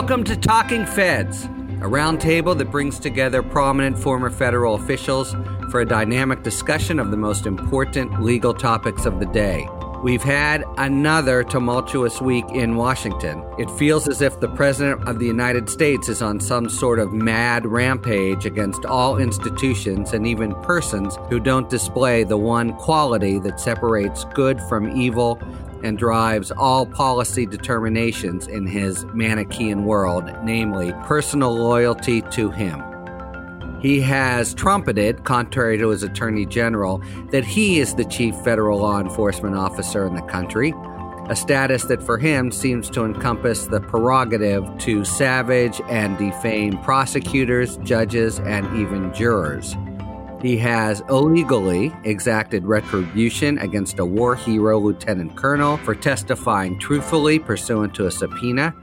Welcome 0.00 0.22
to 0.24 0.36
Talking 0.36 0.86
Feds, 0.86 1.46
a 1.46 1.88
roundtable 1.88 2.56
that 2.56 2.70
brings 2.70 3.00
together 3.00 3.42
prominent 3.42 3.98
former 3.98 4.30
federal 4.30 4.76
officials 4.76 5.34
for 5.72 5.80
a 5.80 5.84
dynamic 5.84 6.44
discussion 6.44 7.00
of 7.00 7.10
the 7.10 7.16
most 7.16 7.46
important 7.46 8.22
legal 8.22 8.54
topics 8.54 9.06
of 9.06 9.18
the 9.18 9.26
day. 9.26 9.68
We've 10.04 10.22
had 10.22 10.62
another 10.76 11.42
tumultuous 11.42 12.20
week 12.20 12.44
in 12.50 12.76
Washington. 12.76 13.42
It 13.58 13.68
feels 13.72 14.06
as 14.06 14.22
if 14.22 14.38
the 14.38 14.46
President 14.46 15.08
of 15.08 15.18
the 15.18 15.26
United 15.26 15.68
States 15.68 16.08
is 16.08 16.22
on 16.22 16.38
some 16.38 16.70
sort 16.70 17.00
of 17.00 17.12
mad 17.12 17.66
rampage 17.66 18.46
against 18.46 18.84
all 18.84 19.18
institutions 19.18 20.12
and 20.12 20.28
even 20.28 20.54
persons 20.62 21.18
who 21.28 21.40
don't 21.40 21.68
display 21.68 22.22
the 22.22 22.36
one 22.36 22.72
quality 22.74 23.40
that 23.40 23.58
separates 23.58 24.22
good 24.32 24.60
from 24.68 24.96
evil 24.96 25.42
and 25.82 25.98
drives 25.98 26.50
all 26.50 26.86
policy 26.86 27.46
determinations 27.46 28.46
in 28.46 28.66
his 28.66 29.04
Manichaean 29.14 29.84
world, 29.84 30.30
namely 30.42 30.92
personal 31.04 31.54
loyalty 31.54 32.22
to 32.32 32.50
him. 32.50 32.82
He 33.80 34.00
has 34.00 34.54
trumpeted, 34.54 35.24
contrary 35.24 35.78
to 35.78 35.90
his 35.90 36.02
attorney 36.02 36.46
general, 36.46 37.00
that 37.30 37.44
he 37.44 37.78
is 37.78 37.94
the 37.94 38.04
chief 38.04 38.34
federal 38.36 38.80
law 38.80 39.00
enforcement 39.00 39.54
officer 39.54 40.06
in 40.06 40.14
the 40.14 40.22
country, 40.22 40.74
a 41.28 41.36
status 41.36 41.84
that 41.84 42.02
for 42.02 42.18
him 42.18 42.50
seems 42.50 42.90
to 42.90 43.04
encompass 43.04 43.66
the 43.66 43.80
prerogative 43.80 44.66
to 44.78 45.04
savage 45.04 45.80
and 45.88 46.18
defame 46.18 46.78
prosecutors, 46.78 47.76
judges, 47.78 48.40
and 48.40 48.66
even 48.76 49.12
jurors. 49.14 49.76
He 50.40 50.56
has 50.58 51.02
illegally 51.08 51.92
exacted 52.04 52.64
retribution 52.64 53.58
against 53.58 53.98
a 53.98 54.04
war 54.04 54.36
hero 54.36 54.78
lieutenant 54.78 55.36
colonel 55.36 55.76
for 55.78 55.94
testifying 55.94 56.78
truthfully 56.78 57.38
pursuant 57.38 57.94
to 57.96 58.06
a 58.06 58.10
subpoena 58.10 58.74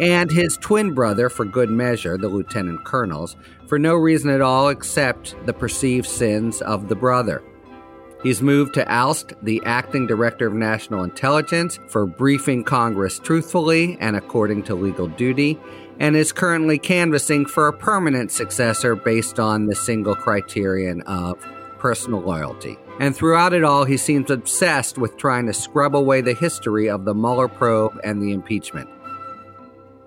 and 0.00 0.30
his 0.30 0.56
twin 0.58 0.92
brother, 0.92 1.28
for 1.28 1.44
good 1.44 1.70
measure, 1.70 2.18
the 2.18 2.28
lieutenant 2.28 2.84
colonels, 2.84 3.36
for 3.66 3.78
no 3.78 3.94
reason 3.94 4.30
at 4.30 4.42
all 4.42 4.68
except 4.68 5.34
the 5.46 5.54
perceived 5.54 6.06
sins 6.06 6.60
of 6.62 6.88
the 6.88 6.94
brother. 6.94 7.42
He's 8.22 8.42
moved 8.42 8.74
to 8.74 8.90
oust 8.92 9.34
the 9.42 9.62
acting 9.64 10.06
director 10.06 10.46
of 10.46 10.54
national 10.54 11.04
intelligence 11.04 11.78
for 11.88 12.06
briefing 12.06 12.64
Congress 12.64 13.18
truthfully 13.18 13.96
and 14.00 14.16
according 14.16 14.64
to 14.64 14.74
legal 14.74 15.06
duty, 15.06 15.58
and 15.98 16.16
is 16.16 16.32
currently 16.32 16.78
canvassing 16.78 17.46
for 17.46 17.68
a 17.68 17.72
permanent 17.72 18.30
successor 18.30 18.94
based 18.94 19.38
on 19.40 19.66
the 19.66 19.74
single 19.74 20.14
criterion 20.14 21.02
of 21.02 21.44
personal 21.78 22.20
loyalty. 22.20 22.78
And 22.98 23.14
throughout 23.14 23.52
it 23.52 23.64
all, 23.64 23.84
he 23.84 23.96
seems 23.96 24.30
obsessed 24.30 24.98
with 24.98 25.16
trying 25.16 25.46
to 25.46 25.52
scrub 25.52 25.94
away 25.94 26.22
the 26.22 26.34
history 26.34 26.88
of 26.88 27.04
the 27.04 27.14
Mueller 27.14 27.48
probe 27.48 28.00
and 28.02 28.22
the 28.22 28.32
impeachment. 28.32 28.88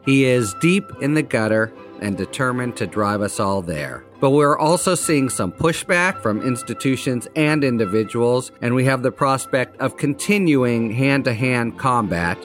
He 0.05 0.25
is 0.25 0.55
deep 0.55 0.91
in 1.01 1.13
the 1.13 1.21
gutter 1.21 1.71
and 2.01 2.17
determined 2.17 2.77
to 2.77 2.87
drive 2.87 3.21
us 3.21 3.39
all 3.39 3.61
there. 3.61 4.05
But 4.19 4.31
we're 4.31 4.57
also 4.57 4.95
seeing 4.95 5.29
some 5.29 5.51
pushback 5.51 6.21
from 6.21 6.41
institutions 6.41 7.27
and 7.35 7.63
individuals, 7.63 8.51
and 8.61 8.73
we 8.73 8.85
have 8.85 9.03
the 9.03 9.11
prospect 9.11 9.79
of 9.79 9.97
continuing 9.97 10.91
hand 10.91 11.25
to 11.25 11.33
hand 11.33 11.77
combat, 11.77 12.37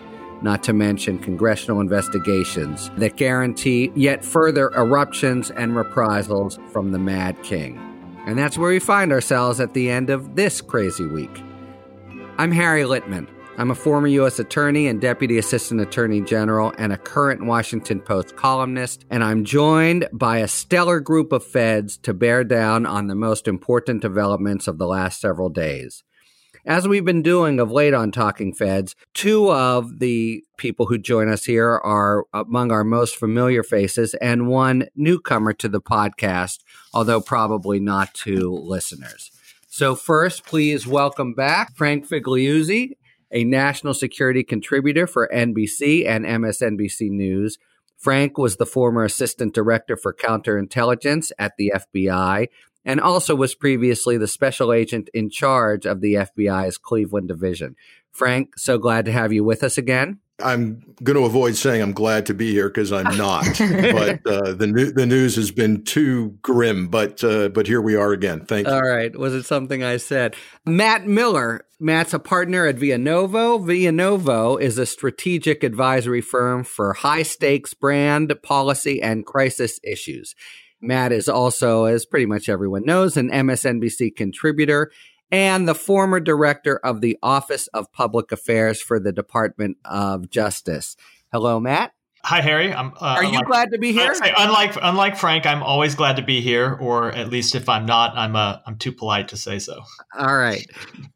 not 0.44 0.62
to 0.62 0.74
mention 0.74 1.18
congressional 1.18 1.80
investigations 1.80 2.90
that 2.98 3.16
guarantee 3.16 3.90
yet 3.96 4.22
further 4.22 4.70
eruptions 4.76 5.50
and 5.50 5.74
reprisals 5.74 6.58
from 6.70 6.92
the 6.92 6.98
Mad 6.98 7.42
King. 7.42 7.80
And 8.26 8.38
that's 8.38 8.58
where 8.58 8.70
we 8.70 8.78
find 8.78 9.10
ourselves 9.10 9.58
at 9.58 9.72
the 9.72 9.90
end 9.90 10.10
of 10.10 10.36
this 10.36 10.60
crazy 10.60 11.06
week. 11.06 11.42
I'm 12.36 12.52
Harry 12.52 12.82
Litman. 12.82 13.26
I'm 13.56 13.70
a 13.70 13.74
former 13.74 14.08
U.S. 14.08 14.38
Attorney 14.38 14.86
and 14.86 15.00
Deputy 15.00 15.38
Assistant 15.38 15.80
Attorney 15.80 16.20
General 16.20 16.74
and 16.76 16.92
a 16.92 16.98
current 16.98 17.46
Washington 17.46 18.00
Post 18.00 18.36
columnist, 18.36 19.06
and 19.10 19.24
I'm 19.24 19.44
joined 19.44 20.08
by 20.12 20.38
a 20.38 20.48
stellar 20.48 21.00
group 21.00 21.32
of 21.32 21.44
feds 21.44 21.96
to 21.98 22.12
bear 22.12 22.44
down 22.44 22.84
on 22.84 23.06
the 23.06 23.14
most 23.14 23.48
important 23.48 24.02
developments 24.02 24.66
of 24.66 24.76
the 24.76 24.86
last 24.86 25.20
several 25.20 25.48
days. 25.48 26.04
As 26.66 26.88
we've 26.88 27.04
been 27.04 27.20
doing 27.20 27.60
of 27.60 27.70
late 27.70 27.92
on 27.92 28.10
Talking 28.10 28.54
Feds, 28.54 28.96
two 29.12 29.52
of 29.52 29.98
the 29.98 30.42
people 30.56 30.86
who 30.86 30.96
join 30.96 31.28
us 31.28 31.44
here 31.44 31.68
are 31.68 32.24
among 32.32 32.72
our 32.72 32.84
most 32.84 33.16
familiar 33.16 33.62
faces, 33.62 34.14
and 34.14 34.48
one 34.48 34.88
newcomer 34.96 35.52
to 35.52 35.68
the 35.68 35.82
podcast, 35.82 36.60
although 36.94 37.20
probably 37.20 37.80
not 37.80 38.14
to 38.14 38.50
listeners. 38.50 39.30
So, 39.68 39.94
first, 39.94 40.46
please 40.46 40.86
welcome 40.86 41.34
back 41.34 41.76
Frank 41.76 42.08
Figliuzzi, 42.08 42.92
a 43.30 43.44
national 43.44 43.92
security 43.92 44.42
contributor 44.42 45.06
for 45.06 45.28
NBC 45.34 46.08
and 46.08 46.24
MSNBC 46.24 47.10
News. 47.10 47.58
Frank 47.98 48.38
was 48.38 48.56
the 48.56 48.64
former 48.64 49.04
assistant 49.04 49.54
director 49.54 49.98
for 49.98 50.14
counterintelligence 50.14 51.30
at 51.38 51.58
the 51.58 51.74
FBI 51.76 52.48
and 52.84 53.00
also 53.00 53.34
was 53.34 53.54
previously 53.54 54.16
the 54.16 54.28
special 54.28 54.72
agent 54.72 55.08
in 55.14 55.30
charge 55.30 55.86
of 55.86 56.00
the 56.00 56.14
FBI's 56.14 56.78
Cleveland 56.78 57.28
division. 57.28 57.76
Frank, 58.12 58.58
so 58.58 58.78
glad 58.78 59.04
to 59.06 59.12
have 59.12 59.32
you 59.32 59.42
with 59.42 59.62
us 59.62 59.76
again. 59.76 60.20
I'm 60.42 60.82
going 61.02 61.16
to 61.16 61.24
avoid 61.24 61.54
saying 61.54 61.80
I'm 61.80 61.92
glad 61.92 62.26
to 62.26 62.34
be 62.34 62.50
here 62.50 62.68
because 62.68 62.92
I'm 62.92 63.16
not. 63.16 63.44
but 63.58 64.26
uh, 64.26 64.52
the 64.52 64.66
new, 64.66 64.90
the 64.90 65.06
news 65.06 65.36
has 65.36 65.52
been 65.52 65.84
too 65.84 66.36
grim. 66.42 66.88
But 66.88 67.22
uh, 67.22 67.50
but 67.50 67.68
here 67.68 67.80
we 67.80 67.94
are 67.94 68.12
again. 68.12 68.44
Thank 68.44 68.66
you. 68.66 68.72
All 68.72 68.82
right. 68.82 69.16
Was 69.16 69.32
it 69.32 69.44
something 69.44 69.84
I 69.84 69.98
said? 69.98 70.34
Matt 70.66 71.06
Miller. 71.06 71.66
Matt's 71.78 72.14
a 72.14 72.18
partner 72.18 72.66
at 72.66 72.76
Vianovo. 72.76 73.60
Vianovo 73.60 74.60
is 74.60 74.78
a 74.78 74.86
strategic 74.86 75.62
advisory 75.62 76.20
firm 76.20 76.64
for 76.64 76.94
high 76.94 77.24
stakes 77.24 77.74
brand 77.74 78.34
policy 78.42 79.02
and 79.02 79.26
crisis 79.26 79.78
issues. 79.84 80.34
Matt 80.84 81.12
is 81.12 81.28
also, 81.28 81.84
as 81.84 82.06
pretty 82.06 82.26
much 82.26 82.48
everyone 82.48 82.84
knows, 82.84 83.16
an 83.16 83.30
MSNBC 83.30 84.14
contributor 84.14 84.90
and 85.30 85.66
the 85.66 85.74
former 85.74 86.20
director 86.20 86.76
of 86.76 87.00
the 87.00 87.18
Office 87.22 87.66
of 87.68 87.92
Public 87.92 88.30
Affairs 88.30 88.80
for 88.80 89.00
the 89.00 89.12
Department 89.12 89.78
of 89.84 90.30
Justice. 90.30 90.96
Hello, 91.32 91.58
Matt. 91.58 91.92
Hi, 92.24 92.40
Harry. 92.40 92.72
I'm, 92.72 92.94
uh, 92.98 93.16
Are 93.18 93.24
you 93.24 93.42
glad 93.42 93.72
to 93.72 93.78
be 93.78 93.92
here? 93.92 94.14
Say, 94.14 94.32
unlike 94.34 94.78
unlike 94.80 95.18
Frank, 95.18 95.44
I'm 95.44 95.62
always 95.62 95.94
glad 95.94 96.16
to 96.16 96.22
be 96.22 96.40
here, 96.40 96.72
or 96.80 97.12
at 97.12 97.28
least 97.28 97.54
if 97.54 97.68
I'm 97.68 97.84
not, 97.84 98.16
I'm 98.16 98.34
uh, 98.34 98.60
I'm 98.66 98.78
too 98.78 98.92
polite 98.92 99.28
to 99.28 99.36
say 99.36 99.58
so. 99.58 99.82
All 100.18 100.34
right, 100.34 100.66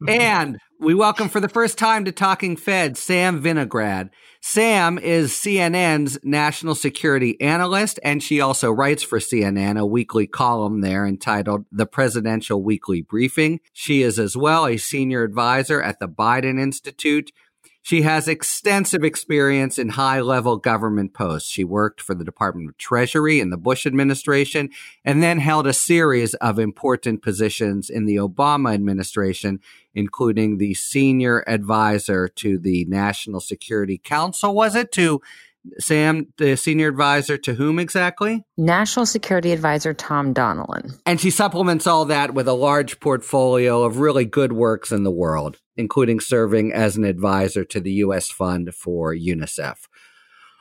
and 0.07 0.59
we 0.79 0.93
welcome 0.93 1.27
for 1.27 1.39
the 1.39 1.49
first 1.49 1.79
time 1.79 2.05
to 2.05 2.11
Talking 2.11 2.55
Fed 2.55 2.95
Sam 2.95 3.41
Vinograd. 3.41 4.11
Sam 4.41 4.99
is 4.99 5.31
CNN's 5.31 6.19
national 6.23 6.75
security 6.75 7.41
analyst, 7.41 7.99
and 8.03 8.21
she 8.21 8.39
also 8.39 8.71
writes 8.71 9.01
for 9.01 9.17
CNN 9.17 9.79
a 9.79 9.87
weekly 9.87 10.27
column 10.27 10.81
there 10.81 11.07
entitled 11.07 11.65
The 11.71 11.87
Presidential 11.87 12.63
Weekly 12.63 13.01
Briefing. 13.01 13.61
She 13.73 14.03
is 14.03 14.19
as 14.19 14.37
well 14.37 14.67
a 14.67 14.77
senior 14.77 15.23
advisor 15.23 15.81
at 15.81 15.99
the 15.99 16.07
Biden 16.07 16.61
Institute. 16.61 17.31
She 17.89 18.03
has 18.03 18.27
extensive 18.27 19.03
experience 19.03 19.79
in 19.79 19.89
high 19.89 20.21
level 20.21 20.57
government 20.57 21.15
posts. 21.15 21.49
She 21.49 21.63
worked 21.63 22.01
for 22.01 22.13
the 22.13 22.23
Department 22.23 22.69
of 22.69 22.77
Treasury 22.77 23.39
in 23.39 23.49
the 23.49 23.57
Bush 23.57 23.87
administration 23.87 24.69
and 25.03 25.23
then 25.23 25.39
held 25.39 25.65
a 25.65 25.73
series 25.73 26.35
of 26.35 26.59
important 26.59 27.23
positions 27.23 27.89
in 27.89 28.05
the 28.05 28.17
Obama 28.17 28.75
administration, 28.75 29.59
including 29.95 30.59
the 30.59 30.75
senior 30.75 31.43
advisor 31.47 32.27
to 32.27 32.59
the 32.59 32.85
National 32.85 33.39
Security 33.39 33.97
Council. 33.97 34.53
Was 34.53 34.75
it 34.75 34.91
to 34.91 35.19
Sam, 35.79 36.27
the 36.37 36.55
senior 36.55 36.87
advisor 36.87 37.37
to 37.39 37.55
whom 37.55 37.79
exactly? 37.79 38.45
National 38.57 39.05
Security 39.05 39.51
Advisor 39.51 39.93
Tom 39.93 40.33
Donilon. 40.33 40.97
And 41.05 41.19
she 41.19 41.31
supplements 41.31 41.87
all 41.87 42.05
that 42.05 42.33
with 42.33 42.47
a 42.47 42.53
large 42.53 42.99
portfolio 42.99 43.83
of 43.83 43.97
really 43.97 44.25
good 44.25 44.53
works 44.53 44.91
in 44.91 45.03
the 45.03 45.11
world, 45.11 45.59
including 45.79 46.19
serving 46.19 46.73
as 46.73 46.97
an 46.97 47.05
advisor 47.05 47.63
to 47.63 47.79
the 47.79 47.93
U.S. 47.93 48.29
Fund 48.29 48.75
for 48.75 49.15
UNICEF. 49.15 49.77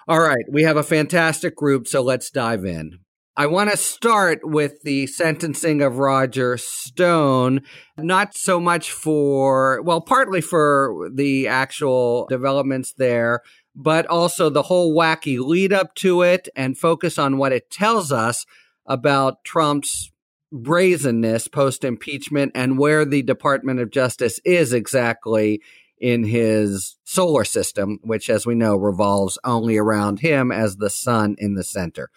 All 0.06 0.20
right, 0.20 0.44
we 0.50 0.62
have 0.62 0.76
a 0.76 0.82
fantastic 0.82 1.56
group, 1.56 1.87
so 1.87 2.00
let's 2.00 2.31
dive 2.31 2.65
in. 2.65 3.00
I 3.37 3.47
want 3.47 3.70
to 3.70 3.76
start 3.76 4.41
with 4.43 4.82
the 4.82 5.06
sentencing 5.06 5.82
of 5.82 5.99
Roger 5.99 6.56
Stone, 6.56 7.62
not 7.97 8.37
so 8.37 8.59
much 8.59 8.91
for, 8.91 9.82
well, 9.82 10.00
partly 10.00 10.41
for 10.41 11.11
the 11.12 11.47
actual 11.47 12.26
developments 12.29 12.94
there, 12.97 13.43
but 13.76 14.06
also 14.06 14.50
the 14.50 14.65
whole 14.65 14.97
wacky 14.97 15.38
lead 15.38 15.73
up 15.73 15.94
to 15.97 16.23
it 16.23 16.49
and 16.56 16.79
focus 16.79 17.19
on 17.19 17.38
what 17.38 17.53
it 17.53 17.70
tells 17.70 18.11
us 18.11 18.47
about 18.87 19.44
Trump's 19.44 20.11
brazenness 20.52 21.48
post 21.48 21.84
impeachment 21.84 22.52
and 22.54 22.78
where 22.78 23.04
the 23.04 23.22
Department 23.22 23.80
of 23.80 23.90
Justice 23.90 24.40
is 24.44 24.72
exactly 24.72 25.60
in 26.00 26.24
his 26.24 26.96
solar 27.04 27.44
system, 27.44 27.98
which, 28.02 28.30
as 28.30 28.46
we 28.46 28.54
know, 28.54 28.76
revolves 28.76 29.38
only 29.44 29.76
around 29.76 30.20
him 30.20 30.52
as 30.52 30.76
the 30.76 30.90
sun 30.90 31.34
in 31.38 31.54
the 31.54 31.64
center. 31.64 32.10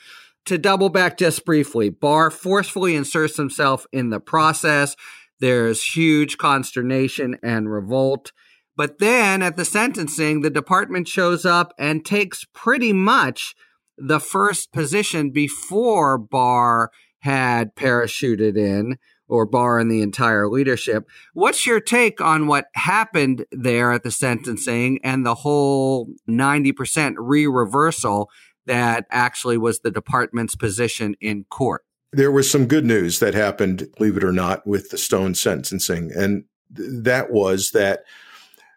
To 0.45 0.57
double 0.57 0.89
back 0.89 1.17
just 1.17 1.45
briefly, 1.45 1.89
Barr 1.89 2.31
forcefully 2.31 2.95
inserts 2.95 3.37
himself 3.37 3.85
in 3.91 4.09
the 4.09 4.19
process. 4.19 4.95
There's 5.39 5.83
huge 5.83 6.37
consternation 6.37 7.37
and 7.43 7.71
revolt. 7.71 8.31
But 8.75 8.99
then 8.99 9.41
at 9.41 9.57
the 9.57 9.65
sentencing, 9.65 10.41
the 10.41 10.49
department 10.49 11.07
shows 11.07 11.45
up 11.45 11.73
and 11.77 12.05
takes 12.05 12.45
pretty 12.53 12.93
much 12.93 13.53
the 13.97 14.19
first 14.19 14.71
position 14.71 15.29
before 15.29 16.17
Barr 16.17 16.89
had 17.21 17.75
parachuted 17.75 18.57
in 18.57 18.97
or 19.27 19.45
barring 19.45 19.87
the 19.87 20.01
entire 20.01 20.47
leadership. 20.49 21.07
What's 21.33 21.65
your 21.65 21.79
take 21.79 22.19
on 22.19 22.47
what 22.47 22.65
happened 22.75 23.45
there 23.51 23.93
at 23.93 24.03
the 24.03 24.11
sentencing 24.11 24.99
and 25.03 25.25
the 25.25 25.35
whole 25.35 26.09
90% 26.29 27.15
re 27.17 27.47
reversal 27.47 28.29
that 28.65 29.05
actually 29.09 29.57
was 29.57 29.79
the 29.79 29.91
department's 29.91 30.55
position 30.55 31.15
in 31.21 31.45
court? 31.45 31.85
There 32.11 32.31
was 32.31 32.51
some 32.51 32.67
good 32.67 32.85
news 32.85 33.19
that 33.19 33.33
happened, 33.33 33.87
believe 33.97 34.17
it 34.17 34.23
or 34.23 34.33
not, 34.33 34.67
with 34.67 34.89
the 34.89 34.97
Stone 34.97 35.35
sentencing. 35.35 36.11
And 36.13 36.43
th- 36.75 36.89
that 37.03 37.31
was 37.31 37.71
that 37.71 38.03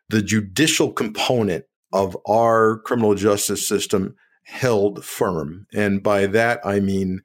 the 0.08 0.22
judicial 0.22 0.92
component 0.92 1.64
of 1.92 2.16
our 2.28 2.78
criminal 2.78 3.16
justice 3.16 3.66
system 3.66 4.14
held 4.44 5.04
firm. 5.04 5.66
And 5.74 6.00
by 6.00 6.26
that, 6.26 6.60
I 6.64 6.78
mean 6.78 7.22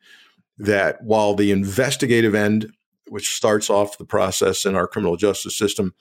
that 0.60 1.02
while 1.02 1.34
the 1.34 1.52
investigative 1.52 2.36
end, 2.36 2.72
which 3.08 3.34
starts 3.34 3.70
off 3.70 3.98
the 3.98 4.06
process 4.06 4.66
in 4.66 4.76
our 4.76 4.88
criminal 4.88 5.16
justice 5.16 5.58
system, 5.58 5.94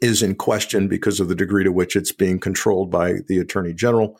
is 0.00 0.22
in 0.22 0.34
question 0.34 0.88
because 0.88 1.20
of 1.20 1.28
the 1.28 1.34
degree 1.34 1.62
to 1.62 1.72
which 1.72 1.94
it's 1.94 2.12
being 2.12 2.40
controlled 2.40 2.90
by 2.90 3.14
the 3.28 3.38
attorney 3.38 3.72
general. 3.72 4.18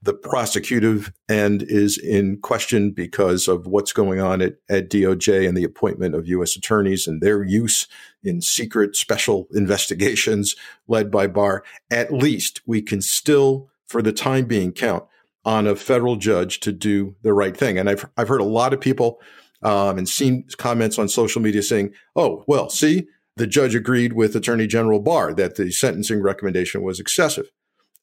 The 0.00 0.14
prosecutive 0.14 1.12
end 1.28 1.62
is 1.62 1.98
in 1.98 2.38
question 2.40 2.92
because 2.92 3.48
of 3.48 3.66
what's 3.66 3.92
going 3.92 4.20
on 4.20 4.42
at, 4.42 4.56
at 4.68 4.90
DOJ 4.90 5.48
and 5.48 5.56
the 5.56 5.64
appointment 5.64 6.14
of 6.14 6.28
U.S. 6.28 6.56
attorneys 6.56 7.08
and 7.08 7.20
their 7.20 7.42
use 7.42 7.88
in 8.22 8.40
secret 8.40 8.94
special 8.96 9.48
investigations 9.54 10.54
led 10.86 11.10
by 11.10 11.26
Barr. 11.26 11.64
At 11.90 12.12
least 12.12 12.60
we 12.66 12.80
can 12.82 13.02
still, 13.02 13.70
for 13.86 14.02
the 14.02 14.12
time 14.12 14.44
being, 14.44 14.72
count 14.72 15.04
on 15.44 15.66
a 15.66 15.76
federal 15.76 16.16
judge 16.16 16.60
to 16.60 16.72
do 16.72 17.14
the 17.22 17.32
right 17.32 17.56
thing. 17.56 17.78
And 17.78 17.88
I've, 17.88 18.08
I've 18.16 18.28
heard 18.28 18.40
a 18.40 18.44
lot 18.44 18.72
of 18.72 18.80
people 18.80 19.20
um, 19.62 19.98
and 19.98 20.08
seen 20.08 20.44
comments 20.56 20.98
on 20.98 21.08
social 21.08 21.42
media 21.42 21.62
saying, 21.62 21.92
oh, 22.16 22.44
well, 22.46 22.68
see, 22.68 23.06
the 23.36 23.46
judge 23.46 23.74
agreed 23.74 24.12
with 24.12 24.36
Attorney 24.36 24.66
General 24.66 25.00
Barr 25.00 25.34
that 25.34 25.56
the 25.56 25.70
sentencing 25.70 26.22
recommendation 26.22 26.82
was 26.82 27.00
excessive. 27.00 27.50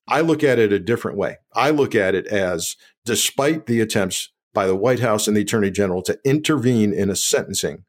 I 0.07 0.21
look 0.21 0.43
at 0.43 0.59
it 0.59 0.73
a 0.73 0.79
different 0.79 1.17
way. 1.17 1.37
I 1.53 1.69
look 1.69 1.95
at 1.95 2.15
it 2.15 2.27
as 2.27 2.75
despite 3.05 3.65
the 3.65 3.79
attempts 3.79 4.29
by 4.53 4.67
the 4.67 4.75
White 4.75 4.99
House 4.99 5.27
and 5.27 5.37
the 5.37 5.41
Attorney 5.41 5.71
General 5.71 6.01
to 6.03 6.19
intervene 6.25 6.93
in 6.93 7.09
a 7.09 7.15
sentencing, 7.15 7.85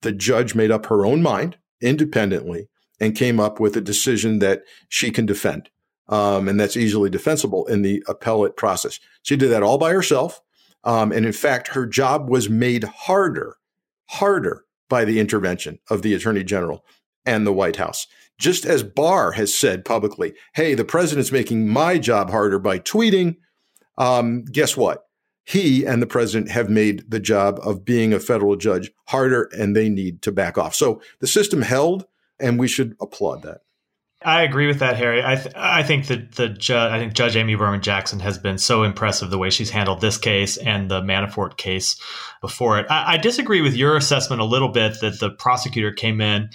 the 0.00 0.12
judge 0.12 0.54
made 0.54 0.70
up 0.70 0.86
her 0.86 1.06
own 1.06 1.22
mind 1.22 1.56
independently 1.80 2.68
and 2.98 3.14
came 3.14 3.38
up 3.38 3.60
with 3.60 3.76
a 3.76 3.80
decision 3.80 4.40
that 4.40 4.62
she 4.88 5.10
can 5.10 5.26
defend 5.26 5.70
um, 6.12 6.46
and 6.46 6.60
that's 6.60 6.76
easily 6.76 7.08
defensible 7.08 7.66
in 7.68 7.80
the 7.80 8.04
appellate 8.06 8.54
process. 8.54 9.00
She 9.22 9.34
did 9.34 9.48
that 9.48 9.62
all 9.62 9.78
by 9.78 9.92
herself. 9.92 10.42
Um, 10.84 11.10
and 11.10 11.24
in 11.24 11.32
fact, 11.32 11.68
her 11.68 11.86
job 11.86 12.28
was 12.28 12.50
made 12.50 12.84
harder, 12.84 13.56
harder 14.10 14.66
by 14.90 15.06
the 15.06 15.18
intervention 15.18 15.78
of 15.88 16.02
the 16.02 16.12
attorney 16.12 16.44
general 16.44 16.84
and 17.24 17.46
the 17.46 17.52
White 17.52 17.76
House. 17.76 18.06
Just 18.38 18.66
as 18.66 18.82
Barr 18.82 19.32
has 19.32 19.54
said 19.54 19.86
publicly, 19.86 20.34
hey, 20.52 20.74
the 20.74 20.84
president's 20.84 21.32
making 21.32 21.66
my 21.66 21.96
job 21.96 22.28
harder 22.28 22.58
by 22.58 22.78
tweeting. 22.78 23.36
Um, 23.96 24.44
guess 24.44 24.76
what? 24.76 25.06
He 25.44 25.86
and 25.86 26.02
the 26.02 26.06
president 26.06 26.50
have 26.50 26.68
made 26.68 27.10
the 27.10 27.20
job 27.20 27.58
of 27.62 27.86
being 27.86 28.12
a 28.12 28.20
federal 28.20 28.56
judge 28.56 28.90
harder, 29.06 29.48
and 29.56 29.74
they 29.74 29.88
need 29.88 30.20
to 30.22 30.32
back 30.32 30.58
off. 30.58 30.74
So 30.74 31.00
the 31.20 31.26
system 31.26 31.62
held, 31.62 32.04
and 32.38 32.58
we 32.58 32.68
should 32.68 32.96
applaud 33.00 33.42
that. 33.44 33.62
I 34.24 34.42
agree 34.42 34.66
with 34.66 34.78
that, 34.80 34.96
Harry. 34.96 35.22
I 35.24 35.36
th- 35.36 35.54
I 35.54 35.82
think 35.82 36.06
that 36.06 36.32
the 36.32 36.48
judge, 36.48 36.92
I 36.92 36.98
think 36.98 37.14
Judge 37.14 37.36
Amy 37.36 37.54
Berman 37.54 37.82
Jackson 37.82 38.20
has 38.20 38.38
been 38.38 38.58
so 38.58 38.82
impressive 38.82 39.30
the 39.30 39.38
way 39.38 39.50
she's 39.50 39.70
handled 39.70 40.00
this 40.00 40.18
case 40.18 40.56
and 40.56 40.90
the 40.90 41.00
Manafort 41.00 41.56
case 41.56 41.96
before 42.40 42.78
it. 42.78 42.86
I, 42.90 43.14
I 43.14 43.16
disagree 43.16 43.60
with 43.60 43.74
your 43.74 43.96
assessment 43.96 44.40
a 44.40 44.44
little 44.46 44.68
bit 44.68 45.00
that 45.00 45.20
the 45.20 45.30
prosecutor 45.30 45.92
came 45.92 46.20
in 46.20 46.50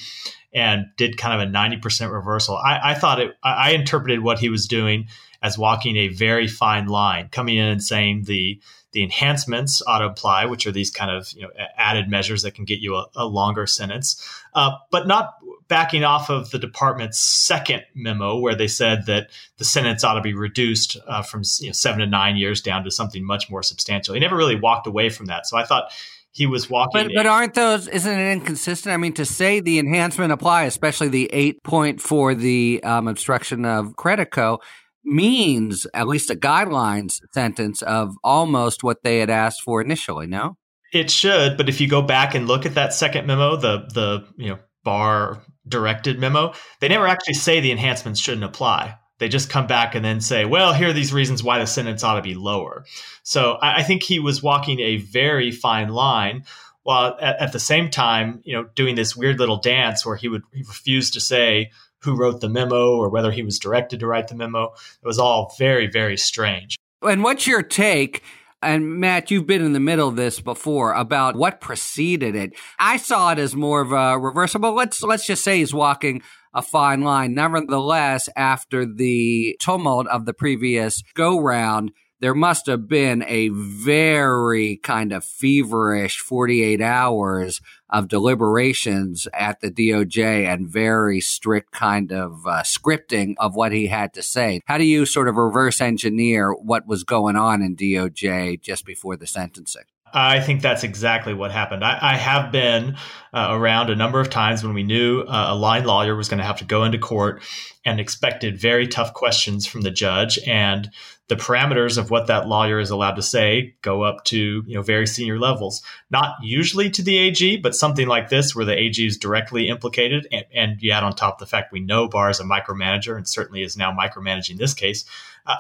and 0.54 0.86
did 0.98 1.18
kind 1.18 1.40
of 1.40 1.48
a 1.48 1.52
ninety 1.52 1.78
percent 1.78 2.12
reversal. 2.12 2.56
I, 2.58 2.92
I 2.92 2.94
thought 2.94 3.20
it. 3.20 3.36
I 3.44 3.72
interpreted 3.72 4.22
what 4.22 4.40
he 4.40 4.50
was 4.50 4.68
doing 4.68 5.08
as 5.42 5.58
walking 5.58 5.98
a 5.98 6.08
very 6.08 6.48
fine 6.48 6.88
line, 6.88 7.30
coming 7.30 7.58
in 7.58 7.68
and 7.68 7.84
saying 7.84 8.24
the 8.24 8.60
the 8.94 9.04
enhancements 9.04 9.82
ought 9.86 10.00
to 10.00 10.06
apply, 10.06 10.46
which 10.46 10.66
are 10.66 10.72
these 10.72 10.90
kind 10.90 11.12
of 11.12 11.32
you 11.34 11.44
know 11.44 11.50
added 11.78 12.10
measures 12.10 12.44
that 12.44 12.56
can 12.56 12.66
get 12.66 12.80
you 12.80 12.96
a, 12.96 13.06
a 13.16 13.26
longer 13.26 13.68
sentence, 13.68 14.22
uh, 14.56 14.72
but 14.92 15.08
not 15.08 15.36
backing 15.68 16.04
off 16.04 16.30
of 16.30 16.50
the 16.52 16.60
department's 16.60 17.20
second 17.20 17.84
memo 17.94 18.38
where 18.40 18.56
they 18.56 18.68
said 18.68 19.06
that 19.08 19.30
the 19.58 19.66
sentence 19.66 20.04
ought 20.04 20.14
to 20.14 20.22
be 20.22 20.34
reduced 20.34 20.98
uh, 21.08 21.22
from 21.22 21.44
you 21.60 21.68
know, 21.68 21.74
seven 21.74 22.00
to 22.00 22.06
nine 22.06 22.38
years 22.38 22.62
down 22.62 22.84
to 22.84 22.92
something 22.92 23.26
much 23.26 23.50
more 23.50 23.64
substantial. 23.64 24.14
He 24.14 24.20
never 24.20 24.38
really 24.38 24.60
walked 24.60 24.88
away 24.88 25.10
from 25.10 25.28
that. 25.28 25.48
So 25.48 25.58
I 25.58 25.64
thought 25.64 25.92
he 26.32 26.46
was 26.46 26.70
walking. 26.70 27.04
But, 27.04 27.12
but 27.16 27.26
aren't 27.26 27.56
those, 27.56 27.88
isn't 27.88 28.20
it 28.20 28.32
inconsistent? 28.32 28.94
I 28.94 28.98
mean, 28.98 29.14
to 29.14 29.26
say 29.26 29.60
the 29.60 29.80
enhancement 29.80 30.32
apply, 30.32 30.64
especially 30.64 31.10
the 31.10 31.30
eight 31.34 31.64
point 31.64 32.02
for 32.02 32.36
the 32.36 32.82
um, 32.84 33.08
obstruction 33.08 33.66
of 33.66 33.96
Credico, 33.96 34.60
means 35.04 35.88
at 35.94 36.08
least 36.08 36.30
a 36.30 36.36
guidelines 36.36 37.20
sentence 37.32 37.82
of 37.82 38.16
almost 38.24 38.84
what 38.84 39.04
they 39.04 39.20
had 39.20 39.30
asked 39.30 39.62
for 39.64 39.82
initially, 39.82 40.28
no? 40.28 40.58
It 40.94 41.10
should, 41.10 41.58
but 41.58 41.70
if 41.70 41.82
you 41.82 41.88
go 41.88 42.02
back 42.02 42.36
and 42.36 42.48
look 42.48 42.66
at 42.66 42.76
that 42.76 42.94
second 42.94 43.28
memo, 43.28 43.58
the 43.58 43.88
the 43.94 44.26
you 44.38 44.50
know 44.52 44.60
Barr 44.84 45.42
directed 45.68 46.20
memo, 46.20 46.54
they 46.80 46.88
never 46.88 47.08
actually 47.08 47.34
say 47.36 47.60
the 47.60 47.72
enhancements 47.72 48.20
shouldn't 48.20 48.44
apply. 48.44 48.98
They 49.20 49.30
just 49.30 49.50
come 49.50 49.66
back 49.66 49.96
and 49.96 50.06
then 50.06 50.22
say, 50.22 50.46
well, 50.46 50.74
here 50.74 50.90
are 50.90 50.94
these 50.94 51.14
reasons 51.14 51.44
why 51.44 51.60
the 51.60 51.66
sentence 51.66 52.04
ought 52.04 52.16
to 52.16 52.22
be 52.22 52.36
lower. 52.36 52.86
So 53.24 53.54
I, 53.54 53.78
I 53.80 53.84
think 53.84 54.04
he 54.04 54.20
was 54.20 54.44
walking 54.44 54.80
a 54.80 54.98
very 54.98 55.52
fine 55.52 55.90
line 55.90 56.44
while 56.84 57.18
at, 57.20 57.42
at, 57.42 57.52
the 57.52 57.60
same 57.60 57.90
time, 57.90 58.42
you 58.46 58.54
know, 58.54 58.70
doing 58.76 58.96
this 58.96 59.16
weird 59.16 59.40
little 59.40 59.58
dance 59.58 60.06
where 60.06 60.16
he 60.16 60.30
would 60.30 60.44
he 60.54 61.02
to 61.02 61.20
say 61.20 61.72
who 62.04 62.16
wrote 62.16 62.42
the 62.42 62.50
memo 62.50 62.96
or 62.96 63.10
whether 63.10 63.32
he 63.32 63.44
was 63.44 63.60
directed 63.60 64.00
to 64.00 64.08
write 64.08 64.28
the 64.28 64.36
memo. 64.36 64.74
It 65.02 65.08
was 65.08 65.20
all 65.20 65.54
very, 65.58 65.88
very 65.88 66.16
strange. 66.16 66.78
And 67.02 67.24
what's 67.24 67.48
your 67.48 67.64
take 67.64 68.24
and 68.68 69.00
Matt, 69.00 69.32
you've 69.32 69.48
been 69.48 69.64
in 69.64 69.72
the 69.72 69.80
middle 69.80 70.10
of 70.10 70.18
this 70.18 70.42
before 70.42 70.94
about 70.94 71.38
what 71.38 71.62
preceded 71.62 72.36
it. 72.36 72.54
I 72.78 72.98
saw 72.98 73.32
it 73.32 73.40
as 73.40 73.56
more 73.56 73.80
of 73.80 73.94
a 73.94 74.20
reversible. 74.20 74.74
let's 74.74 75.02
let's 75.02 75.26
just 75.26 75.44
say 75.44 75.60
he's 75.60 75.74
walking 75.74 76.22
a 76.54 76.62
fine 76.62 77.02
line. 77.02 77.34
Nevertheless, 77.34 78.28
after 78.36 78.86
the 78.86 79.56
tumult 79.62 80.08
of 80.08 80.26
the 80.26 80.34
previous 80.34 81.02
go 81.14 81.40
round, 81.40 81.92
there 82.20 82.34
must 82.34 82.66
have 82.66 82.88
been 82.88 83.24
a 83.28 83.50
very 83.50 84.78
kind 84.78 85.14
of 85.14 85.24
feverish 85.24 86.20
48 86.20 86.82
hours 86.82 87.62
of 87.90 88.08
deliberations 88.08 89.28
at 89.34 89.62
the 89.62 89.72
DOJ 89.72 90.52
and 90.52 90.68
very 90.68 91.22
strict 91.22 91.72
kind 91.72 92.12
of 92.12 92.46
uh, 92.46 92.64
scripting 92.64 93.36
of 93.38 93.56
what 93.56 93.72
he 93.72 93.88
had 93.88 94.14
to 94.14 94.24
say. 94.24 94.62
How 94.66 94.78
do 94.78 94.84
you 94.84 95.06
sort 95.06 95.28
of 95.28 95.36
reverse 95.36 95.80
engineer 95.80 96.54
what 96.54 96.88
was 96.88 97.04
going 97.04 97.36
on 97.36 97.62
in 97.62 97.76
DOJ 97.76 98.62
just 98.62 98.86
before 98.86 99.16
the 99.16 99.28
sentencing? 99.28 99.84
I 100.14 100.40
think 100.40 100.62
that's 100.62 100.84
exactly 100.84 101.34
what 101.34 101.52
happened. 101.52 101.84
I, 101.84 101.98
I 102.02 102.16
have 102.16 102.52
been 102.52 102.98
uh, 103.34 103.50
around 103.52 103.90
a 103.90 103.96
number 103.96 104.20
of 104.20 104.30
times 104.30 104.64
when 104.64 104.74
we 104.74 104.84
knew 104.84 105.22
uh, 105.22 105.48
a 105.50 105.56
line 105.56 105.86
lawyer 105.86 106.16
was 106.16 106.30
going 106.30 106.40
to 106.40 106.46
have 106.46 106.60
to 106.60 106.66
go 106.66 106.84
into 106.84 106.98
court 106.98 107.42
and 107.86 108.00
expected 108.00 108.60
very 108.60 108.88
tough 108.88 109.14
questions 109.14 109.66
from 109.66 109.82
the 109.82 109.92
judge. 109.92 110.40
And 110.48 110.90
the 111.28 111.36
parameters 111.36 111.98
of 111.98 112.10
what 112.10 112.28
that 112.28 112.48
lawyer 112.48 112.80
is 112.80 112.90
allowed 112.90 113.16
to 113.16 113.22
say 113.22 113.76
go 113.82 114.04
up 114.04 114.24
to 114.26 114.64
you 114.66 114.76
know 114.76 114.82
very 114.82 115.06
senior 115.06 115.40
levels 115.40 115.84
not 116.10 116.36
usually 116.42 116.90
to 116.90 117.02
the 117.02 117.28
ag 117.28 117.62
but 117.62 117.76
something 117.76 118.08
like 118.08 118.30
this 118.30 118.56
where 118.56 118.66
the 118.66 118.78
ag 118.78 119.00
is 119.00 119.18
directly 119.18 119.68
implicated 119.68 120.28
and, 120.32 120.46
and 120.54 120.82
you 120.82 120.92
add 120.92 121.04
on 121.04 121.14
top 121.14 121.40
the 121.40 121.46
fact 121.46 121.72
we 121.72 121.80
know 121.80 122.08
barr 122.08 122.30
is 122.30 122.40
a 122.40 122.44
micromanager 122.44 123.16
and 123.16 123.28
certainly 123.28 123.62
is 123.62 123.78
now 123.78 123.92
micromanaging 123.92 124.58
this 124.58 124.74
case 124.74 125.06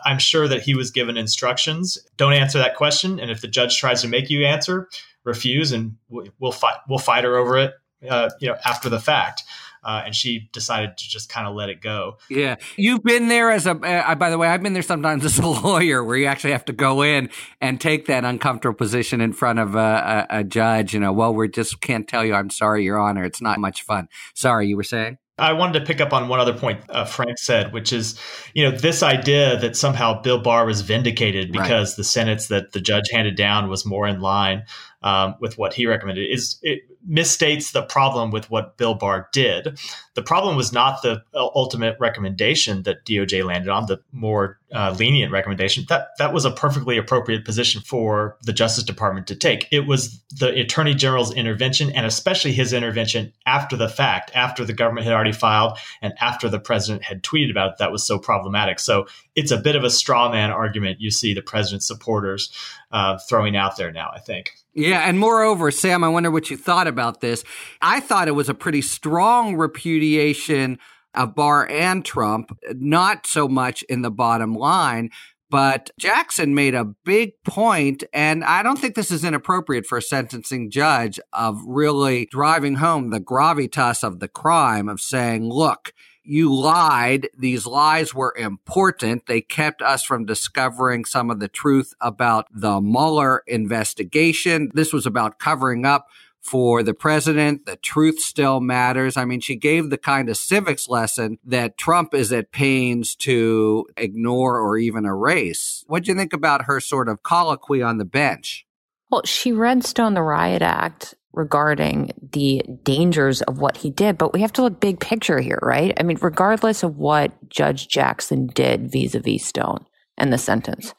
i'm 0.06 0.20
sure 0.20 0.48
that 0.48 0.62
he 0.62 0.76
was 0.76 0.92
given 0.92 1.18
instructions 1.18 1.98
don't 2.18 2.34
answer 2.34 2.58
that 2.58 2.76
question 2.76 3.20
and 3.20 3.32
if 3.32 3.42
the 3.42 3.48
judge 3.48 3.78
tries 3.78 4.02
to 4.02 4.08
make 4.08 4.30
you 4.30 4.46
answer 4.46 4.88
refuse 5.24 5.72
and 5.72 5.96
we'll 6.10 6.52
fight 6.52 6.78
we'll 6.88 7.00
fight 7.00 7.24
her 7.24 7.36
over 7.36 7.58
it 7.58 7.74
uh, 8.10 8.30
you 8.40 8.48
know 8.48 8.56
after 8.66 8.90
the 8.90 9.00
fact 9.00 9.44
uh, 9.88 10.04
and 10.06 10.14
she 10.14 10.50
decided 10.52 10.98
to 10.98 11.08
just 11.08 11.30
kind 11.30 11.48
of 11.48 11.56
let 11.56 11.70
it 11.70 11.82
go. 11.82 12.18
Yeah, 12.30 12.58
you've 12.76 13.04
been 13.04 13.30
there 13.30 13.50
as 13.52 13.66
a. 13.66 13.72
Uh, 13.72 14.16
by 14.16 14.30
the 14.30 14.38
way, 14.38 14.50
I've 14.50 14.62
been 14.62 14.74
there 14.74 14.82
sometimes 14.82 15.24
as 15.26 15.40
a 15.40 15.48
lawyer, 15.48 16.04
where 16.04 16.18
you 16.18 16.26
actually 16.26 16.52
have 16.52 16.66
to 16.66 16.74
go 16.74 17.02
in 17.02 17.30
and 17.62 17.80
take 17.80 18.06
that 18.08 18.26
uncomfortable 18.26 18.76
position 18.76 19.22
in 19.22 19.32
front 19.32 19.60
of 19.60 19.76
a, 19.76 20.28
a, 20.30 20.40
a 20.40 20.44
judge. 20.44 20.94
You 20.94 21.00
know, 21.00 21.14
well, 21.14 21.34
we 21.34 21.48
just 21.48 21.80
can't 21.80 22.08
tell 22.08 22.26
you. 22.26 22.34
I'm 22.34 22.50
sorry, 22.50 22.84
Your 22.84 23.00
Honor. 23.00 23.24
It's 23.24 23.42
not 23.42 23.60
much 23.60 23.82
fun. 23.82 24.10
Sorry, 24.34 24.68
you 24.68 24.76
were 24.76 24.84
saying. 24.84 25.18
I 25.40 25.54
wanted 25.54 25.80
to 25.80 25.86
pick 25.86 26.02
up 26.02 26.14
on 26.14 26.28
one 26.28 26.40
other 26.40 26.54
point 26.54 26.82
uh, 26.90 27.06
Frank 27.06 27.38
said, 27.38 27.72
which 27.72 27.94
is, 27.94 28.20
you 28.54 28.64
know, 28.64 28.76
this 28.76 29.04
idea 29.04 29.58
that 29.58 29.76
somehow 29.76 30.22
Bill 30.22 30.40
Barr 30.40 30.66
was 30.66 30.82
vindicated 30.82 31.52
because 31.52 31.92
right. 31.92 31.98
the 31.98 32.04
sentence 32.04 32.48
that 32.48 32.72
the 32.72 32.82
judge 32.82 33.10
handed 33.12 33.36
down 33.36 33.70
was 33.70 33.86
more 33.86 34.08
in 34.08 34.20
line 34.20 34.64
um, 35.04 35.36
with 35.40 35.58
what 35.58 35.74
he 35.74 35.86
recommended. 35.86 36.28
Is 36.32 36.60
it, 36.64 36.82
misstates 37.10 37.72
the 37.72 37.82
problem 37.82 38.32
with 38.32 38.50
what 38.50 38.78
Bill 38.78 38.94
Barr 38.94 39.30
did. 39.32 39.80
The 40.16 40.22
problem 40.22 40.58
was 40.58 40.74
not 40.74 41.02
the 41.02 41.24
ultimate 41.34 41.96
recommendation 42.00 42.84
that 42.84 43.06
DOJ 43.06 43.46
landed 43.46 43.70
on, 43.70 43.86
the 43.86 44.02
more 44.12 44.60
uh, 44.74 44.94
lenient 44.98 45.32
recommendation. 45.32 45.86
That 45.90 46.10
that 46.18 46.34
was 46.34 46.44
a 46.44 46.52
perfectly 46.52 46.98
appropriate 46.98 47.46
position 47.46 47.82
for 47.82 48.38
the 48.44 48.52
Justice 48.52 48.84
Department 48.84 49.28
to 49.28 49.36
take. 49.36 49.68
It 49.72 49.88
was 49.88 50.22
the 50.32 50.50
Attorney 50.60 50.94
General's 50.94 51.34
intervention, 51.34 51.92
and 51.92 52.06
especially 52.06 52.52
his 52.52 52.74
intervention 52.74 53.32
after 53.46 53.78
the 53.78 53.90
fact, 53.90 54.32
after 54.34 54.66
the 54.66 54.74
government 54.74 55.06
had 55.06 55.14
already 55.14 55.32
filed, 55.32 55.78
and 56.02 56.14
after 56.20 56.50
the 56.50 56.60
president 56.60 57.04
had 57.04 57.24
tweeted 57.24 57.52
about 57.52 57.72
it, 57.72 57.78
that 57.78 57.92
was 57.92 58.06
so 58.06 58.20
problematic. 58.20 58.80
So 58.80 59.08
it's 59.36 59.52
a 59.52 59.58
bit 59.58 59.76
of 59.76 59.84
a 59.84 59.90
straw 59.90 60.30
man 60.32 60.52
argument. 60.52 61.00
You 61.00 61.12
see 61.12 61.34
the 61.34 61.42
president's 61.42 61.88
supporters 61.88 62.52
uh, 62.92 63.18
throwing 63.20 63.56
out 63.56 63.78
there 63.78 63.92
now. 63.92 64.12
I 64.14 64.20
think. 64.20 64.52
Yeah, 64.78 65.10
and 65.10 65.18
moreover, 65.18 65.72
Sam, 65.72 66.04
I 66.04 66.10
wonder 66.10 66.30
what 66.30 66.52
you 66.52 66.56
thought 66.56 66.86
about 66.86 67.20
this. 67.20 67.44
I 67.82 68.00
thought 68.00 68.28
it 68.28 68.36
was 68.36 68.48
a 68.48 68.54
pretty 68.54 68.84
strong 68.84 69.56
repudiation 69.56 70.78
of 71.16 71.34
Barr 71.34 71.68
and 71.68 72.06
Trump, 72.06 72.56
not 72.76 73.26
so 73.26 73.48
much 73.48 73.82
in 73.90 74.04
the 74.04 74.12
bottom 74.12 74.54
line. 74.54 75.10
But 75.50 75.90
Jackson 76.00 76.54
made 76.54 76.76
a 76.76 76.94
big 77.06 77.32
point, 77.44 78.04
and 78.14 78.44
I 78.44 78.62
don't 78.62 78.78
think 78.78 78.94
this 78.94 79.10
is 79.10 79.24
inappropriate 79.24 79.88
for 79.88 79.98
a 79.98 80.02
sentencing 80.02 80.70
judge 80.70 81.20
of 81.34 81.60
really 81.66 82.28
driving 82.30 82.76
home 82.76 83.10
the 83.10 83.20
gravitas 83.20 84.04
of 84.04 84.20
the 84.20 84.28
crime 84.28 84.90
of 84.90 85.02
saying, 85.02 85.50
look, 85.50 85.92
you 86.28 86.54
lied. 86.54 87.30
These 87.38 87.66
lies 87.66 88.14
were 88.14 88.36
important. 88.38 89.26
They 89.26 89.42
kept 89.42 89.82
us 89.82 90.04
from 90.04 90.26
discovering 90.26 91.06
some 91.06 91.30
of 91.30 91.40
the 91.40 91.48
truth 91.48 91.94
about 92.02 92.48
the 92.52 92.82
Mueller 92.82 93.44
investigation. 93.48 94.70
This 94.74 94.92
was 94.92 95.06
about 95.06 95.40
covering 95.40 95.86
up 95.86 96.08
for 96.42 96.84
the 96.84 96.94
president. 96.94 97.66
The 97.66 97.78
truth 97.78 98.20
still 98.20 98.60
matters. 98.60 99.18
I 99.18 99.26
mean, 99.26 99.40
she 99.40 99.56
gave 99.56 99.90
the 99.90 99.98
kind 99.98 100.30
of 100.30 100.38
civics 100.38 100.88
lesson 100.88 101.40
that 101.46 101.78
Trump 101.78 102.14
is 102.14 102.32
at 102.32 102.52
pains 102.52 103.16
to 103.18 103.88
ignore 103.98 104.60
or 104.60 104.78
even 104.78 105.06
erase. 105.06 105.84
What 105.88 106.04
do 106.04 106.12
you 106.12 106.18
think 106.18 106.34
about 106.34 106.66
her 106.66 106.80
sort 106.80 107.10
of 107.10 107.24
colloquy 107.24 107.82
on 107.82 107.98
the 107.98 108.06
bench? 108.06 108.67
Well, 109.10 109.22
she 109.26 109.52
read 109.52 109.84
Stone 109.84 110.16
the 110.16 110.22
Riot 110.22 110.62
Act 110.62 111.16
regarding 111.34 112.12
the 112.34 112.64
dangers 112.84 113.42
of 113.44 113.60
what 113.60 113.78
he 113.78 113.90
did, 113.90 114.18
but 114.18 114.34
we 114.34 114.42
have 114.42 114.54
to 114.54 114.64
look 114.64 114.80
big 114.80 115.00
picture 115.00 115.40
here, 115.40 115.60
right? 115.62 115.94
I 116.00 116.04
mean, 116.04 116.18
regardless 116.22 116.84
of 116.84 116.98
what 116.98 117.32
Judge 117.50 117.88
Jackson 117.88 118.48
did 118.48 118.92
vis 118.92 119.16
a 119.16 119.20
vis 119.20 119.46
Stone 119.46 119.86
and 120.18 120.34
the 120.34 120.38
sentence, 120.38 120.94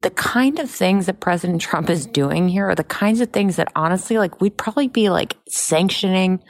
the 0.00 0.10
kind 0.10 0.58
of 0.58 0.70
things 0.70 1.06
that 1.06 1.20
President 1.20 1.60
Trump 1.60 1.90
is 1.90 2.06
doing 2.06 2.48
here 2.48 2.68
are 2.68 2.74
the 2.74 2.84
kinds 2.84 3.20
of 3.20 3.30
things 3.30 3.56
that 3.56 3.72
honestly, 3.76 4.18
like, 4.18 4.40
we'd 4.40 4.56
probably 4.56 4.88
be 4.88 5.08
like 5.10 5.36
sanctioning 5.48 6.42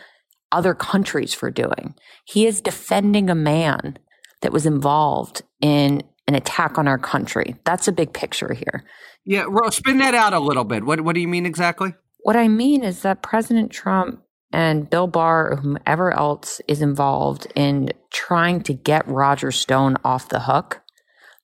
other 0.52 0.74
countries 0.74 1.34
for 1.34 1.50
doing. 1.50 1.94
He 2.24 2.46
is 2.46 2.60
defending 2.60 3.28
a 3.28 3.34
man 3.34 3.98
that 4.42 4.52
was 4.52 4.66
involved 4.66 5.42
in 5.60 6.02
an 6.26 6.34
attack 6.34 6.78
on 6.78 6.88
our 6.88 6.98
country. 6.98 7.56
That's 7.64 7.88
a 7.88 7.92
big 7.92 8.12
picture 8.12 8.54
here. 8.54 8.84
Yeah, 9.26 9.46
spin 9.70 9.98
that 9.98 10.14
out 10.14 10.32
a 10.32 10.38
little 10.38 10.64
bit. 10.64 10.84
What 10.84 11.00
what 11.00 11.14
do 11.14 11.20
you 11.20 11.28
mean 11.28 11.46
exactly? 11.46 11.94
What 12.20 12.36
I 12.36 12.48
mean 12.48 12.82
is 12.84 13.02
that 13.02 13.22
President 13.22 13.70
Trump 13.70 14.22
and 14.52 14.88
Bill 14.88 15.06
Barr 15.06 15.52
or 15.52 15.56
whomever 15.56 16.12
else 16.12 16.60
is 16.68 16.80
involved 16.80 17.46
in 17.54 17.90
trying 18.12 18.62
to 18.62 18.72
get 18.72 19.06
Roger 19.08 19.50
Stone 19.50 19.96
off 20.04 20.28
the 20.28 20.40
hook, 20.40 20.80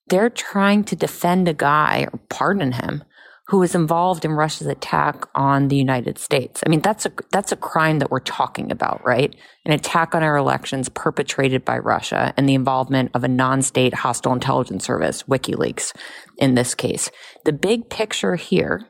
they're 0.09 0.31
trying 0.31 0.85
to 0.85 0.97
defend 0.97 1.49
a 1.49 1.55
guy 1.55 2.09
or 2.13 2.19
pardon 2.29 2.73
him 2.73 3.05
who 3.51 3.59
was 3.59 3.75
involved 3.75 4.25
in 4.25 4.31
Russia's 4.31 4.69
attack 4.69 5.27
on 5.35 5.67
the 5.67 5.77
United 5.77 6.19
States. 6.19 6.63
I 6.65 6.71
mean, 6.71 6.83
that's 6.83 7.05
a 7.05 7.11
that's 7.33 7.51
a 7.51 7.57
crime 7.57 7.99
that 7.99 8.09
we're 8.09 8.21
talking 8.21 8.71
about, 8.71 9.05
right? 9.05 9.35
An 9.65 9.73
attack 9.73 10.15
on 10.15 10.23
our 10.23 10.37
elections 10.37 10.89
perpetrated 10.89 11.65
by 11.65 11.79
Russia 11.79 12.33
and 12.37 12.49
the 12.49 12.55
involvement 12.55 13.11
of 13.13 13.25
a 13.25 13.29
non-state 13.29 13.93
hostile 13.93 14.33
intelligence 14.33 14.85
service, 14.85 15.25
WikiLeaks, 15.25 15.93
in 16.39 16.55
this 16.55 16.77
case. 16.77 17.11
The 17.45 17.53
big 17.53 17.91
picture 17.91 18.37
here 18.37 18.87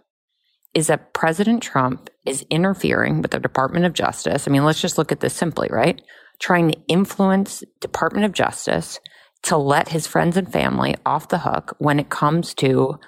is 0.74 0.88
that 0.88 1.14
President 1.14 1.62
Trump 1.62 2.10
is 2.26 2.44
interfering 2.50 3.22
with 3.22 3.30
the 3.30 3.40
Department 3.40 3.86
of 3.86 3.94
Justice. 3.94 4.46
I 4.46 4.50
mean, 4.50 4.66
let's 4.66 4.82
just 4.82 4.98
look 4.98 5.10
at 5.10 5.20
this 5.20 5.32
simply, 5.32 5.68
right? 5.70 6.02
Trying 6.38 6.70
to 6.72 6.78
influence 6.86 7.64
Department 7.80 8.26
of 8.26 8.32
Justice 8.32 9.00
to 9.44 9.56
let 9.56 9.88
his 9.88 10.06
friends 10.06 10.36
and 10.36 10.52
family 10.52 10.96
off 11.06 11.28
the 11.28 11.38
hook 11.38 11.74
when 11.78 11.98
it 11.98 12.10
comes 12.10 12.52
to 12.56 12.98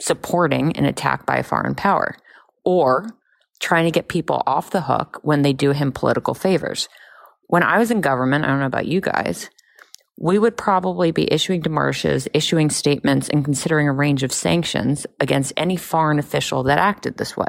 supporting 0.00 0.76
an 0.76 0.84
attack 0.84 1.26
by 1.26 1.36
a 1.36 1.42
foreign 1.42 1.74
power 1.74 2.16
or 2.64 3.10
trying 3.60 3.84
to 3.84 3.90
get 3.90 4.08
people 4.08 4.42
off 4.46 4.70
the 4.70 4.82
hook 4.82 5.18
when 5.22 5.42
they 5.42 5.52
do 5.52 5.72
him 5.72 5.92
political 5.92 6.34
favors. 6.34 6.88
When 7.48 7.62
I 7.62 7.78
was 7.78 7.90
in 7.90 8.00
government, 8.00 8.44
I 8.44 8.48
don't 8.48 8.60
know 8.60 8.66
about 8.66 8.86
you 8.86 9.00
guys, 9.00 9.50
we 10.20 10.38
would 10.38 10.56
probably 10.56 11.12
be 11.12 11.32
issuing 11.32 11.62
demarches, 11.62 12.26
issuing 12.34 12.70
statements, 12.70 13.28
and 13.28 13.44
considering 13.44 13.88
a 13.88 13.92
range 13.92 14.22
of 14.22 14.32
sanctions 14.32 15.06
against 15.20 15.52
any 15.56 15.76
foreign 15.76 16.18
official 16.18 16.64
that 16.64 16.78
acted 16.78 17.16
this 17.16 17.36
way. 17.36 17.46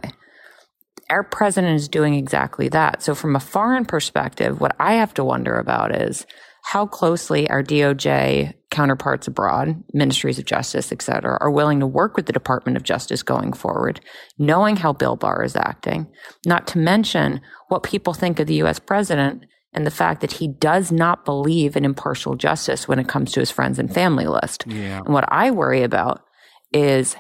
Our 1.10 1.24
president 1.24 1.76
is 1.76 1.88
doing 1.88 2.14
exactly 2.14 2.70
that. 2.70 3.02
So, 3.02 3.16
from 3.16 3.36
a 3.36 3.40
foreign 3.40 3.86
perspective, 3.86 4.62
what 4.62 4.76
I 4.80 4.94
have 4.94 5.16
to 5.16 5.24
wonder 5.24 5.58
about 5.58 5.96
is 5.96 6.28
how 6.64 6.86
closely 6.86 7.50
our 7.50 7.64
DOJ 7.64 8.54
counterparts 8.70 9.28
abroad, 9.28 9.84
ministries 9.94 10.38
of 10.38 10.46
justice, 10.46 10.92
et 10.92 11.02
cetera, 11.02 11.38
are 11.42 11.52
willing 11.52 11.80
to 11.80 11.88
work 11.88 12.16
with 12.16 12.28
the 12.28 12.34
Department 12.34 12.78
of 12.78 12.84
Justice 12.84 13.24
going 13.24 13.54
forward, 13.54 14.00
knowing 14.38 14.76
how 14.76 14.94
Bill 14.94 15.16
Barr 15.16 15.44
is 15.44 15.56
acting, 15.56 16.08
not 16.46 16.68
to 16.68 16.78
mention 16.78 17.42
what 17.70 17.84
people 17.84 18.14
think 18.14 18.40
of 18.40 18.48
the 18.48 18.62
US 18.62 18.80
president 18.80 19.46
and 19.74 19.86
the 19.86 19.92
fact 19.92 20.22
that 20.22 20.34
he 20.34 20.48
does 20.48 20.92
not 20.92 21.26
believe 21.26 21.76
in 21.76 21.86
impartial 21.86 22.36
justice 22.36 22.88
when 22.88 23.00
it 23.00 23.08
comes 23.08 23.32
to 23.32 23.40
his 23.40 23.52
friends 23.52 23.80
and 23.80 23.94
family 23.94 24.28
list. 24.28 24.66
Yeah. 24.68 25.00
And 25.00 25.14
what 25.14 25.26
I 25.32 25.52
worry 25.52 25.84
about 25.84 26.22
is 26.74 27.16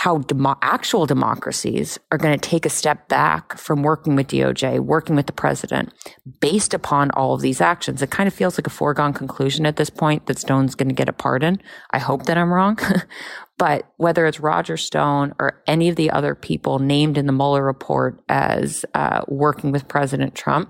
how 0.00 0.18
demo- 0.18 0.58
actual 0.60 1.06
democracies 1.06 1.98
are 2.12 2.18
going 2.18 2.38
to 2.38 2.48
take 2.48 2.66
a 2.66 2.70
step 2.70 3.08
back 3.08 3.56
from 3.56 3.82
working 3.82 4.14
with 4.14 4.28
DOJ, 4.28 4.78
working 4.80 5.16
with 5.16 5.24
the 5.24 5.32
president, 5.32 5.90
based 6.38 6.74
upon 6.74 7.10
all 7.12 7.32
of 7.32 7.40
these 7.40 7.62
actions. 7.62 8.02
It 8.02 8.10
kind 8.10 8.26
of 8.26 8.34
feels 8.34 8.58
like 8.58 8.66
a 8.66 8.70
foregone 8.70 9.14
conclusion 9.14 9.64
at 9.64 9.76
this 9.76 9.88
point 9.88 10.26
that 10.26 10.38
Stone's 10.38 10.74
going 10.74 10.90
to 10.90 10.94
get 10.94 11.08
a 11.08 11.14
pardon. 11.14 11.62
I 11.92 11.98
hope 11.98 12.26
that 12.26 12.36
I'm 12.36 12.52
wrong. 12.52 12.78
but 13.58 13.90
whether 13.96 14.26
it's 14.26 14.38
Roger 14.38 14.76
Stone 14.76 15.32
or 15.38 15.62
any 15.66 15.88
of 15.88 15.96
the 15.96 16.10
other 16.10 16.34
people 16.34 16.78
named 16.78 17.16
in 17.16 17.24
the 17.24 17.32
Mueller 17.32 17.64
report 17.64 18.22
as 18.28 18.84
uh, 18.92 19.22
working 19.28 19.72
with 19.72 19.88
President 19.88 20.34
Trump, 20.34 20.68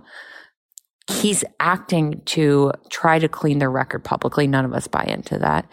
he's 1.10 1.42
acting 1.58 2.22
to 2.26 2.70
try 2.90 3.18
to 3.18 3.28
clean 3.28 3.58
their 3.58 3.72
record 3.72 4.04
publicly. 4.04 4.46
None 4.46 4.64
of 4.64 4.72
us 4.72 4.86
buy 4.86 5.02
into 5.02 5.36
that. 5.40 5.68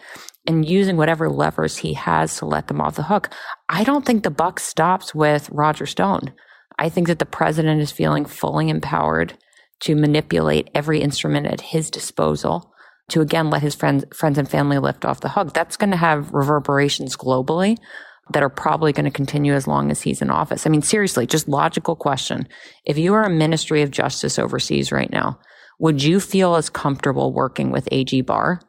And 0.46 0.68
using 0.68 0.96
whatever 0.96 1.30
levers 1.30 1.78
he 1.78 1.94
has 1.94 2.36
to 2.38 2.46
let 2.46 2.66
them 2.66 2.80
off 2.80 2.96
the 2.96 3.04
hook. 3.04 3.30
I 3.68 3.82
don't 3.82 4.04
think 4.04 4.22
the 4.22 4.30
buck 4.30 4.60
stops 4.60 5.14
with 5.14 5.48
Roger 5.50 5.86
Stone. 5.86 6.34
I 6.78 6.88
think 6.88 7.06
that 7.06 7.18
the 7.18 7.26
president 7.26 7.80
is 7.80 7.92
feeling 7.92 8.26
fully 8.26 8.68
empowered 8.68 9.38
to 9.80 9.94
manipulate 9.94 10.70
every 10.74 11.00
instrument 11.00 11.46
at 11.46 11.60
his 11.60 11.90
disposal 11.90 12.72
to 13.08 13.20
again 13.20 13.50
let 13.50 13.62
his 13.62 13.74
friends 13.74 14.04
friends 14.14 14.38
and 14.38 14.48
family 14.48 14.78
lift 14.78 15.04
off 15.04 15.20
the 15.20 15.28
hook. 15.28 15.52
That's 15.52 15.76
going 15.76 15.90
to 15.90 15.96
have 15.96 16.32
reverberations 16.32 17.16
globally 17.16 17.78
that 18.30 18.42
are 18.42 18.50
probably 18.50 18.92
going 18.92 19.04
to 19.04 19.10
continue 19.10 19.52
as 19.52 19.66
long 19.66 19.90
as 19.90 20.00
he's 20.00 20.22
in 20.22 20.30
office. 20.30 20.66
I 20.66 20.70
mean, 20.70 20.82
seriously, 20.82 21.26
just 21.26 21.48
logical 21.48 21.94
question. 21.94 22.48
If 22.84 22.96
you 22.96 23.12
are 23.14 23.24
a 23.24 23.30
Ministry 23.30 23.82
of 23.82 23.90
Justice 23.90 24.38
overseas 24.38 24.90
right 24.90 25.10
now, 25.10 25.38
would 25.78 26.02
you 26.02 26.20
feel 26.20 26.54
as 26.54 26.70
comfortable 26.70 27.32
working 27.32 27.70
with 27.70 27.88
AG 27.92 28.18
Barr 28.22 28.60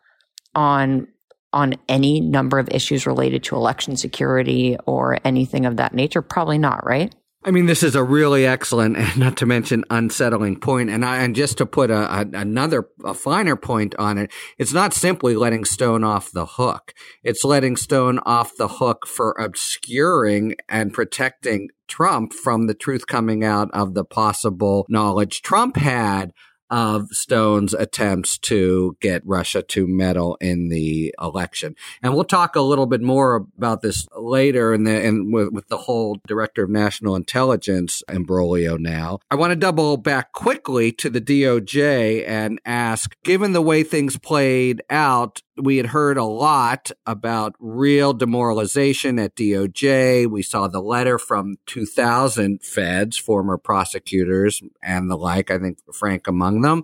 on 0.54 1.08
on 1.56 1.74
any 1.90 2.20
number 2.20 2.60
of 2.60 2.70
issues 2.70 3.08
related 3.08 3.44
to 3.46 3.56
election 3.56 3.98
security 3.98 4.78
or 4.86 5.18
anything 5.26 5.66
of 5.66 5.78
that 5.78 5.94
nature? 5.94 6.22
Probably 6.22 6.60
not, 6.60 6.86
right? 6.86 7.16
I 7.48 7.52
mean, 7.52 7.68
this 7.68 7.84
is 7.84 7.94
a 7.94 8.04
really 8.04 8.48
excellent 8.48 8.98
and 8.98 9.18
not 9.18 9.38
to 9.38 9.46
mention 9.46 9.86
unsettling 9.92 10.60
point. 10.60 10.90
And 10.90 11.06
I, 11.06 11.18
and 11.18 11.36
just 11.36 11.60
to 11.60 11.68
put 11.68 11.92
a, 11.92 12.22
a, 12.22 12.26
another, 12.34 12.90
a 13.04 13.14
finer 13.14 13.56
point 13.56 13.94
on 14.00 14.18
it, 14.18 14.32
it's 14.58 14.74
not 14.74 14.94
simply 14.94 15.36
letting 15.36 15.64
Stone 15.64 16.04
off 16.04 16.32
the 16.32 16.46
hook. 16.46 16.94
It's 17.24 17.44
letting 17.44 17.78
Stone 17.78 18.20
off 18.26 18.58
the 18.58 18.68
hook 18.68 19.06
for 19.06 19.36
obscuring 19.40 20.56
and 20.68 20.92
protecting 20.92 21.70
Trump 21.88 22.34
from 22.34 22.66
the 22.66 22.74
truth 22.74 23.06
coming 23.06 23.44
out 23.44 23.70
of 23.74 23.94
the 23.94 24.04
possible 24.04 24.88
knowledge 24.90 25.44
Trump 25.44 25.78
had 25.78 26.32
of 26.70 27.10
Stone's 27.12 27.74
attempts 27.74 28.38
to 28.40 28.98
get 29.02 29.22
Russia 29.26 29.62
to 29.62 29.88
meddle 29.88 30.38
in 30.42 30.70
the 30.70 31.14
election. 31.22 31.76
And 32.02 32.14
we'll 32.14 32.24
talk 32.24 32.56
a 32.56 32.62
little 32.62 32.86
bit 32.86 33.02
more 33.02 33.48
about 33.58 33.82
this 33.82 34.08
later 34.18 34.74
in 34.74 34.84
the, 34.84 35.04
in, 35.04 35.32
with, 35.32 35.50
with 35.50 35.68
the 35.68 35.78
whole 35.78 36.18
director 36.28 36.64
of 36.64 36.70
national 36.70 37.16
intelligence 37.16 38.04
imbroglio 38.10 38.78
now. 38.78 39.20
I 39.30 39.36
want 39.36 39.52
to 39.52 39.56
double 39.56 39.98
back 39.98 40.32
quickly 40.32 40.92
to 40.94 41.10
the 41.10 41.22
DOJ 41.22 42.28
and 42.28 42.60
ask, 42.66 43.16
given 43.24 43.54
the 43.54 43.62
way 43.62 43.84
things 43.84 44.18
played 44.18 44.82
out, 44.90 45.42
we 45.58 45.78
had 45.78 45.88
heard 45.88 46.18
a 46.18 46.26
lot 46.26 46.92
about 47.06 47.56
real 47.60 48.14
demoralization 48.14 49.18
at 49.20 49.36
DOJ. 49.36 50.30
We 50.30 50.42
saw 50.42 50.68
the 50.68 50.82
letter 50.82 51.18
from 51.18 51.58
2000 51.66 52.62
feds, 52.62 53.18
former 53.18 53.58
prosecutors 53.58 54.62
and 54.84 55.10
the 55.10 55.16
like, 55.16 55.50
I 55.52 55.58
think 55.58 55.80
Frank 55.94 56.28
among 56.28 56.62
them. 56.62 56.84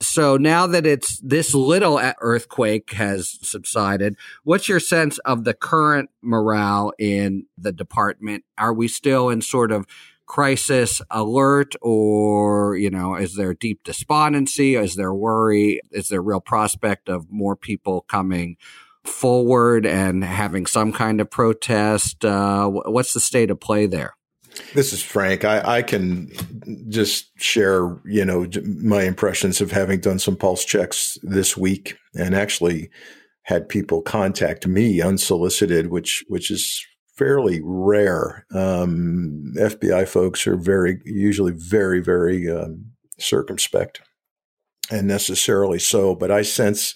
So 0.00 0.36
now 0.36 0.66
that 0.66 0.86
it's 0.86 1.18
this 1.20 1.54
little 1.54 2.00
earthquake 2.20 2.92
has 2.92 3.38
subsided, 3.42 4.16
what's 4.44 4.68
your 4.68 4.80
sense 4.80 5.18
of 5.18 5.44
the 5.44 5.54
current 5.54 6.10
morale 6.22 6.92
in 6.98 7.46
the 7.58 7.72
department? 7.72 8.44
Are 8.56 8.74
we 8.74 8.88
still 8.88 9.28
in 9.28 9.42
sort 9.42 9.72
of 9.72 9.86
crisis 10.26 11.00
alert 11.10 11.74
or 11.80 12.76
you 12.76 12.90
know 12.90 13.14
is 13.14 13.36
there 13.36 13.54
deep 13.54 13.82
despondency? 13.84 14.74
Is 14.74 14.96
there 14.96 15.14
worry? 15.14 15.80
Is 15.92 16.08
there 16.08 16.22
real 16.22 16.40
prospect 16.40 17.08
of 17.08 17.30
more 17.30 17.56
people 17.56 18.02
coming 18.02 18.56
forward 19.04 19.86
and 19.86 20.24
having 20.24 20.66
some 20.66 20.92
kind 20.92 21.20
of 21.20 21.30
protest? 21.30 22.24
Uh, 22.24 22.68
what's 22.68 23.12
the 23.12 23.20
state 23.20 23.50
of 23.50 23.60
play 23.60 23.86
there? 23.86 24.14
This 24.74 24.92
is 24.92 25.02
Frank. 25.02 25.44
I, 25.44 25.78
I, 25.78 25.82
can 25.82 26.30
just 26.88 27.30
share, 27.38 27.98
you 28.04 28.24
know, 28.24 28.46
my 28.64 29.02
impressions 29.02 29.60
of 29.60 29.70
having 29.70 30.00
done 30.00 30.18
some 30.18 30.36
pulse 30.36 30.64
checks 30.64 31.18
this 31.22 31.56
week, 31.56 31.96
and 32.14 32.34
actually 32.34 32.90
had 33.42 33.68
people 33.68 34.02
contact 34.02 34.66
me 34.66 35.00
unsolicited, 35.02 35.90
which 35.90 36.24
which 36.28 36.50
is 36.50 36.84
fairly 37.16 37.60
rare. 37.62 38.46
Um, 38.54 39.54
FBI 39.56 40.06
folks 40.08 40.46
are 40.46 40.56
very, 40.56 41.00
usually 41.04 41.52
very, 41.52 42.00
very 42.00 42.50
um, 42.50 42.92
circumspect 43.18 44.02
and 44.90 45.08
necessarily 45.08 45.78
so. 45.78 46.14
But 46.14 46.30
I 46.30 46.42
sense 46.42 46.94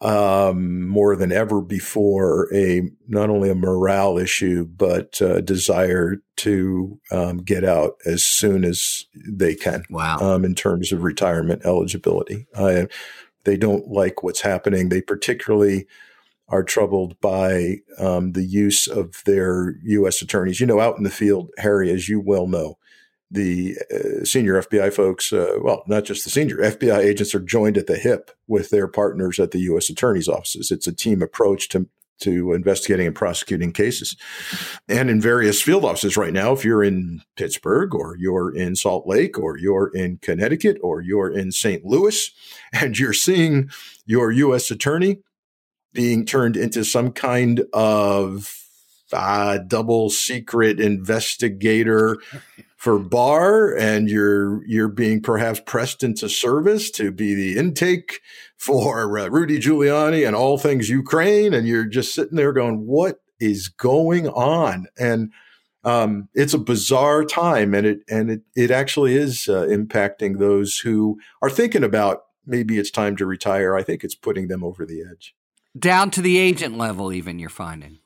um, 0.00 0.86
more 0.86 1.16
than 1.16 1.32
ever 1.32 1.60
before 1.60 2.48
a 2.54 2.82
not 3.08 3.30
only 3.30 3.50
a 3.50 3.54
morale 3.54 4.16
issue 4.16 4.64
but 4.64 5.20
a 5.20 5.42
desire 5.42 6.18
to 6.36 7.00
um, 7.10 7.38
get 7.38 7.64
out 7.64 7.96
as 8.06 8.24
soon 8.24 8.64
as 8.64 9.06
they 9.14 9.54
can. 9.54 9.84
Wow! 9.90 10.18
Um, 10.20 10.44
in 10.44 10.54
terms 10.54 10.92
of 10.92 11.02
retirement 11.02 11.62
eligibility, 11.64 12.46
I, 12.56 12.86
they 13.44 13.56
don't 13.56 13.88
like 13.88 14.22
what's 14.22 14.42
happening. 14.42 14.88
They 14.88 15.00
particularly 15.00 15.86
are 16.48 16.62
troubled 16.62 17.20
by 17.20 17.76
um, 17.98 18.32
the 18.32 18.44
use 18.44 18.86
of 18.86 19.22
their 19.24 19.76
U.S. 19.84 20.22
attorneys. 20.22 20.60
You 20.60 20.66
know, 20.66 20.80
out 20.80 20.96
in 20.96 21.04
the 21.04 21.10
field, 21.10 21.50
Harry, 21.58 21.90
as 21.90 22.08
you 22.08 22.20
well 22.20 22.46
know, 22.46 22.78
the 23.30 23.76
uh, 23.92 24.24
senior 24.24 24.62
FBI 24.62 24.92
folks, 24.92 25.32
uh, 25.32 25.58
well, 25.60 25.82
not 25.86 26.04
just 26.04 26.24
the 26.24 26.30
senior 26.30 26.56
FBI 26.56 26.98
agents, 26.98 27.34
are 27.34 27.40
joined 27.40 27.76
at 27.76 27.86
the 27.86 27.98
hip 27.98 28.30
with 28.46 28.70
their 28.70 28.88
partners 28.88 29.38
at 29.38 29.50
the 29.50 29.60
U.S. 29.60 29.90
attorney's 29.90 30.28
offices. 30.28 30.70
It's 30.70 30.86
a 30.86 30.94
team 30.94 31.22
approach 31.22 31.68
to 31.70 31.88
to 32.20 32.52
investigating 32.52 33.06
and 33.06 33.14
prosecuting 33.14 33.72
cases. 33.72 34.16
And 34.88 35.08
in 35.08 35.20
various 35.20 35.62
field 35.62 35.84
offices 35.84 36.16
right 36.16 36.32
now, 36.32 36.52
if 36.52 36.64
you're 36.64 36.82
in 36.82 37.22
Pittsburgh 37.36 37.94
or 37.94 38.16
you're 38.16 38.54
in 38.54 38.74
Salt 38.74 39.06
Lake 39.06 39.38
or 39.38 39.56
you're 39.56 39.88
in 39.94 40.18
Connecticut 40.18 40.78
or 40.82 41.00
you're 41.00 41.30
in 41.30 41.52
St. 41.52 41.84
Louis 41.84 42.30
and 42.72 42.98
you're 42.98 43.12
seeing 43.12 43.70
your 44.04 44.32
U.S. 44.32 44.70
attorney 44.70 45.18
being 45.92 46.24
turned 46.24 46.56
into 46.56 46.84
some 46.84 47.12
kind 47.12 47.62
of 47.72 48.54
uh, 49.12 49.58
double 49.58 50.10
secret 50.10 50.80
investigator 50.80 52.18
for 52.76 52.98
Barr, 52.98 53.76
and 53.76 54.08
you're 54.08 54.64
you're 54.66 54.88
being 54.88 55.20
perhaps 55.20 55.60
pressed 55.64 56.02
into 56.02 56.28
service 56.28 56.90
to 56.92 57.10
be 57.10 57.34
the 57.34 57.58
intake 57.58 58.20
for 58.56 59.18
uh, 59.18 59.28
Rudy 59.28 59.58
Giuliani 59.58 60.26
and 60.26 60.36
all 60.36 60.58
things 60.58 60.88
Ukraine, 60.88 61.54
and 61.54 61.66
you're 61.66 61.86
just 61.86 62.14
sitting 62.14 62.36
there 62.36 62.52
going, 62.52 62.86
"What 62.86 63.20
is 63.40 63.68
going 63.68 64.28
on?" 64.28 64.86
And 64.98 65.32
um, 65.84 66.28
it's 66.34 66.54
a 66.54 66.58
bizarre 66.58 67.24
time, 67.24 67.74
and 67.74 67.86
it 67.86 68.00
and 68.08 68.30
it 68.30 68.42
it 68.54 68.70
actually 68.70 69.16
is 69.16 69.48
uh, 69.48 69.66
impacting 69.68 70.38
those 70.38 70.78
who 70.78 71.18
are 71.42 71.50
thinking 71.50 71.84
about 71.84 72.22
maybe 72.46 72.78
it's 72.78 72.90
time 72.90 73.16
to 73.16 73.26
retire. 73.26 73.74
I 73.76 73.82
think 73.82 74.04
it's 74.04 74.14
putting 74.14 74.48
them 74.48 74.62
over 74.62 74.86
the 74.86 75.02
edge 75.02 75.34
down 75.78 76.10
to 76.12 76.22
the 76.22 76.38
agent 76.38 76.76
level, 76.76 77.12
even 77.12 77.38
you're 77.38 77.50
finding. 77.50 77.98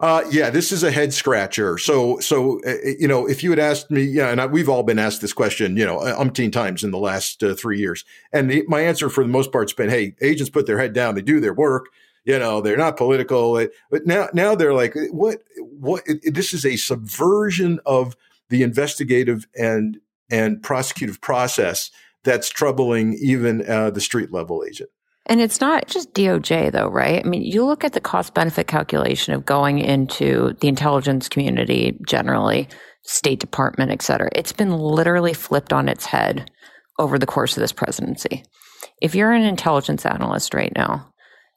Uh, 0.00 0.22
yeah, 0.30 0.48
this 0.48 0.70
is 0.70 0.84
a 0.84 0.92
head 0.92 1.12
scratcher. 1.12 1.76
So, 1.76 2.20
so 2.20 2.60
uh, 2.64 2.74
you 2.98 3.08
know, 3.08 3.26
if 3.28 3.42
you 3.42 3.50
had 3.50 3.58
asked 3.58 3.90
me, 3.90 4.02
yeah, 4.02 4.28
and 4.28 4.40
I, 4.40 4.46
we've 4.46 4.68
all 4.68 4.84
been 4.84 4.98
asked 4.98 5.20
this 5.20 5.32
question, 5.32 5.76
you 5.76 5.84
know, 5.84 5.98
umpteen 5.98 6.52
times 6.52 6.84
in 6.84 6.92
the 6.92 6.98
last 6.98 7.42
uh, 7.42 7.54
three 7.54 7.78
years, 7.78 8.04
and 8.32 8.48
the, 8.48 8.64
my 8.68 8.80
answer 8.80 9.10
for 9.10 9.24
the 9.24 9.28
most 9.28 9.50
part's 9.50 9.72
been, 9.72 9.90
"Hey, 9.90 10.14
agents 10.20 10.50
put 10.50 10.66
their 10.66 10.78
head 10.78 10.92
down, 10.92 11.16
they 11.16 11.22
do 11.22 11.40
their 11.40 11.54
work." 11.54 11.86
You 12.24 12.38
know, 12.38 12.60
they're 12.60 12.76
not 12.76 12.98
political, 12.98 13.66
but 13.90 14.06
now, 14.06 14.28
now 14.34 14.54
they're 14.54 14.74
like, 14.74 14.94
what? 15.10 15.38
What? 15.56 16.02
It, 16.06 16.34
this 16.34 16.52
is 16.52 16.66
a 16.66 16.76
subversion 16.76 17.80
of 17.86 18.16
the 18.50 18.62
investigative 18.62 19.46
and 19.56 19.98
and 20.30 20.62
prosecutive 20.62 21.20
process 21.20 21.90
that's 22.24 22.50
troubling 22.50 23.14
even 23.20 23.68
uh, 23.68 23.90
the 23.90 24.00
street 24.00 24.32
level 24.32 24.62
agent. 24.68 24.90
And 25.28 25.40
it's 25.42 25.60
not 25.60 25.88
just 25.88 26.14
DOJ 26.14 26.72
though, 26.72 26.88
right? 26.88 27.24
I 27.24 27.28
mean, 27.28 27.42
you 27.42 27.64
look 27.64 27.84
at 27.84 27.92
the 27.92 28.00
cost 28.00 28.32
benefit 28.34 28.66
calculation 28.66 29.34
of 29.34 29.44
going 29.44 29.78
into 29.78 30.54
the 30.60 30.68
intelligence 30.68 31.28
community 31.28 31.98
generally, 32.06 32.68
State 33.02 33.40
Department, 33.40 33.90
et 33.90 34.02
cetera. 34.02 34.30
It's 34.34 34.52
been 34.52 34.72
literally 34.72 35.34
flipped 35.34 35.72
on 35.72 35.88
its 35.88 36.06
head 36.06 36.50
over 36.98 37.18
the 37.18 37.26
course 37.26 37.56
of 37.56 37.60
this 37.60 37.72
presidency. 37.72 38.44
If 39.00 39.14
you're 39.14 39.32
an 39.32 39.42
intelligence 39.42 40.06
analyst 40.06 40.54
right 40.54 40.72
now, 40.74 41.12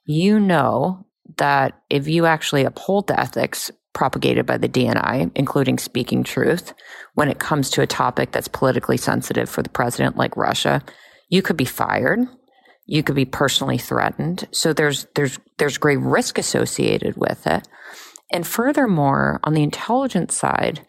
you 0.05 0.39
know 0.39 1.05
that 1.37 1.81
if 1.89 2.07
you 2.07 2.25
actually 2.25 2.65
uphold 2.65 3.07
the 3.07 3.19
ethics 3.19 3.71
propagated 3.93 4.45
by 4.45 4.57
the 4.57 4.69
DNI, 4.69 5.31
including 5.35 5.77
speaking 5.77 6.23
truth, 6.23 6.73
when 7.15 7.29
it 7.29 7.39
comes 7.39 7.69
to 7.69 7.81
a 7.81 7.87
topic 7.87 8.31
that's 8.31 8.47
politically 8.47 8.97
sensitive 8.97 9.49
for 9.49 9.63
the 9.63 9.69
president, 9.69 10.17
like 10.17 10.37
Russia, 10.37 10.81
you 11.29 11.41
could 11.41 11.57
be 11.57 11.65
fired 11.65 12.19
you 12.85 13.03
could 13.03 13.15
be 13.15 13.25
personally 13.25 13.77
threatened. 13.77 14.47
So 14.51 14.73
there's 14.73 15.07
there's 15.15 15.39
there's 15.57 15.77
great 15.77 15.99
risk 15.99 16.37
associated 16.37 17.15
with 17.17 17.47
it. 17.47 17.67
And 18.31 18.47
furthermore, 18.47 19.39
on 19.43 19.53
the 19.53 19.63
intelligence 19.63 20.37
side, 20.37 20.85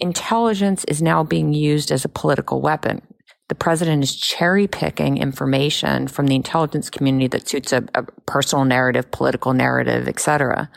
intelligence 0.00 0.84
is 0.84 1.02
now 1.02 1.22
being 1.22 1.52
used 1.52 1.90
as 1.90 2.04
a 2.04 2.08
political 2.08 2.60
weapon. 2.60 3.02
The 3.48 3.54
president 3.54 4.02
is 4.02 4.16
cherry 4.16 4.66
picking 4.66 5.16
information 5.16 6.08
from 6.08 6.26
the 6.26 6.36
intelligence 6.36 6.90
community 6.90 7.28
that 7.28 7.48
suits 7.48 7.72
a, 7.72 7.84
a 7.94 8.02
personal 8.26 8.64
narrative, 8.64 9.10
political 9.10 9.54
narrative, 9.54 10.06
etc., 10.06 10.70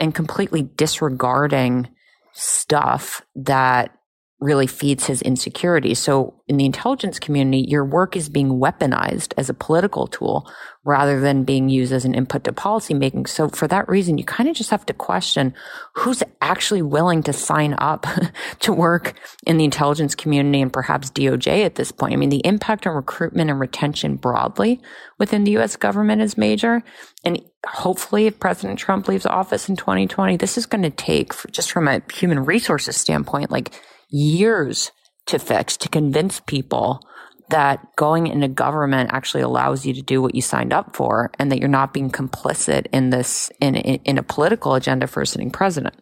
and 0.00 0.14
completely 0.14 0.62
disregarding 0.62 1.88
stuff 2.32 3.22
that 3.34 3.97
really 4.40 4.68
feeds 4.68 5.06
his 5.06 5.20
insecurity. 5.22 5.94
So 5.94 6.34
in 6.46 6.58
the 6.58 6.64
intelligence 6.64 7.18
community, 7.18 7.64
your 7.68 7.84
work 7.84 8.16
is 8.16 8.28
being 8.28 8.60
weaponized 8.60 9.34
as 9.36 9.50
a 9.50 9.54
political 9.54 10.06
tool 10.06 10.48
rather 10.84 11.20
than 11.20 11.42
being 11.42 11.68
used 11.68 11.92
as 11.92 12.04
an 12.04 12.14
input 12.14 12.44
to 12.44 12.52
policy 12.52 12.94
making. 12.94 13.26
So 13.26 13.48
for 13.48 13.66
that 13.66 13.88
reason, 13.88 14.16
you 14.16 14.24
kind 14.24 14.48
of 14.48 14.54
just 14.54 14.70
have 14.70 14.86
to 14.86 14.92
question 14.92 15.54
who's 15.94 16.22
actually 16.40 16.82
willing 16.82 17.24
to 17.24 17.32
sign 17.32 17.74
up 17.78 18.06
to 18.60 18.72
work 18.72 19.14
in 19.44 19.58
the 19.58 19.64
intelligence 19.64 20.14
community 20.14 20.62
and 20.62 20.72
perhaps 20.72 21.10
DOJ 21.10 21.64
at 21.64 21.74
this 21.74 21.90
point. 21.90 22.12
I 22.12 22.16
mean, 22.16 22.30
the 22.30 22.46
impact 22.46 22.86
on 22.86 22.94
recruitment 22.94 23.50
and 23.50 23.58
retention 23.58 24.14
broadly 24.14 24.80
within 25.18 25.42
the 25.42 25.56
US 25.58 25.74
government 25.74 26.22
is 26.22 26.38
major. 26.38 26.84
And 27.24 27.42
hopefully 27.66 28.28
if 28.28 28.38
President 28.38 28.78
Trump 28.78 29.08
leaves 29.08 29.26
office 29.26 29.68
in 29.68 29.74
2020, 29.74 30.36
this 30.36 30.56
is 30.56 30.64
going 30.64 30.82
to 30.82 30.90
take 30.90 31.32
just 31.50 31.72
from 31.72 31.88
a 31.88 32.00
human 32.14 32.44
resources 32.44 32.96
standpoint, 32.96 33.50
like 33.50 33.74
years 34.08 34.92
to 35.26 35.38
fix 35.38 35.76
to 35.76 35.88
convince 35.88 36.40
people 36.40 37.02
that 37.50 37.84
going 37.96 38.26
into 38.26 38.48
government 38.48 39.10
actually 39.12 39.42
allows 39.42 39.86
you 39.86 39.94
to 39.94 40.02
do 40.02 40.20
what 40.20 40.34
you 40.34 40.42
signed 40.42 40.72
up 40.72 40.94
for 40.94 41.30
and 41.38 41.50
that 41.50 41.58
you're 41.58 41.68
not 41.68 41.94
being 41.94 42.10
complicit 42.10 42.86
in 42.92 43.10
this 43.10 43.50
in, 43.60 43.74
in, 43.74 44.00
in 44.04 44.18
a 44.18 44.22
political 44.22 44.74
agenda 44.74 45.06
for 45.06 45.22
a 45.22 45.26
sitting 45.26 45.50
president. 45.50 45.94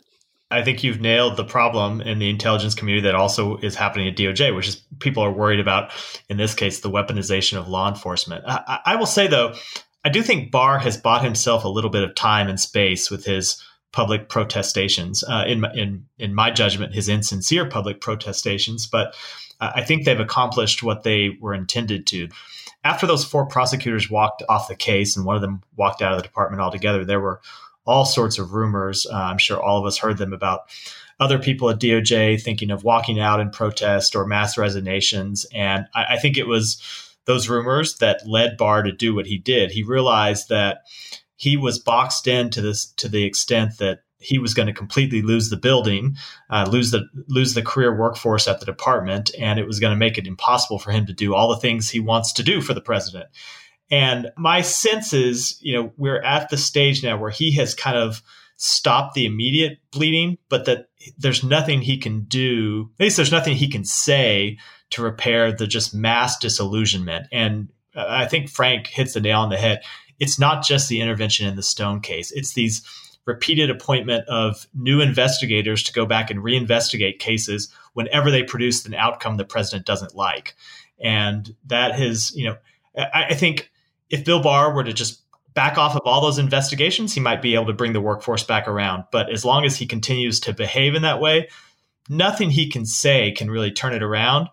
I 0.51 0.63
think 0.63 0.85
you've 0.85 1.01
nailed 1.01 1.37
the 1.37 1.45
problem 1.45 2.01
in 2.01 2.21
the 2.21 2.31
intelligence 2.31 2.75
community 2.75 3.03
that 3.09 3.17
also 3.17 3.57
is 3.59 3.75
happening 3.75 4.07
at 4.07 4.17
DOJ, 4.17 4.55
which 4.55 4.69
is 4.69 4.77
people 5.01 5.25
are 5.25 5.33
worried 5.33 5.59
about, 5.59 5.91
in 6.29 6.37
this 6.37 6.55
case, 6.55 6.81
the 6.81 6.91
weaponization 6.91 7.59
of 7.59 7.67
law 7.67 7.89
enforcement. 7.89 8.45
I, 8.47 8.79
I 8.87 8.97
will 8.97 9.07
say, 9.07 9.27
though, 9.27 9.55
I 10.05 10.09
do 10.09 10.23
think 10.23 10.53
Barr 10.53 10.79
has 10.79 10.97
bought 10.97 11.25
himself 11.25 11.65
a 11.65 11.69
little 11.69 11.91
bit 11.91 12.05
of 12.05 12.15
time 12.15 12.47
and 12.47 12.61
space 12.61 13.11
with 13.11 13.25
his 13.25 13.61
public 13.97 14.29
protestations. 14.29 15.25
Uh, 15.25 15.45
in 15.47 15.65
in 15.75 16.07
in 16.19 16.35
my 16.35 16.51
judgment, 16.51 16.95
his 16.95 17.09
insincere 17.09 17.65
public 17.67 17.99
protestations, 17.99 18.87
but 18.87 19.17
I 19.59 19.83
think 19.83 20.05
they've 20.05 20.21
accomplished 20.21 20.83
what 20.83 21.03
they 21.03 21.31
were 21.41 21.55
intended 21.55 22.07
to. 22.09 22.29
After 22.85 23.07
those 23.07 23.25
four 23.25 23.47
prosecutors 23.47 24.11
walked 24.11 24.43
off 24.51 24.69
the 24.69 24.77
case, 24.77 25.17
and 25.17 25.25
one 25.25 25.35
of 25.35 25.41
them 25.41 25.63
walked 25.77 26.03
out 26.03 26.13
of 26.13 26.19
the 26.19 26.29
department 26.29 26.61
altogether, 26.61 27.07
there 27.07 27.21
were 27.21 27.41
all 27.87 28.05
sorts 28.05 28.39
of 28.39 28.53
rumors. 28.53 29.07
Uh, 29.07 29.15
I'm 29.15 29.39
sure 29.39 29.63
all 29.63 29.79
of 29.79 29.87
us 29.87 29.97
heard 29.97 30.19
them 30.19 30.35
about 30.35 30.69
other 31.19 31.39
people 31.39 31.71
at 31.71 31.81
DOJ 31.81 32.43
thinking 32.43 32.71
of 32.71 32.85
walking 32.85 33.19
out 33.19 33.41
in 33.41 33.49
protest 33.49 34.15
or 34.15 34.27
mass 34.27 34.59
resignations, 34.59 35.47
and 35.55 35.87
I, 35.95 36.05
I 36.11 36.17
think 36.19 36.37
it 36.37 36.47
was 36.47 36.83
those 37.25 37.49
rumors 37.49 37.97
that 37.97 38.29
led 38.29 38.59
Barr 38.59 38.83
to 38.83 38.93
do 38.93 39.15
what 39.15 39.27
he 39.27 39.39
did. 39.39 39.71
He 39.71 39.83
realized 39.83 40.51
that 40.51 40.83
he 41.37 41.57
was 41.57 41.79
boxed 41.79 42.27
in 42.27 42.51
to 42.51 42.61
this 42.61 42.87
to 42.97 43.09
the 43.09 43.25
extent 43.25 43.79
that 43.79 44.01
he 44.19 44.39
was 44.39 44.55
going 44.55 44.67
to 44.67 44.73
completely 44.73 45.23
lose 45.23 45.51
the 45.51 45.57
building, 45.57 46.17
uh, 46.51 46.67
lose 46.71 46.91
the 46.91 47.07
lose 47.29 47.55
the 47.55 47.63
career 47.63 47.95
workforce 47.95 48.49
at 48.49 48.61
the 48.61 48.67
department, 48.67 49.31
and 49.39 49.59
it 49.59 49.67
was 49.67 49.79
going 49.79 49.93
to 49.93 49.99
make 49.99 50.19
it 50.19 50.27
impossible 50.27 50.79
for 50.79 50.91
him 50.91 51.07
to 51.07 51.13
do 51.13 51.35
all 51.35 51.49
the 51.49 51.61
things 51.61 51.91
he 51.91 52.01
wants 52.01 52.33
to 52.33 52.43
do 52.43 52.61
for 52.61 52.75
the 52.75 52.81
president. 52.81 53.27
And 53.91 54.31
my 54.37 54.63
sense 54.63 55.13
is, 55.13 55.59
you 55.61 55.75
know, 55.75 55.93
we're 55.97 56.23
at 56.23 56.49
the 56.49 56.57
stage 56.57 57.05
now 57.05 57.19
where 57.19 57.31
he 57.31 57.53
has 57.53 57.75
kind 57.75 57.97
of 57.97 58.23
stopped 58.57 59.15
the 59.15 59.27
immediate 59.27 59.79
bleeding, 59.93 60.39
but 60.49 60.65
that 60.65 60.89
there's 61.19 61.45
nothing 61.45 61.83
he 61.83 61.99
can 61.99 62.23
do. 62.23 62.91
At 62.99 63.05
least 63.05 63.17
there's 63.17 63.31
nothing 63.33 63.55
he 63.55 63.69
can 63.69 63.85
say 63.85 64.59
to 64.91 65.03
repair 65.03 65.53
the 65.53 65.67
just 65.67 65.95
mass 65.95 66.39
disillusionment. 66.39 67.27
And 67.31 67.69
uh, 67.95 68.07
I 68.09 68.27
think 68.27 68.49
Frank 68.49 68.87
hits 68.87 69.15
the 69.15 69.21
nail 69.21 69.41
on 69.41 69.51
the 69.51 69.57
head. 69.57 69.83
It's 70.19 70.39
not 70.39 70.65
just 70.65 70.89
the 70.89 71.01
intervention 71.01 71.47
in 71.47 71.57
the 71.57 71.63
Stone 71.63 72.01
case. 72.01 72.33
It's 72.33 72.55
these 72.55 72.83
repeated 73.27 73.71
appointment 73.71 74.27
of 74.29 74.67
new 74.75 75.01
investigators 75.01 75.83
to 75.83 75.93
go 75.93 76.07
back 76.07 76.31
and 76.31 76.41
reinvestigate 76.41 77.19
cases 77.19 77.69
whenever 77.93 78.31
they 78.31 78.43
produce 78.43 78.87
an 78.87 78.95
outcome 78.95 79.37
the 79.37 79.45
president 79.45 79.85
doesn't 79.85 80.15
like. 80.15 80.55
And 81.01 81.55
that 81.67 81.95
has, 81.99 82.35
you 82.35 82.49
know, 82.49 82.57
I, 82.97 83.25
I 83.31 83.35
think 83.35 83.71
if 84.11 84.25
Bill 84.25 84.43
Barr 84.43 84.73
were 84.75 84.85
to 84.85 84.93
just 84.93 85.23
back 85.55 85.77
off 85.77 85.97
of 85.97 86.03
all 86.05 86.21
those 86.21 86.39
investigations, 86.39 87.15
he 87.15 87.21
might 87.21 87.43
be 87.43 87.55
able 87.55 87.67
to 87.67 87.73
bring 87.73 87.93
the 87.93 88.01
workforce 88.01 88.45
back 88.45 88.69
around. 88.69 89.05
But 89.11 89.31
as 89.31 89.45
long 89.45 89.65
as 89.65 89.77
he 89.77 89.87
continues 89.87 90.39
to 90.41 90.53
behave 90.53 90.95
in 90.95 91.03
that 91.03 91.21
way, 91.21 91.49
nothing 92.09 92.51
he 92.51 92.69
can 92.69 92.87
say 92.87 93.33
can 93.33 93.51
really 93.51 93.73
turn 93.73 93.93
it 93.93 94.03
around. 94.03 94.49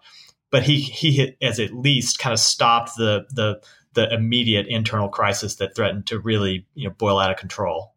But 0.50 0.64
he 0.64 0.80
he 0.80 1.36
has 1.42 1.60
at 1.60 1.74
least 1.74 2.20
kind 2.20 2.34
of 2.34 2.40
stopped 2.40 2.96
the 2.96 3.26
the 3.32 3.62
the 3.94 4.12
immediate 4.14 4.68
internal 4.68 5.10
crisis 5.10 5.56
that 5.56 5.76
threatened 5.76 6.08
to 6.08 6.20
really 6.20 6.66
you 6.76 6.88
know 6.88 6.96
boil 6.98 7.20
out 7.20 7.32
of 7.32 7.38
control. 7.38 7.94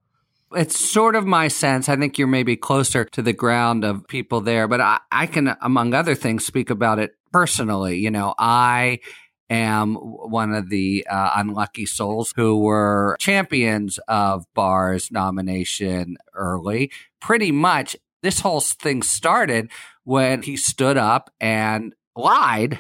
It's 0.55 0.79
sort 0.79 1.17
of 1.17 1.27
my 1.27 1.49
sense. 1.49 1.89
I 1.89 1.97
think 1.97 2.19
you're 2.19 2.29
maybe 2.29 2.57
closer 2.57 3.05
to 3.05 3.23
the 3.23 3.33
ground 3.33 3.85
of 3.85 4.07
people 4.07 4.41
there, 4.41 4.69
but 4.69 4.81
I, 4.81 5.01
I 5.11 5.27
can, 5.27 5.57
among 5.61 5.93
other 5.93 6.15
things, 6.15 6.47
speak 6.47 6.71
about 6.71 7.01
it 7.01 7.17
personally. 7.33 7.99
You 7.99 8.13
know, 8.13 8.33
I 8.39 9.01
am 9.51 9.97
one 9.97 10.55
of 10.55 10.71
the 10.71 11.07
uh, 11.11 11.31
unlucky 11.37 11.87
souls 11.87 12.33
who 12.37 12.61
were 12.61 13.17
champions 13.19 13.99
of 14.09 14.45
Barr's 14.55 15.11
nomination 15.11 16.17
early. 16.35 16.93
Pretty 17.21 17.51
much, 17.53 17.97
this 18.23 18.41
whole 18.41 18.61
thing 18.61 19.03
started 19.03 19.71
when 20.05 20.43
he 20.43 20.57
stood 20.57 20.97
up 20.97 21.31
and 21.41 21.95
lied. 22.15 22.79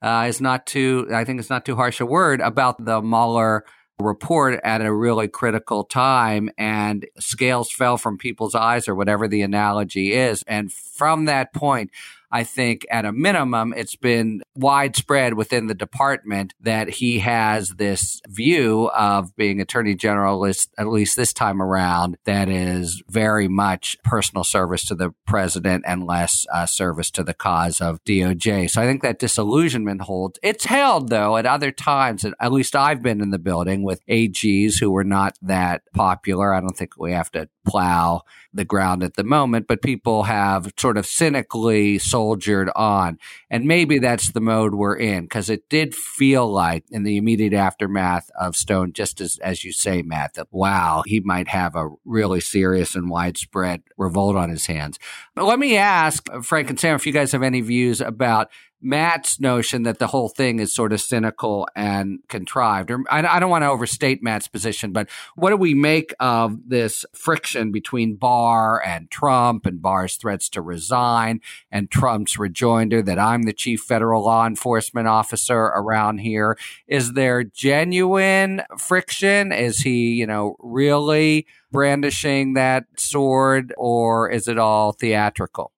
Uh, 0.00 0.26
is 0.28 0.40
not 0.40 0.66
too, 0.66 1.08
I 1.12 1.24
think 1.24 1.40
it's 1.40 1.50
not 1.50 1.64
too 1.64 1.74
harsh 1.76 2.00
a 2.00 2.06
word 2.06 2.40
about 2.40 2.84
the 2.84 3.02
Mueller 3.02 3.64
report 3.98 4.60
at 4.62 4.80
a 4.80 4.92
really 4.92 5.26
critical 5.26 5.82
time 5.84 6.50
and 6.56 7.06
scales 7.18 7.70
fell 7.70 7.98
from 7.98 8.16
people's 8.16 8.54
eyes 8.54 8.86
or 8.86 8.94
whatever 8.94 9.26
the 9.26 9.42
analogy 9.42 10.12
is. 10.12 10.44
And 10.46 10.72
from 10.72 11.24
that 11.24 11.52
point, 11.52 11.90
I 12.30 12.44
think 12.44 12.86
at 12.90 13.04
a 13.04 13.12
minimum, 13.12 13.74
it's 13.76 13.96
been 13.96 14.42
widespread 14.54 15.34
within 15.34 15.66
the 15.66 15.74
department 15.74 16.54
that 16.60 16.88
he 16.88 17.20
has 17.20 17.70
this 17.70 18.20
view 18.28 18.90
of 18.94 19.34
being 19.36 19.60
attorney 19.60 19.94
general, 19.94 20.46
at 20.46 20.88
least 20.88 21.16
this 21.16 21.32
time 21.32 21.62
around, 21.62 22.16
that 22.24 22.48
is 22.48 23.02
very 23.08 23.48
much 23.48 23.96
personal 24.04 24.44
service 24.44 24.84
to 24.86 24.94
the 24.94 25.14
president 25.26 25.84
and 25.86 26.06
less 26.06 26.46
uh, 26.52 26.66
service 26.66 27.10
to 27.12 27.22
the 27.22 27.34
cause 27.34 27.80
of 27.80 28.02
DOJ. 28.04 28.70
So 28.70 28.82
I 28.82 28.86
think 28.86 29.02
that 29.02 29.18
disillusionment 29.18 30.02
holds. 30.02 30.38
It's 30.42 30.66
held 30.66 31.08
though 31.08 31.36
at 31.36 31.46
other 31.46 31.70
times, 31.70 32.24
at 32.24 32.52
least 32.52 32.76
I've 32.76 33.02
been 33.02 33.20
in 33.20 33.30
the 33.30 33.38
building 33.38 33.82
with 33.82 34.04
AGs 34.06 34.80
who 34.80 34.90
were 34.90 35.04
not 35.04 35.36
that 35.42 35.82
popular. 35.94 36.52
I 36.52 36.60
don't 36.60 36.76
think 36.76 36.98
we 36.98 37.12
have 37.12 37.30
to 37.32 37.48
plow 37.66 38.22
the 38.52 38.64
ground 38.64 39.02
at 39.02 39.14
the 39.14 39.24
moment, 39.24 39.66
but 39.66 39.82
people 39.82 40.24
have 40.24 40.72
sort 40.78 40.96
of 40.96 41.06
cynically 41.06 41.98
soldiered 41.98 42.70
on. 42.74 43.18
And 43.50 43.66
maybe 43.66 43.98
that's 43.98 44.32
the 44.32 44.40
mode 44.40 44.74
we're 44.74 44.96
in 44.96 45.24
because 45.24 45.50
it 45.50 45.68
did 45.68 45.94
feel 45.94 46.50
like 46.50 46.84
in 46.90 47.02
the 47.02 47.16
immediate 47.16 47.52
aftermath 47.52 48.30
of 48.38 48.56
Stone, 48.56 48.94
just 48.94 49.20
as, 49.20 49.38
as 49.38 49.64
you 49.64 49.72
say, 49.72 50.02
Matt, 50.02 50.34
that 50.34 50.48
wow, 50.50 51.02
he 51.06 51.20
might 51.20 51.48
have 51.48 51.76
a 51.76 51.90
really 52.04 52.40
serious 52.40 52.94
and 52.94 53.10
widespread 53.10 53.82
revolt 53.96 54.36
on 54.36 54.50
his 54.50 54.66
hands. 54.66 54.98
But 55.34 55.44
let 55.44 55.58
me 55.58 55.76
ask 55.76 56.28
uh, 56.32 56.40
Frank 56.40 56.70
and 56.70 56.80
Sam 56.80 56.94
if 56.96 57.06
you 57.06 57.12
guys 57.12 57.32
have 57.32 57.42
any 57.42 57.60
views 57.60 58.00
about 58.00 58.48
Matt's 58.80 59.40
notion 59.40 59.82
that 59.82 59.98
the 59.98 60.06
whole 60.06 60.28
thing 60.28 60.60
is 60.60 60.72
sort 60.72 60.92
of 60.92 61.00
cynical 61.00 61.66
and 61.74 62.20
contrived. 62.28 62.90
Or 62.90 63.02
I, 63.10 63.26
I, 63.26 63.40
don't 63.40 63.50
want 63.50 63.62
to 63.62 63.68
overstate 63.68 64.22
Matt's 64.22 64.46
position, 64.46 64.92
but 64.92 65.08
what 65.34 65.50
do 65.50 65.56
we 65.56 65.74
make 65.74 66.14
of 66.20 66.68
this 66.68 67.04
friction 67.12 67.72
between 67.72 68.14
Barr 68.14 68.80
and 68.84 69.10
Trump 69.10 69.66
and 69.66 69.82
Barr's 69.82 70.16
threats 70.16 70.48
to 70.50 70.62
resign 70.62 71.40
and 71.72 71.90
Trump's 71.90 72.38
rejoinder 72.38 73.02
that 73.02 73.18
I'm 73.18 73.42
the 73.42 73.52
chief 73.52 73.80
federal 73.80 74.24
law 74.24 74.46
enforcement 74.46 75.08
officer 75.08 75.58
around 75.58 76.18
here? 76.18 76.56
Is 76.86 77.14
there 77.14 77.42
genuine 77.42 78.62
friction? 78.78 79.50
Is 79.50 79.80
he, 79.80 80.12
you 80.12 80.26
know, 80.26 80.56
really 80.60 81.46
brandishing 81.72 82.54
that 82.54 82.84
sword 82.96 83.74
or 83.76 84.30
is 84.30 84.46
it 84.46 84.58
all 84.58 84.92
theatrical? 84.92 85.72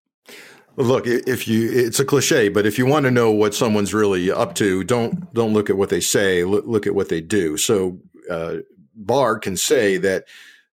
Look, 0.77 1.07
if 1.07 1.49
you, 1.49 1.71
it's 1.71 2.01
a 2.01 2.05
cliche, 2.05 2.49
but 2.49 2.65
if 2.65 2.79
you 2.79 2.87
want 2.87 3.05
to 3.05 3.11
know 3.11 3.31
what 3.31 3.55
someone's 3.55 3.93
really 3.93 4.31
up 4.31 4.55
to, 4.57 4.85
don't 4.85 5.33
don't 5.35 5.53
look 5.53 5.69
at 5.69 5.77
what 5.77 5.91
they 5.91 6.01
say. 6.01 6.45
Look, 6.45 6.87
at 6.87 6.95
what 6.95 7.09
they 7.09 7.21
do. 7.21 7.57
So 7.57 7.99
uh, 8.31 8.59
Barr 8.95 9.39
can 9.39 9.57
say 9.57 9.97
that 9.99 10.27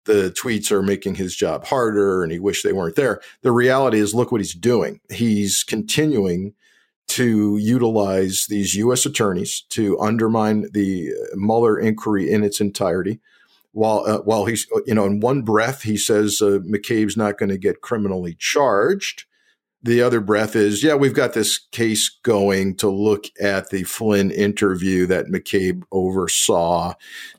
the 0.06 0.32
tweets 0.32 0.72
are 0.72 0.84
making 0.84 1.16
his 1.16 1.36
job 1.36 1.66
harder, 1.66 2.24
and 2.24 2.32
he 2.32 2.40
wished 2.40 2.64
they 2.64 2.74
weren't 2.74 2.96
there. 2.96 3.22
The 3.42 3.52
reality 3.52 4.00
is, 4.00 4.16
look 4.16 4.32
what 4.32 4.40
he's 4.40 4.54
doing. 4.54 5.02
He's 5.10 5.64
continuing 5.64 6.54
to 7.10 7.58
utilize 7.58 8.46
these 8.48 8.76
U.S. 8.76 9.06
attorneys 9.06 9.62
to 9.70 10.00
undermine 10.00 10.68
the 10.72 11.12
Mueller 11.36 11.80
inquiry 11.80 12.32
in 12.32 12.44
its 12.44 12.62
entirety. 12.62 13.20
While 13.72 14.06
uh, 14.08 14.20
while 14.20 14.46
he's 14.46 14.68
you 14.86 14.94
know 14.94 15.06
in 15.06 15.20
one 15.20 15.42
breath 15.42 15.84
he 15.84 15.98
says 15.98 16.42
uh, 16.42 16.60
McCabe's 16.66 17.18
not 17.18 17.38
going 17.38 17.50
to 17.50 17.58
get 17.58 17.82
criminally 17.82 18.36
charged 18.40 19.26
the 19.84 20.02
other 20.02 20.20
breath 20.20 20.56
is, 20.56 20.84
yeah, 20.84 20.96
we've 20.96 21.14
got 21.14 21.34
this 21.34 21.60
case 21.72 22.10
going 22.24 22.76
to 22.78 22.90
look 22.90 23.26
at 23.40 23.70
the 23.70 23.84
Flynn 23.84 24.32
interview 24.32 25.06
that 25.06 25.28
McCabe 25.28 25.84
oversaw, 25.92 26.94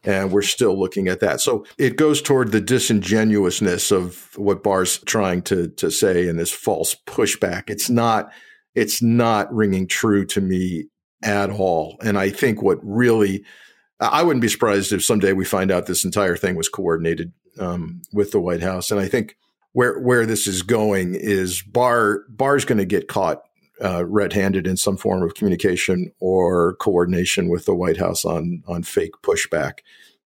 and 0.05 0.31
we're 0.31 0.43
still 0.43 0.79
looking 0.79 1.09
at 1.09 1.21
that. 1.21 1.41
So 1.41 1.67
it 1.79 1.97
goes 1.97 2.23
toward 2.23 2.53
the 2.53 2.61
disingenuousness 2.61 3.91
of 3.91 4.31
what 4.37 4.63
Barr's 4.63 4.99
trying 4.99 5.43
to 5.43 5.69
to 5.69 5.91
say 5.91 6.29
and 6.29 6.39
this 6.39 6.53
false 6.53 6.95
pushback. 7.07 7.65
It's 7.69 7.91
not 7.91 8.31
it's 8.75 9.03
not 9.03 9.53
ringing 9.53 9.89
true 9.89 10.25
to 10.27 10.41
me 10.41 10.87
at 11.23 11.51
all. 11.51 11.97
And 12.03 12.17
I 12.17 12.31
think 12.31 12.63
what 12.63 12.79
really 12.83 13.45
I 14.01 14.23
wouldn't 14.23 14.43
be 14.43 14.49
surprised 14.49 14.93
if 14.93 15.05
someday 15.05 15.33
we 15.33 15.45
find 15.45 15.73
out 15.73 15.87
this 15.87 16.05
entire 16.05 16.37
thing 16.37 16.55
was 16.55 16.69
coordinated 16.69 17.33
um, 17.59 18.03
with 18.13 18.31
the 18.31 18.41
White 18.41 18.63
House. 18.63 18.93
And 18.93 19.01
I 19.01 19.09
think 19.09 19.37
where 19.73 19.99
where 20.01 20.27
this 20.27 20.47
is 20.47 20.63
going 20.63 21.15
is 21.15 21.63
Barr 21.63 22.25
Barr's 22.29 22.65
going 22.65 22.79
to 22.79 22.85
get 22.85 23.09
caught 23.09 23.43
uh, 23.83 24.05
red-handed 24.05 24.67
in 24.67 24.77
some 24.77 24.97
form 24.97 25.23
of 25.23 25.35
communication 25.35 26.11
or 26.19 26.75
coordination 26.77 27.49
with 27.49 27.65
the 27.65 27.75
White 27.75 27.99
House 27.99 28.25
on 28.25 28.63
on 28.67 28.83
fake 28.83 29.13
pushback, 29.23 29.81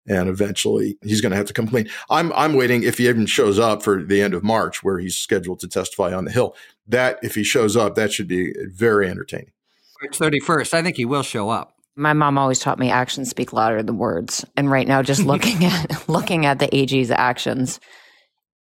and 0.06 0.28
eventually 0.28 0.96
he's 1.02 1.20
going 1.20 1.30
to 1.30 1.36
have 1.36 1.46
to 1.46 1.52
complain. 1.52 1.88
I'm 2.10 2.32
I'm 2.32 2.54
waiting 2.54 2.82
if 2.82 2.98
he 2.98 3.08
even 3.08 3.26
shows 3.26 3.58
up 3.58 3.82
for 3.82 4.02
the 4.02 4.22
end 4.22 4.34
of 4.34 4.42
March, 4.42 4.82
where 4.82 4.98
he's 4.98 5.16
scheduled 5.16 5.60
to 5.60 5.68
testify 5.68 6.14
on 6.14 6.24
the 6.24 6.32
Hill. 6.32 6.56
That 6.86 7.18
if 7.22 7.34
he 7.34 7.44
shows 7.44 7.76
up, 7.76 7.94
that 7.94 8.12
should 8.12 8.28
be 8.28 8.54
very 8.68 9.08
entertaining. 9.08 9.52
March 10.00 10.18
31st, 10.18 10.74
I 10.74 10.82
think 10.82 10.96
he 10.96 11.04
will 11.04 11.22
show 11.22 11.48
up. 11.48 11.76
My 11.94 12.12
mom 12.12 12.38
always 12.38 12.58
taught 12.58 12.78
me 12.78 12.90
actions 12.90 13.28
speak 13.28 13.52
louder 13.52 13.82
than 13.82 13.98
words, 13.98 14.44
and 14.56 14.70
right 14.70 14.88
now, 14.88 15.02
just 15.02 15.24
looking 15.24 15.64
at 15.64 16.08
looking 16.08 16.46
at 16.46 16.58
the 16.58 16.74
AG's 16.74 17.10
actions 17.10 17.80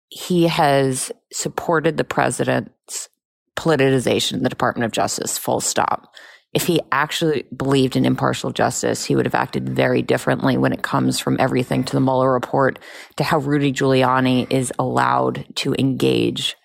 he 0.09 0.45
has 0.45 1.12
supported 1.33 1.97
the 1.97 2.05
president's 2.05 3.09
politicization 3.57 4.35
of 4.35 4.42
the 4.42 4.49
Department 4.49 4.85
of 4.85 4.92
Justice, 4.92 5.38
full 5.38 5.61
stop. 5.61 6.12
If 6.53 6.66
he 6.66 6.81
actually 6.92 7.45
believed 7.55 7.97
in 7.97 8.07
impartial 8.07 8.51
justice, 8.51 9.05
he 9.05 9.14
would 9.14 9.27
have 9.27 9.35
acted 9.35 9.69
very 9.69 10.01
differently 10.01 10.57
when 10.57 10.73
it 10.73 10.83
comes 10.83 11.19
from 11.19 11.37
everything 11.38 11.85
to 11.85 11.92
the 11.92 12.01
Mueller 12.01 12.33
report 12.33 12.79
to 13.16 13.25
how 13.25 13.38
Rudy 13.38 13.73
Giuliani 13.73 14.51
is 14.51 14.73
allowed 14.79 15.45
to 15.57 15.75
engage 15.79 16.57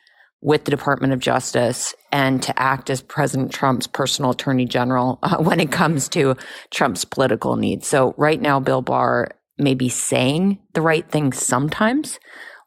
with 0.42 0.66
the 0.66 0.72
Department 0.72 1.14
of 1.14 1.20
Justice 1.20 1.94
and 2.12 2.42
to 2.44 2.60
act 2.60 2.90
as 2.90 3.02
President 3.02 3.52
Trump's 3.52 3.86
personal 3.86 4.32
attorney 4.32 4.66
general 4.66 5.20
uh, 5.24 5.38
when 5.38 5.60
it 5.60 5.72
comes 5.72 6.10
to 6.10 6.36
Trump's 6.72 7.06
political 7.06 7.56
needs. 7.56 7.88
So 7.88 8.14
right 8.18 8.42
now, 8.42 8.60
Bill 8.60 8.82
Barr 8.82 9.30
may 9.58 9.76
be 9.76 9.90
saying 9.90 10.60
the 10.74 10.82
right 10.82 11.10
thing 11.10 11.34
sometimes, 11.34 12.20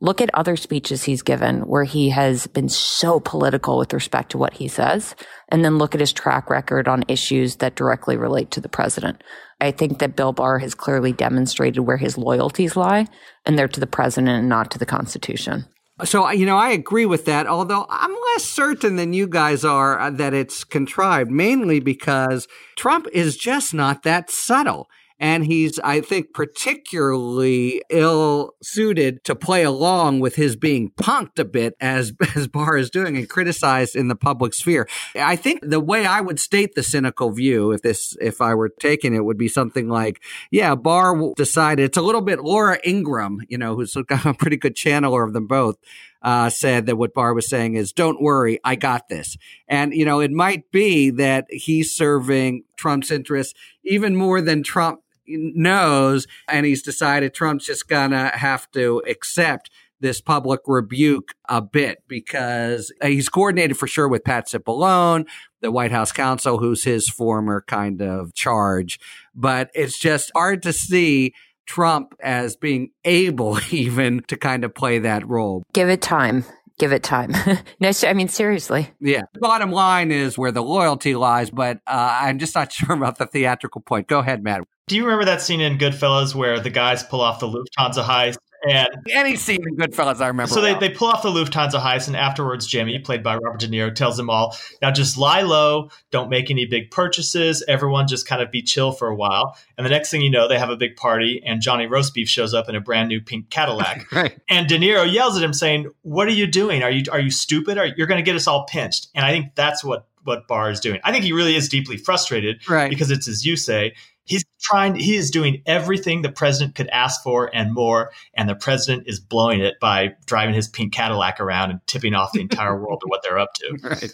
Look 0.04 0.20
at 0.20 0.28
other 0.34 0.54
speeches 0.56 1.04
he's 1.04 1.22
given 1.22 1.60
where 1.60 1.84
he 1.84 2.10
has 2.10 2.46
been 2.46 2.68
so 2.68 3.20
political 3.20 3.78
with 3.78 3.94
respect 3.94 4.32
to 4.32 4.38
what 4.38 4.52
he 4.52 4.68
says, 4.68 5.14
and 5.48 5.64
then 5.64 5.78
look 5.78 5.94
at 5.94 6.00
his 6.00 6.12
track 6.12 6.50
record 6.50 6.88
on 6.88 7.06
issues 7.08 7.56
that 7.56 7.74
directly 7.74 8.18
relate 8.18 8.50
to 8.50 8.60
the 8.60 8.68
president. 8.68 9.24
I 9.62 9.70
think 9.70 10.00
that 10.00 10.14
Bill 10.14 10.34
Barr 10.34 10.58
has 10.58 10.74
clearly 10.74 11.12
demonstrated 11.12 11.86
where 11.86 11.96
his 11.96 12.18
loyalties 12.18 12.76
lie, 12.76 13.06
and 13.46 13.58
they're 13.58 13.66
to 13.66 13.80
the 13.80 13.86
president 13.86 14.40
and 14.40 14.48
not 14.50 14.70
to 14.72 14.78
the 14.78 14.84
Constitution. 14.84 15.64
So, 16.04 16.30
you 16.30 16.44
know, 16.44 16.58
I 16.58 16.72
agree 16.72 17.06
with 17.06 17.24
that, 17.24 17.46
although 17.46 17.86
I'm 17.88 18.14
less 18.34 18.44
certain 18.44 18.96
than 18.96 19.14
you 19.14 19.26
guys 19.26 19.64
are 19.64 19.98
uh, 19.98 20.10
that 20.10 20.34
it's 20.34 20.64
contrived, 20.64 21.30
mainly 21.30 21.80
because 21.80 22.46
Trump 22.76 23.06
is 23.14 23.38
just 23.38 23.72
not 23.72 24.02
that 24.02 24.28
subtle. 24.28 24.86
And 25.20 25.46
he's, 25.46 25.78
I 25.78 26.00
think, 26.00 26.34
particularly 26.34 27.82
ill 27.88 28.54
suited 28.62 29.22
to 29.24 29.36
play 29.36 29.62
along 29.62 30.20
with 30.20 30.34
his 30.34 30.56
being 30.56 30.90
punked 30.90 31.38
a 31.38 31.44
bit 31.44 31.74
as, 31.80 32.12
as 32.34 32.48
Barr 32.48 32.76
is 32.76 32.90
doing 32.90 33.16
and 33.16 33.28
criticized 33.28 33.94
in 33.94 34.08
the 34.08 34.16
public 34.16 34.54
sphere. 34.54 34.88
I 35.14 35.36
think 35.36 35.60
the 35.62 35.80
way 35.80 36.04
I 36.04 36.20
would 36.20 36.40
state 36.40 36.74
the 36.74 36.82
cynical 36.82 37.30
view, 37.30 37.70
if 37.70 37.82
this, 37.82 38.16
if 38.20 38.40
I 38.40 38.54
were 38.54 38.68
taking 38.68 39.14
it, 39.14 39.24
would 39.24 39.38
be 39.38 39.48
something 39.48 39.88
like, 39.88 40.20
yeah, 40.50 40.74
Barr 40.74 41.32
decided 41.36 41.84
it's 41.84 41.98
a 41.98 42.02
little 42.02 42.20
bit 42.20 42.40
Laura 42.40 42.78
Ingraham, 42.84 43.38
you 43.48 43.58
know, 43.58 43.76
who's 43.76 43.94
got 44.08 44.26
a 44.26 44.34
pretty 44.34 44.56
good 44.56 44.74
channeler 44.74 45.26
of 45.26 45.32
them 45.32 45.46
both. 45.46 45.76
Uh, 46.22 46.48
said 46.48 46.86
that 46.86 46.96
what 46.96 47.12
Barr 47.12 47.34
was 47.34 47.46
saying 47.46 47.74
is, 47.74 47.92
don't 47.92 48.22
worry, 48.22 48.58
I 48.64 48.76
got 48.76 49.10
this. 49.10 49.36
And, 49.68 49.92
you 49.92 50.06
know, 50.06 50.20
it 50.20 50.30
might 50.30 50.70
be 50.70 51.10
that 51.10 51.44
he's 51.50 51.94
serving 51.94 52.64
Trump's 52.78 53.10
interests 53.10 53.52
even 53.84 54.16
more 54.16 54.40
than 54.40 54.62
Trump 54.62 55.00
knows, 55.26 56.26
and 56.48 56.66
he's 56.66 56.82
decided 56.82 57.34
Trump's 57.34 57.66
just 57.66 57.88
gonna 57.88 58.36
have 58.36 58.70
to 58.72 59.02
accept 59.08 59.70
this 60.00 60.20
public 60.20 60.60
rebuke 60.66 61.34
a 61.48 61.62
bit 61.62 62.02
because 62.08 62.92
he's 63.02 63.28
coordinated 63.28 63.78
for 63.78 63.86
sure 63.86 64.08
with 64.08 64.24
Pat 64.24 64.48
Cipollone, 64.48 65.26
the 65.62 65.70
White 65.70 65.92
House 65.92 66.12
counsel, 66.12 66.58
who's 66.58 66.84
his 66.84 67.08
former 67.08 67.64
kind 67.66 68.02
of 68.02 68.34
charge. 68.34 69.00
But 69.34 69.70
it's 69.74 69.98
just 69.98 70.30
hard 70.34 70.62
to 70.64 70.72
see 70.72 71.32
Trump 71.64 72.14
as 72.20 72.56
being 72.56 72.90
able 73.04 73.58
even 73.70 74.22
to 74.28 74.36
kind 74.36 74.64
of 74.64 74.74
play 74.74 74.98
that 74.98 75.26
role. 75.26 75.62
Give 75.72 75.88
it 75.88 76.02
time 76.02 76.44
give 76.78 76.92
it 76.92 77.02
time. 77.02 77.32
no, 77.80 77.90
I 78.02 78.12
mean 78.14 78.28
seriously. 78.28 78.90
Yeah. 79.00 79.22
Bottom 79.34 79.70
line 79.70 80.10
is 80.10 80.36
where 80.36 80.52
the 80.52 80.62
loyalty 80.62 81.14
lies, 81.14 81.50
but 81.50 81.78
uh, 81.86 82.18
I'm 82.22 82.38
just 82.38 82.54
not 82.54 82.72
sure 82.72 82.94
about 82.94 83.18
the 83.18 83.26
theatrical 83.26 83.80
point. 83.80 84.08
Go 84.08 84.18
ahead, 84.18 84.42
Matt. 84.42 84.62
Do 84.86 84.96
you 84.96 85.04
remember 85.04 85.24
that 85.24 85.40
scene 85.40 85.60
in 85.60 85.78
Goodfellas 85.78 86.34
where 86.34 86.60
the 86.60 86.70
guys 86.70 87.02
pull 87.02 87.22
off 87.22 87.40
the 87.40 87.48
Lufthansa 87.48 88.04
heist 88.04 88.36
and 88.66 88.88
any 89.12 89.36
scene 89.36 89.60
in 89.66 89.76
Goodfellas, 89.76 90.20
I 90.20 90.28
remember. 90.28 90.52
So 90.52 90.62
well. 90.62 90.78
they, 90.78 90.88
they 90.88 90.94
pull 90.94 91.08
off 91.08 91.22
the 91.22 91.30
Lufthansa 91.30 91.80
heist, 91.80 92.06
and 92.06 92.16
afterwards, 92.16 92.66
Jimmy, 92.66 92.98
played 92.98 93.22
by 93.22 93.36
Robert 93.36 93.60
De 93.60 93.68
Niro, 93.68 93.94
tells 93.94 94.16
them 94.16 94.30
all, 94.30 94.56
now 94.80 94.90
just 94.90 95.18
lie 95.18 95.42
low, 95.42 95.90
don't 96.10 96.30
make 96.30 96.50
any 96.50 96.64
big 96.64 96.90
purchases, 96.90 97.62
everyone 97.68 98.08
just 98.08 98.26
kind 98.26 98.42
of 98.42 98.50
be 98.50 98.62
chill 98.62 98.92
for 98.92 99.08
a 99.08 99.14
while. 99.14 99.56
And 99.76 99.84
the 99.84 99.90
next 99.90 100.10
thing 100.10 100.22
you 100.22 100.30
know, 100.30 100.48
they 100.48 100.58
have 100.58 100.70
a 100.70 100.76
big 100.76 100.96
party, 100.96 101.42
and 101.44 101.60
Johnny 101.60 101.86
Roastbeef 101.86 102.28
shows 102.28 102.54
up 102.54 102.68
in 102.68 102.74
a 102.74 102.80
brand 102.80 103.08
new 103.08 103.20
pink 103.20 103.50
Cadillac. 103.50 104.10
right. 104.12 104.38
And 104.48 104.66
De 104.66 104.78
Niro 104.78 105.10
yells 105.10 105.36
at 105.36 105.42
him, 105.42 105.52
saying, 105.52 105.90
What 106.02 106.28
are 106.28 106.32
you 106.32 106.46
doing? 106.46 106.82
Are 106.82 106.90
you 106.90 107.04
are 107.12 107.20
you 107.20 107.30
stupid? 107.30 107.76
Are, 107.78 107.86
you're 107.86 108.06
going 108.06 108.18
to 108.18 108.24
get 108.24 108.36
us 108.36 108.46
all 108.46 108.64
pinched. 108.64 109.08
And 109.14 109.24
I 109.24 109.30
think 109.30 109.54
that's 109.54 109.84
what 109.84 110.06
what 110.22 110.48
Barr 110.48 110.70
is 110.70 110.80
doing. 110.80 111.00
I 111.04 111.12
think 111.12 111.22
he 111.22 111.32
really 111.32 111.54
is 111.54 111.68
deeply 111.68 111.98
frustrated 111.98 112.66
right. 112.68 112.88
because 112.88 113.10
it's 113.10 113.28
as 113.28 113.44
you 113.44 113.56
say, 113.56 113.94
He's 114.24 114.44
trying, 114.60 114.94
he 114.94 115.16
is 115.16 115.30
doing 115.30 115.62
everything 115.66 116.22
the 116.22 116.32
president 116.32 116.74
could 116.74 116.88
ask 116.88 117.22
for 117.22 117.50
and 117.54 117.72
more. 117.72 118.10
And 118.36 118.48
the 118.48 118.54
president 118.54 119.04
is 119.06 119.20
blowing 119.20 119.60
it 119.60 119.74
by 119.80 120.14
driving 120.26 120.54
his 120.54 120.68
pink 120.68 120.92
Cadillac 120.92 121.40
around 121.40 121.70
and 121.70 121.80
tipping 121.86 122.14
off 122.14 122.32
the 122.32 122.40
entire 122.40 122.76
world 122.78 123.00
to 123.00 123.06
what 123.08 123.22
they're 123.22 123.38
up 123.38 123.54
to. 123.54 123.78
Right. 123.84 124.12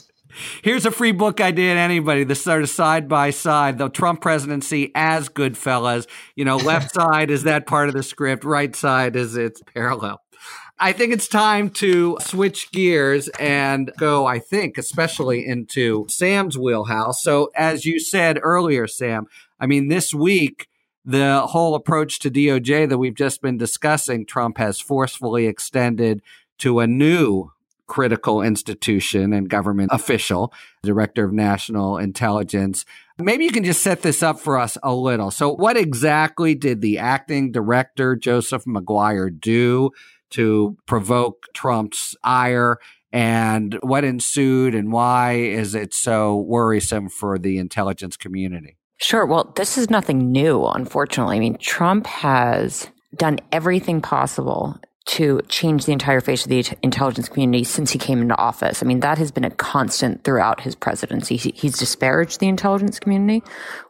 Here's 0.62 0.86
a 0.86 0.90
free 0.90 1.12
book 1.12 1.40
idea 1.40 1.74
to 1.74 1.80
anybody. 1.80 2.24
The 2.24 2.34
sort 2.34 2.62
of 2.62 2.68
side 2.68 3.08
by 3.08 3.30
side, 3.30 3.78
the 3.78 3.88
Trump 3.88 4.20
presidency 4.20 4.92
as 4.94 5.28
Goodfellas. 5.28 6.06
You 6.36 6.44
know, 6.44 6.56
left 6.56 6.94
side 6.94 7.30
is 7.30 7.44
that 7.44 7.66
part 7.66 7.88
of 7.88 7.94
the 7.94 8.02
script, 8.02 8.44
right 8.44 8.74
side 8.74 9.16
is 9.16 9.36
its 9.36 9.60
parallel. 9.74 10.20
I 10.82 10.92
think 10.92 11.12
it's 11.12 11.28
time 11.28 11.68
to 11.70 12.16
switch 12.22 12.72
gears 12.72 13.28
and 13.38 13.92
go, 13.98 14.24
I 14.24 14.38
think, 14.38 14.78
especially 14.78 15.46
into 15.46 16.06
Sam's 16.08 16.56
wheelhouse. 16.56 17.22
So, 17.22 17.50
as 17.54 17.84
you 17.84 18.00
said 18.00 18.38
earlier, 18.42 18.86
Sam, 18.86 19.26
I 19.60 19.66
mean, 19.66 19.88
this 19.88 20.14
week, 20.14 20.68
the 21.04 21.46
whole 21.46 21.74
approach 21.74 22.18
to 22.20 22.30
DOJ 22.30 22.88
that 22.88 22.98
we've 22.98 23.14
just 23.14 23.42
been 23.42 23.56
discussing, 23.56 24.26
Trump 24.26 24.58
has 24.58 24.80
forcefully 24.80 25.46
extended 25.46 26.22
to 26.58 26.80
a 26.80 26.86
new 26.86 27.52
critical 27.86 28.40
institution 28.40 29.32
and 29.32 29.50
government 29.50 29.90
official, 29.92 30.52
director 30.82 31.24
of 31.24 31.32
national 31.32 31.98
intelligence. 31.98 32.84
Maybe 33.18 33.44
you 33.44 33.50
can 33.50 33.64
just 33.64 33.82
set 33.82 34.02
this 34.02 34.22
up 34.22 34.38
for 34.38 34.56
us 34.56 34.78
a 34.82 34.94
little. 34.94 35.30
So, 35.30 35.52
what 35.52 35.76
exactly 35.76 36.54
did 36.54 36.80
the 36.80 36.98
acting 36.98 37.50
director, 37.50 38.14
Joseph 38.14 38.66
Maguire, 38.66 39.28
do 39.28 39.90
to 40.30 40.76
provoke 40.86 41.46
Trump's 41.52 42.16
ire? 42.22 42.78
And 43.12 43.74
what 43.82 44.04
ensued, 44.04 44.72
and 44.72 44.92
why 44.92 45.32
is 45.32 45.74
it 45.74 45.92
so 45.92 46.36
worrisome 46.36 47.08
for 47.08 47.40
the 47.40 47.58
intelligence 47.58 48.16
community? 48.16 48.76
Sure. 49.00 49.24
Well, 49.24 49.52
this 49.56 49.78
is 49.78 49.88
nothing 49.88 50.30
new, 50.30 50.64
unfortunately. 50.66 51.36
I 51.36 51.40
mean, 51.40 51.56
Trump 51.56 52.06
has 52.06 52.90
done 53.16 53.38
everything 53.50 54.02
possible 54.02 54.78
to 55.06 55.40
change 55.48 55.86
the 55.86 55.92
entire 55.92 56.20
face 56.20 56.44
of 56.44 56.50
the 56.50 56.64
intelligence 56.82 57.28
community 57.28 57.64
since 57.64 57.90
he 57.90 57.98
came 57.98 58.20
into 58.20 58.36
office. 58.36 58.82
I 58.82 58.86
mean, 58.86 59.00
that 59.00 59.16
has 59.16 59.32
been 59.32 59.44
a 59.44 59.50
constant 59.50 60.22
throughout 60.22 60.60
his 60.60 60.74
presidency. 60.74 61.36
He's 61.36 61.78
disparaged 61.78 62.40
the 62.40 62.48
intelligence 62.48 63.00
community, 63.00 63.42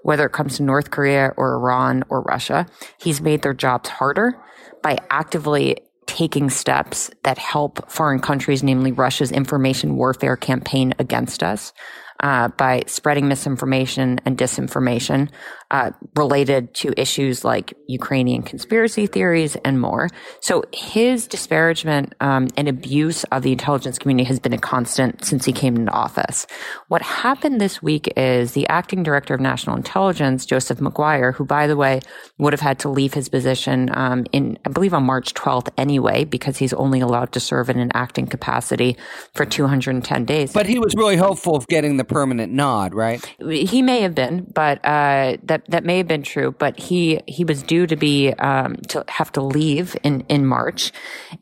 whether 0.03 0.25
it 0.25 0.33
comes 0.33 0.57
to 0.57 0.63
North 0.63 0.93
Korea 0.93 1.35
or 1.37 1.55
Iran 1.55 2.05
or 2.09 2.23
Russia. 2.23 2.67
He's 2.99 3.21
made 3.21 3.43
their 3.43 3.53
jobs 3.53 3.89
harder 3.89 4.41
by 4.81 4.97
actively 5.11 5.79
taking 6.07 6.51
steps 6.51 7.11
that 7.25 7.39
help 7.39 7.91
foreign 7.91 8.21
countries, 8.21 8.63
namely 8.63 8.93
Russia's 8.93 9.33
information 9.33 9.97
warfare 9.97 10.37
campaign 10.37 10.95
against 10.99 11.43
us 11.43 11.73
uh, 12.21 12.49
by 12.49 12.83
spreading 12.87 13.29
misinformation 13.29 14.21
and 14.25 14.37
disinformation 14.37 15.29
uh, 15.71 15.93
related 16.17 16.75
to 16.75 16.93
issues 16.97 17.45
like 17.45 17.75
Ukrainian 17.87 18.43
conspiracy 18.43 19.07
theories 19.07 19.57
and 19.65 19.81
more. 19.81 20.09
So 20.41 20.65
his 20.73 21.27
disparagement 21.27 22.15
um, 22.21 22.49
and 22.57 22.69
abuse 22.69 23.25
of 23.25 23.43
the 23.43 23.53
intelligence 23.53 23.99
community 23.99 24.27
has 24.27 24.41
been 24.41 24.53
a 24.53 24.59
constant 24.59 25.25
since 25.25 25.45
he 25.45 25.53
came 25.53 25.77
into 25.77 25.93
office. 25.93 26.47
What 26.89 27.03
happened 27.03 27.61
this 27.61 27.81
week 27.83 28.13
is 28.17 28.53
the 28.53 28.67
acting 28.69 29.03
director 29.03 29.33
of 29.35 29.41
national 29.41 29.77
intelligence, 29.77 30.45
Joseph 30.45 30.81
Maguire, 30.81 31.33
who, 31.33 31.45
by 31.45 31.67
the 31.67 31.77
way, 31.77 32.01
would 32.39 32.53
have 32.53 32.61
had 32.61 32.81
to 32.81 32.89
leave 32.89 33.15
his 33.15 33.29
position 33.29 33.91
um, 33.97 34.27
in, 34.33 34.59
I 34.67 34.71
believe, 34.71 34.93
on 34.93 35.05
March 35.05 35.35
12th 35.35 35.69
anyway, 35.79 36.25
because 36.25 36.57
he's 36.57 36.73
only 36.73 37.01
allowed 37.01 37.33
to 37.33 37.41
serve 37.41 37.71
in 37.71 37.79
an 37.79 37.93
acting 37.95 38.27
capacity 38.27 38.97
for 39.35 39.45
210 39.45 40.25
days. 40.25 40.53
But 40.53 40.67
he 40.67 40.79
was 40.79 40.95
really 40.97 41.17
hopeful 41.17 41.55
of 41.55 41.69
getting 41.69 41.97
the 41.97 42.05
permanent 42.11 42.53
nod, 42.53 42.95
right? 42.95 43.25
He 43.39 43.83
may 43.83 44.03
have 44.03 44.15
been, 44.15 44.47
but 44.53 44.85
uh, 44.85 45.37
that 45.45 45.65
that 45.69 45.85
may 45.85 45.99
have 45.99 46.09
been 46.09 46.23
true. 46.23 46.55
But 46.59 46.79
he 46.79 47.21
he 47.27 47.45
was 47.45 47.63
due 47.63 47.87
to 47.87 47.97
be 47.97 48.33
um, 48.35 48.77
to 48.89 49.05
have 49.09 49.33
to 49.33 49.41
leave 49.41 49.97
in 50.03 50.23
in 50.29 50.47
March, 50.47 50.93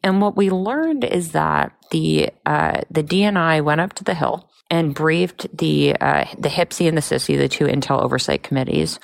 and 0.03 0.21
what 0.21 0.37
we 0.37 0.51
learned 0.51 1.05
is 1.05 1.33
that 1.33 1.73
the 1.91 2.31
uh, 2.47 2.83
the 2.91 3.03
DNI 3.03 3.63
went 3.65 3.81
up 3.81 3.95
to 3.95 4.05
the 4.05 4.15
Hill 4.15 4.49
and 4.71 4.95
briefed 4.95 5.47
the 5.57 5.97
uh, 6.01 6.27
the 6.39 6.49
HPSCI 6.49 6.89
and 6.89 6.97
the 6.97 7.03
SSCI, 7.03 7.39
the 7.39 7.49
two 7.49 7.65
Intel 7.65 8.03
oversight 8.03 8.43
committees, 8.43 9.01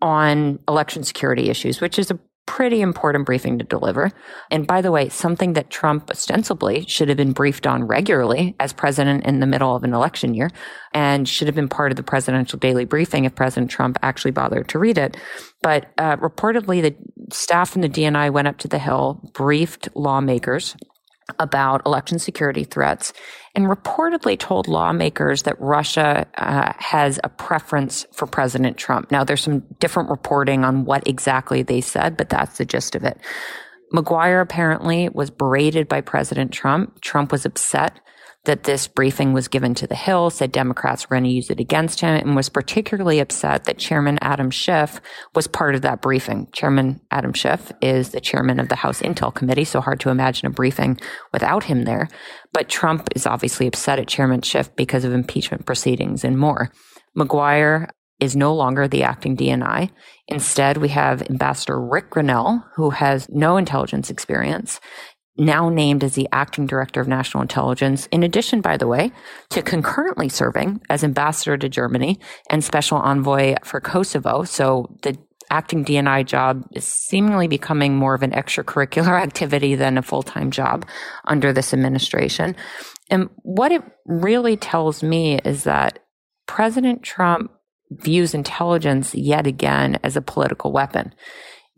on 0.00 0.58
election 0.68 1.02
security 1.02 1.50
issues, 1.50 1.80
which 1.80 1.98
is 1.98 2.10
a 2.10 2.18
pretty 2.48 2.80
important 2.80 3.26
briefing 3.26 3.58
to 3.58 3.64
deliver. 3.64 4.10
And 4.50 4.66
by 4.66 4.80
the 4.80 4.90
way, 4.90 5.10
something 5.10 5.52
that 5.52 5.68
Trump 5.68 6.10
ostensibly 6.10 6.86
should 6.86 7.08
have 7.08 7.18
been 7.18 7.32
briefed 7.32 7.66
on 7.66 7.86
regularly 7.86 8.56
as 8.58 8.72
president 8.72 9.26
in 9.26 9.40
the 9.40 9.46
middle 9.46 9.76
of 9.76 9.84
an 9.84 9.92
election 9.92 10.32
year 10.32 10.50
and 10.94 11.28
should 11.28 11.46
have 11.46 11.54
been 11.54 11.68
part 11.68 11.92
of 11.92 11.96
the 11.96 12.02
presidential 12.02 12.58
daily 12.58 12.86
briefing 12.86 13.26
if 13.26 13.34
President 13.34 13.70
Trump 13.70 13.98
actually 14.02 14.30
bothered 14.30 14.66
to 14.68 14.78
read 14.78 14.96
it. 14.96 15.18
But 15.60 15.92
uh, 15.98 16.16
reportedly, 16.16 16.80
the 16.80 16.96
staff 17.30 17.68
from 17.68 17.82
the 17.82 17.88
DNI 17.88 18.32
went 18.32 18.48
up 18.48 18.56
to 18.58 18.68
the 18.68 18.78
Hill, 18.78 19.20
briefed 19.34 19.90
lawmakers 19.94 20.74
about 21.38 21.82
election 21.84 22.18
security 22.18 22.64
threats 22.64 23.12
and 23.54 23.66
reportedly 23.66 24.38
told 24.38 24.68
lawmakers 24.68 25.42
that 25.42 25.60
Russia 25.60 26.26
uh, 26.36 26.72
has 26.78 27.20
a 27.22 27.28
preference 27.28 28.06
for 28.12 28.26
President 28.26 28.76
Trump. 28.76 29.10
Now, 29.10 29.24
there's 29.24 29.42
some 29.42 29.60
different 29.78 30.10
reporting 30.10 30.64
on 30.64 30.84
what 30.84 31.06
exactly 31.06 31.62
they 31.62 31.80
said, 31.80 32.16
but 32.16 32.28
that's 32.28 32.58
the 32.58 32.64
gist 32.64 32.94
of 32.94 33.04
it. 33.04 33.18
Maguire 33.92 34.40
apparently 34.40 35.08
was 35.08 35.30
berated 35.30 35.88
by 35.88 36.00
President 36.00 36.52
Trump. 36.52 37.00
Trump 37.00 37.32
was 37.32 37.44
upset 37.44 38.00
that 38.48 38.64
this 38.64 38.88
briefing 38.88 39.34
was 39.34 39.46
given 39.46 39.74
to 39.74 39.86
the 39.86 39.94
Hill, 39.94 40.30
said 40.30 40.52
Democrats 40.52 41.04
were 41.04 41.16
going 41.16 41.24
to 41.24 41.30
use 41.30 41.50
it 41.50 41.60
against 41.60 42.00
him, 42.00 42.14
and 42.14 42.34
was 42.34 42.48
particularly 42.48 43.20
upset 43.20 43.64
that 43.64 43.76
Chairman 43.76 44.18
Adam 44.22 44.50
Schiff 44.50 45.02
was 45.34 45.46
part 45.46 45.74
of 45.74 45.82
that 45.82 46.00
briefing. 46.00 46.48
Chairman 46.54 46.98
Adam 47.10 47.34
Schiff 47.34 47.70
is 47.82 48.08
the 48.08 48.22
chairman 48.22 48.58
of 48.58 48.70
the 48.70 48.76
House 48.76 49.02
Intel 49.02 49.34
Committee, 49.34 49.64
so 49.64 49.82
hard 49.82 50.00
to 50.00 50.08
imagine 50.08 50.46
a 50.46 50.50
briefing 50.50 50.98
without 51.30 51.64
him 51.64 51.84
there. 51.84 52.08
But 52.54 52.70
Trump 52.70 53.08
is 53.14 53.26
obviously 53.26 53.66
upset 53.66 53.98
at 53.98 54.08
Chairman 54.08 54.40
Schiff 54.40 54.74
because 54.76 55.04
of 55.04 55.12
impeachment 55.12 55.66
proceedings 55.66 56.24
and 56.24 56.38
more. 56.38 56.72
Maguire 57.14 57.90
is 58.18 58.34
no 58.34 58.54
longer 58.54 58.88
the 58.88 59.02
acting 59.02 59.36
DNI. 59.36 59.90
Instead, 60.26 60.78
we 60.78 60.88
have 60.88 61.28
Ambassador 61.30 61.80
Rick 61.80 62.10
Grenell, 62.10 62.64
who 62.76 62.90
has 62.90 63.28
no 63.28 63.58
intelligence 63.58 64.10
experience 64.10 64.80
now 65.38 65.68
named 65.68 66.02
as 66.02 66.14
the 66.14 66.28
acting 66.32 66.66
director 66.66 67.00
of 67.00 67.08
national 67.08 67.42
intelligence, 67.42 68.06
in 68.10 68.22
addition, 68.22 68.60
by 68.60 68.76
the 68.76 68.86
way, 68.86 69.12
to 69.50 69.62
concurrently 69.62 70.28
serving 70.28 70.80
as 70.90 71.04
ambassador 71.04 71.56
to 71.56 71.68
Germany 71.68 72.18
and 72.50 72.64
special 72.64 72.98
envoy 72.98 73.54
for 73.64 73.80
Kosovo. 73.80 74.42
So 74.44 74.96
the 75.02 75.16
acting 75.50 75.84
DNI 75.84 76.26
job 76.26 76.66
is 76.72 76.84
seemingly 76.84 77.48
becoming 77.48 77.96
more 77.96 78.14
of 78.14 78.22
an 78.22 78.32
extracurricular 78.32 79.20
activity 79.22 79.74
than 79.74 79.96
a 79.96 80.02
full 80.02 80.22
time 80.22 80.50
job 80.50 80.84
under 81.24 81.52
this 81.52 81.72
administration. 81.72 82.56
And 83.10 83.30
what 83.42 83.72
it 83.72 83.82
really 84.06 84.56
tells 84.56 85.02
me 85.02 85.38
is 85.44 85.64
that 85.64 86.00
President 86.46 87.02
Trump 87.02 87.52
views 87.90 88.34
intelligence 88.34 89.14
yet 89.14 89.46
again 89.46 89.98
as 90.02 90.16
a 90.16 90.22
political 90.22 90.72
weapon 90.72 91.14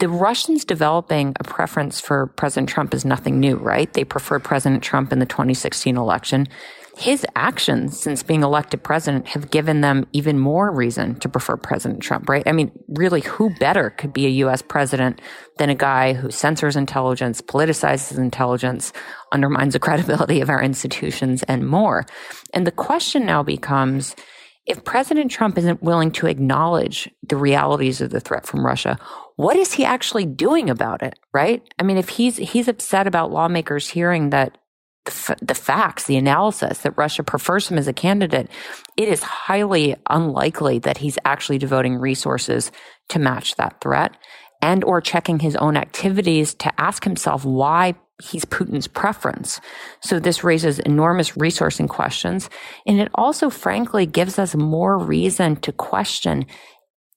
the 0.01 0.09
Russians 0.09 0.65
developing 0.65 1.37
a 1.39 1.45
preference 1.45 2.01
for 2.01 2.29
President 2.29 2.71
Trump 2.71 2.95
is 2.95 3.05
nothing 3.05 3.39
new, 3.39 3.57
right? 3.57 3.93
They 3.93 4.05
preferred 4.05 4.43
President 4.43 4.83
Trump 4.83 5.13
in 5.13 5.19
the 5.19 5.27
2016 5.27 5.97
election. 5.97 6.49
His 6.97 7.25
actions 7.37 8.01
since 8.01 8.23
being 8.23 8.43
elected 8.43 8.83
president 8.83 9.29
have 9.29 9.51
given 9.51 9.83
them 9.83 10.07
even 10.13 10.39
more 10.39 10.71
reason 10.71 11.19
to 11.21 11.29
prefer 11.29 11.57
President 11.57 12.03
Trump, 12.03 12.29
right? 12.29 12.43
I 12.47 12.53
mean, 12.53 12.73
really, 12.89 13.21
who 13.21 13.51
better 13.57 13.91
could 13.91 14.13
be 14.13 14.27
a 14.27 14.31
U.S. 14.45 14.63
president 14.63 15.21
than 15.59 15.71
a 15.71 15.75
guy 15.75 16.15
who 16.15 16.31
censors 16.31 16.77
intelligence, 16.77 17.41
politicizes 17.43 18.19
intelligence, 18.19 18.93
undermines 19.33 19.75
the 19.75 19.79
credibility 19.87 20.41
of 20.41 20.49
our 20.49 20.63
institutions, 20.63 21.43
and 21.45 21.69
more? 21.69 22.07
And 22.53 22.67
the 22.67 22.73
question 22.73 23.25
now 23.25 23.43
becomes, 23.43 24.17
if 24.67 24.85
President 24.85 25.31
Trump 25.31 25.59
isn't 25.59 25.83
willing 25.83 26.13
to 26.13 26.27
acknowledge 26.27 27.09
the 27.23 27.37
realities 27.37 28.01
of 28.01 28.11
the 28.11 28.21
threat 28.21 28.47
from 28.47 28.65
Russia, 28.65 28.99
what 29.37 29.57
is 29.57 29.73
he 29.73 29.85
actually 29.85 30.27
doing 30.27 30.71
about 30.71 31.03
it, 31.03 31.19
right? 31.33 31.63
I 31.79 31.83
mean, 31.83 31.97
if 31.97 32.09
he's 32.11 32.37
he's 32.37 32.69
upset 32.69 33.07
about 33.07 33.33
lawmakers 33.33 33.89
hearing 33.89 34.31
that 34.31 34.59
the, 35.07 35.13
f- 35.13 35.39
the 35.41 35.55
facts, 35.55 36.05
the 36.05 36.17
analysis 36.17 36.79
that 36.79 36.97
Russia 36.97 37.23
prefers 37.23 37.69
him 37.69 37.79
as 37.79 37.89
a 37.89 37.93
candidate, 37.93 38.51
it 38.97 39.09
is 39.09 39.23
highly 39.23 39.97
unlikely 40.09 40.79
that 40.81 40.99
he's 40.99 41.19
actually 41.25 41.59
devoting 41.59 41.97
resources 41.97 42.71
to 43.09 43.19
match 43.19 43.57
that 43.57 43.81
threat 43.81 44.17
and 44.63 44.85
or 44.85 45.01
checking 45.01 45.39
his 45.39 45.57
own 45.57 45.77
activities 45.77 46.55
to 46.55 46.81
ask 46.81 47.03
himself 47.05 47.45
why 47.45 47.95
he's 48.23 48.45
Putin's 48.45 48.87
preference. 48.87 49.61
So 50.01 50.19
this 50.19 50.45
raises 50.45 50.79
enormous 50.79 51.33
resourcing 51.33 51.89
questions. 51.89 52.51
And 52.87 53.01
it 53.01 53.11
also, 53.15 53.51
frankly, 53.51 54.07
gives 54.07 54.39
us 54.39 54.55
more 54.55 54.99
reason 54.99 55.57
to 55.57 55.73
question 55.73 56.47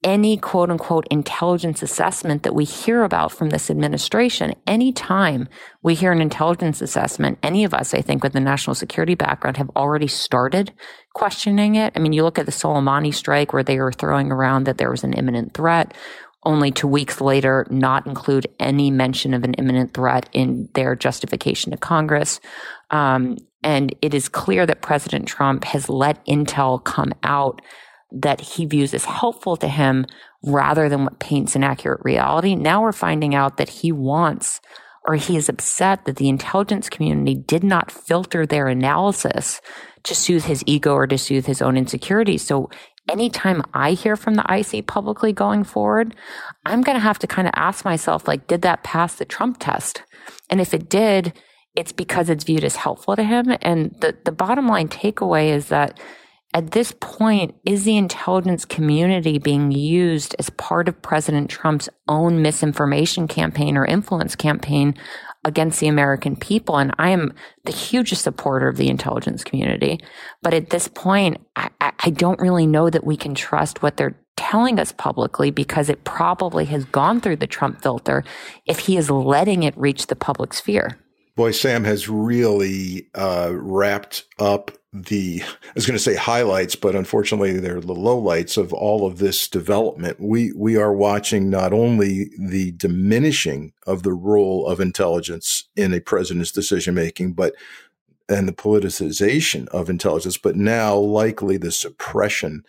any 0.03 0.37
quote 0.37 0.69
unquote 0.69 1.07
intelligence 1.09 1.81
assessment 1.81 2.43
that 2.43 2.53
we 2.53 2.65
hear 2.65 3.03
about 3.03 3.31
from 3.31 3.49
this 3.49 3.69
administration. 3.69 4.53
Anytime 4.67 5.47
we 5.81 5.95
hear 5.95 6.11
an 6.11 6.21
intelligence 6.21 6.81
assessment, 6.81 7.39
any 7.41 7.63
of 7.63 7.73
us, 7.73 7.93
I 7.93 8.01
think, 8.01 8.23
with 8.23 8.33
the 8.33 8.39
national 8.39 8.75
security 8.75 9.15
background 9.15 9.57
have 9.57 9.69
already 9.75 10.07
started 10.07 10.73
questioning 11.13 11.75
it. 11.75 11.93
I 11.95 11.99
mean, 11.99 12.13
you 12.13 12.23
look 12.23 12.39
at 12.39 12.45
the 12.45 12.51
Soleimani 12.51 13.13
strike 13.13 13.53
where 13.53 13.63
they 13.63 13.79
were 13.79 13.93
throwing 13.93 14.31
around 14.31 14.65
that 14.65 14.77
there 14.77 14.91
was 14.91 15.03
an 15.03 15.13
imminent 15.13 15.53
threat, 15.53 15.93
only 16.45 16.71
two 16.71 16.87
weeks 16.87 17.21
later, 17.21 17.65
not 17.69 18.05
include 18.05 18.47
any 18.59 18.91
mention 18.91 19.33
of 19.33 19.43
an 19.43 19.53
imminent 19.55 19.93
threat 19.93 20.29
in 20.33 20.69
their 20.73 20.95
justification 20.95 21.71
to 21.71 21.77
Congress. 21.77 22.39
Um, 22.91 23.37
and 23.63 23.95
it 24.01 24.13
is 24.13 24.29
clear 24.29 24.65
that 24.65 24.81
President 24.81 25.27
Trump 25.27 25.63
has 25.65 25.89
let 25.89 26.25
intel 26.25 26.83
come 26.83 27.13
out 27.23 27.61
that 28.11 28.41
he 28.41 28.65
views 28.65 28.93
as 28.93 29.05
helpful 29.05 29.57
to 29.57 29.67
him 29.67 30.05
rather 30.43 30.89
than 30.89 31.03
what 31.03 31.19
paints 31.19 31.55
an 31.55 31.63
accurate 31.63 32.01
reality. 32.03 32.55
Now 32.55 32.81
we're 32.81 32.91
finding 32.91 33.33
out 33.33 33.57
that 33.57 33.69
he 33.69 33.91
wants 33.91 34.59
or 35.05 35.15
he 35.15 35.35
is 35.35 35.49
upset 35.49 36.05
that 36.05 36.17
the 36.17 36.29
intelligence 36.29 36.89
community 36.89 37.35
did 37.35 37.63
not 37.63 37.91
filter 37.91 38.45
their 38.45 38.67
analysis 38.67 39.59
to 40.03 40.15
soothe 40.15 40.45
his 40.45 40.63
ego 40.65 40.93
or 40.93 41.07
to 41.07 41.17
soothe 41.17 41.45
his 41.45 41.61
own 41.61 41.77
insecurities. 41.77 42.41
So 42.41 42.69
anytime 43.09 43.63
I 43.73 43.91
hear 43.91 44.15
from 44.15 44.35
the 44.35 44.45
IC 44.49 44.87
publicly 44.87 45.33
going 45.33 45.63
forward, 45.63 46.15
I'm 46.65 46.81
going 46.81 46.95
to 46.95 47.03
have 47.03 47.19
to 47.19 47.27
kind 47.27 47.47
of 47.47 47.53
ask 47.55 47.85
myself, 47.85 48.27
like, 48.27 48.47
did 48.47 48.61
that 48.61 48.83
pass 48.83 49.15
the 49.15 49.25
Trump 49.25 49.57
test? 49.59 50.03
And 50.49 50.61
if 50.61 50.73
it 50.73 50.89
did, 50.89 51.33
it's 51.75 51.91
because 51.91 52.29
it's 52.29 52.43
viewed 52.43 52.63
as 52.63 52.75
helpful 52.75 53.15
to 53.15 53.23
him. 53.23 53.55
And 53.61 53.95
the, 53.99 54.17
the 54.23 54.31
bottom 54.31 54.67
line 54.67 54.87
takeaway 54.87 55.49
is 55.49 55.67
that 55.67 55.99
at 56.53 56.71
this 56.71 56.93
point, 56.99 57.55
is 57.65 57.83
the 57.83 57.97
intelligence 57.97 58.63
community 58.63 59.39
being 59.39 59.71
used 59.71 60.35
as 60.37 60.51
part 60.51 60.87
of 60.87 61.01
President 61.01 61.49
Trump's 61.49 61.89
own 62.07 62.43
misinformation 62.43 63.27
campaign 63.27 63.75
or 63.75 63.85
influence 63.85 64.35
campaign 64.35 64.93
against 65.45 65.79
the 65.79 65.87
American 65.87 66.35
people? 66.35 66.77
And 66.77 66.93
I 66.97 67.09
am 67.09 67.33
the 67.65 67.71
hugest 67.71 68.23
supporter 68.23 68.67
of 68.67 68.77
the 68.77 68.89
intelligence 68.89 69.43
community. 69.43 69.99
But 70.41 70.53
at 70.53 70.69
this 70.69 70.87
point, 70.87 71.37
I, 71.55 71.69
I 71.81 72.09
don't 72.09 72.39
really 72.39 72.67
know 72.67 72.89
that 72.89 73.05
we 73.05 73.17
can 73.17 73.35
trust 73.35 73.81
what 73.81 73.97
they're 73.97 74.17
telling 74.35 74.79
us 74.79 74.91
publicly 74.91 75.51
because 75.51 75.89
it 75.89 76.03
probably 76.03 76.65
has 76.65 76.85
gone 76.85 77.21
through 77.21 77.35
the 77.35 77.47
Trump 77.47 77.81
filter 77.81 78.23
if 78.65 78.79
he 78.79 78.97
is 78.97 79.09
letting 79.09 79.63
it 79.63 79.77
reach 79.77 80.07
the 80.07 80.15
public 80.15 80.53
sphere. 80.53 80.97
Boy, 81.35 81.51
Sam 81.51 81.83
has 81.83 82.07
really 82.07 83.09
uh, 83.15 83.51
wrapped 83.53 84.25
up 84.37 84.71
the, 84.93 85.41
I 85.41 85.71
was 85.73 85.87
going 85.87 85.97
to 85.97 86.03
say 86.03 86.15
highlights, 86.15 86.75
but 86.75 86.95
unfortunately 86.95 87.59
they're 87.59 87.81
the 87.81 87.95
lowlights 87.95 88.57
of 88.57 88.71
all 88.71 89.07
of 89.07 89.17
this 89.17 89.47
development. 89.47 90.19
We, 90.19 90.51
we 90.51 90.77
are 90.77 90.93
watching 90.93 91.49
not 91.49 91.73
only 91.73 92.29
the 92.37 92.73
diminishing 92.73 93.73
of 93.87 94.03
the 94.03 94.13
role 94.13 94.67
of 94.67 94.79
intelligence 94.79 95.67
in 95.75 95.93
a 95.93 95.99
president's 95.99 96.51
decision 96.51 96.93
making, 96.93 97.33
but 97.33 97.55
and 98.29 98.47
the 98.47 98.53
politicization 98.53 99.67
of 99.69 99.89
intelligence, 99.89 100.37
but 100.37 100.55
now 100.55 100.95
likely 100.95 101.57
the 101.57 101.71
suppression 101.71 102.63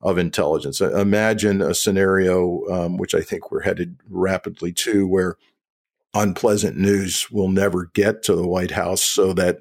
of 0.00 0.16
intelligence. 0.18 0.80
Imagine 0.80 1.60
a 1.60 1.74
scenario, 1.74 2.66
um, 2.70 2.96
which 2.96 3.14
I 3.14 3.20
think 3.20 3.50
we're 3.50 3.62
headed 3.62 3.98
rapidly 4.08 4.72
to, 4.72 5.06
where 5.06 5.36
unpleasant 6.20 6.76
news 6.76 7.30
will 7.30 7.48
never 7.48 7.90
get 7.94 8.22
to 8.24 8.34
the 8.34 8.46
White 8.46 8.70
House 8.70 9.02
so 9.02 9.32
that 9.34 9.60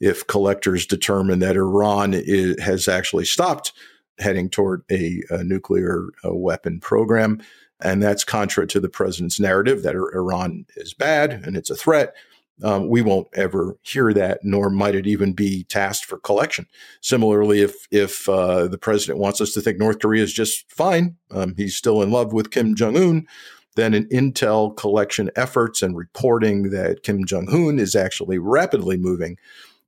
if 0.00 0.26
collectors 0.26 0.86
determine 0.86 1.40
that 1.40 1.56
Iran 1.56 2.14
is, 2.14 2.60
has 2.62 2.88
actually 2.88 3.24
stopped 3.24 3.72
heading 4.18 4.48
toward 4.48 4.82
a, 4.90 5.22
a 5.30 5.44
nuclear 5.44 6.06
uh, 6.24 6.34
weapon 6.34 6.80
program, 6.80 7.40
and 7.80 8.02
that's 8.02 8.24
contra 8.24 8.66
to 8.66 8.80
the 8.80 8.88
president's 8.88 9.38
narrative 9.38 9.82
that 9.82 9.94
Iran 9.94 10.64
is 10.76 10.94
bad 10.94 11.32
and 11.32 11.56
it's 11.56 11.70
a 11.70 11.76
threat. 11.76 12.14
Um, 12.62 12.88
we 12.88 13.02
won't 13.02 13.28
ever 13.34 13.76
hear 13.82 14.14
that, 14.14 14.40
nor 14.42 14.70
might 14.70 14.94
it 14.94 15.06
even 15.06 15.34
be 15.34 15.64
tasked 15.64 16.06
for 16.06 16.16
collection. 16.18 16.66
Similarly, 17.02 17.60
if 17.60 17.86
if 17.90 18.26
uh, 18.30 18.66
the 18.66 18.78
president 18.78 19.18
wants 19.18 19.42
us 19.42 19.52
to 19.52 19.60
think 19.60 19.76
North 19.76 19.98
Korea 19.98 20.22
is 20.22 20.32
just 20.32 20.70
fine, 20.72 21.16
um, 21.30 21.54
he's 21.58 21.76
still 21.76 22.00
in 22.00 22.10
love 22.10 22.32
with 22.32 22.50
Kim 22.50 22.74
Jong 22.74 22.96
Un 22.96 23.26
then 23.76 23.94
an 23.94 24.06
intel 24.06 24.76
collection 24.76 25.30
efforts 25.36 25.82
and 25.82 25.96
reporting 25.96 26.70
that 26.70 27.02
Kim 27.02 27.24
Jong 27.24 27.48
Un 27.50 27.78
is 27.78 27.94
actually 27.94 28.38
rapidly 28.38 28.96
moving 28.96 29.38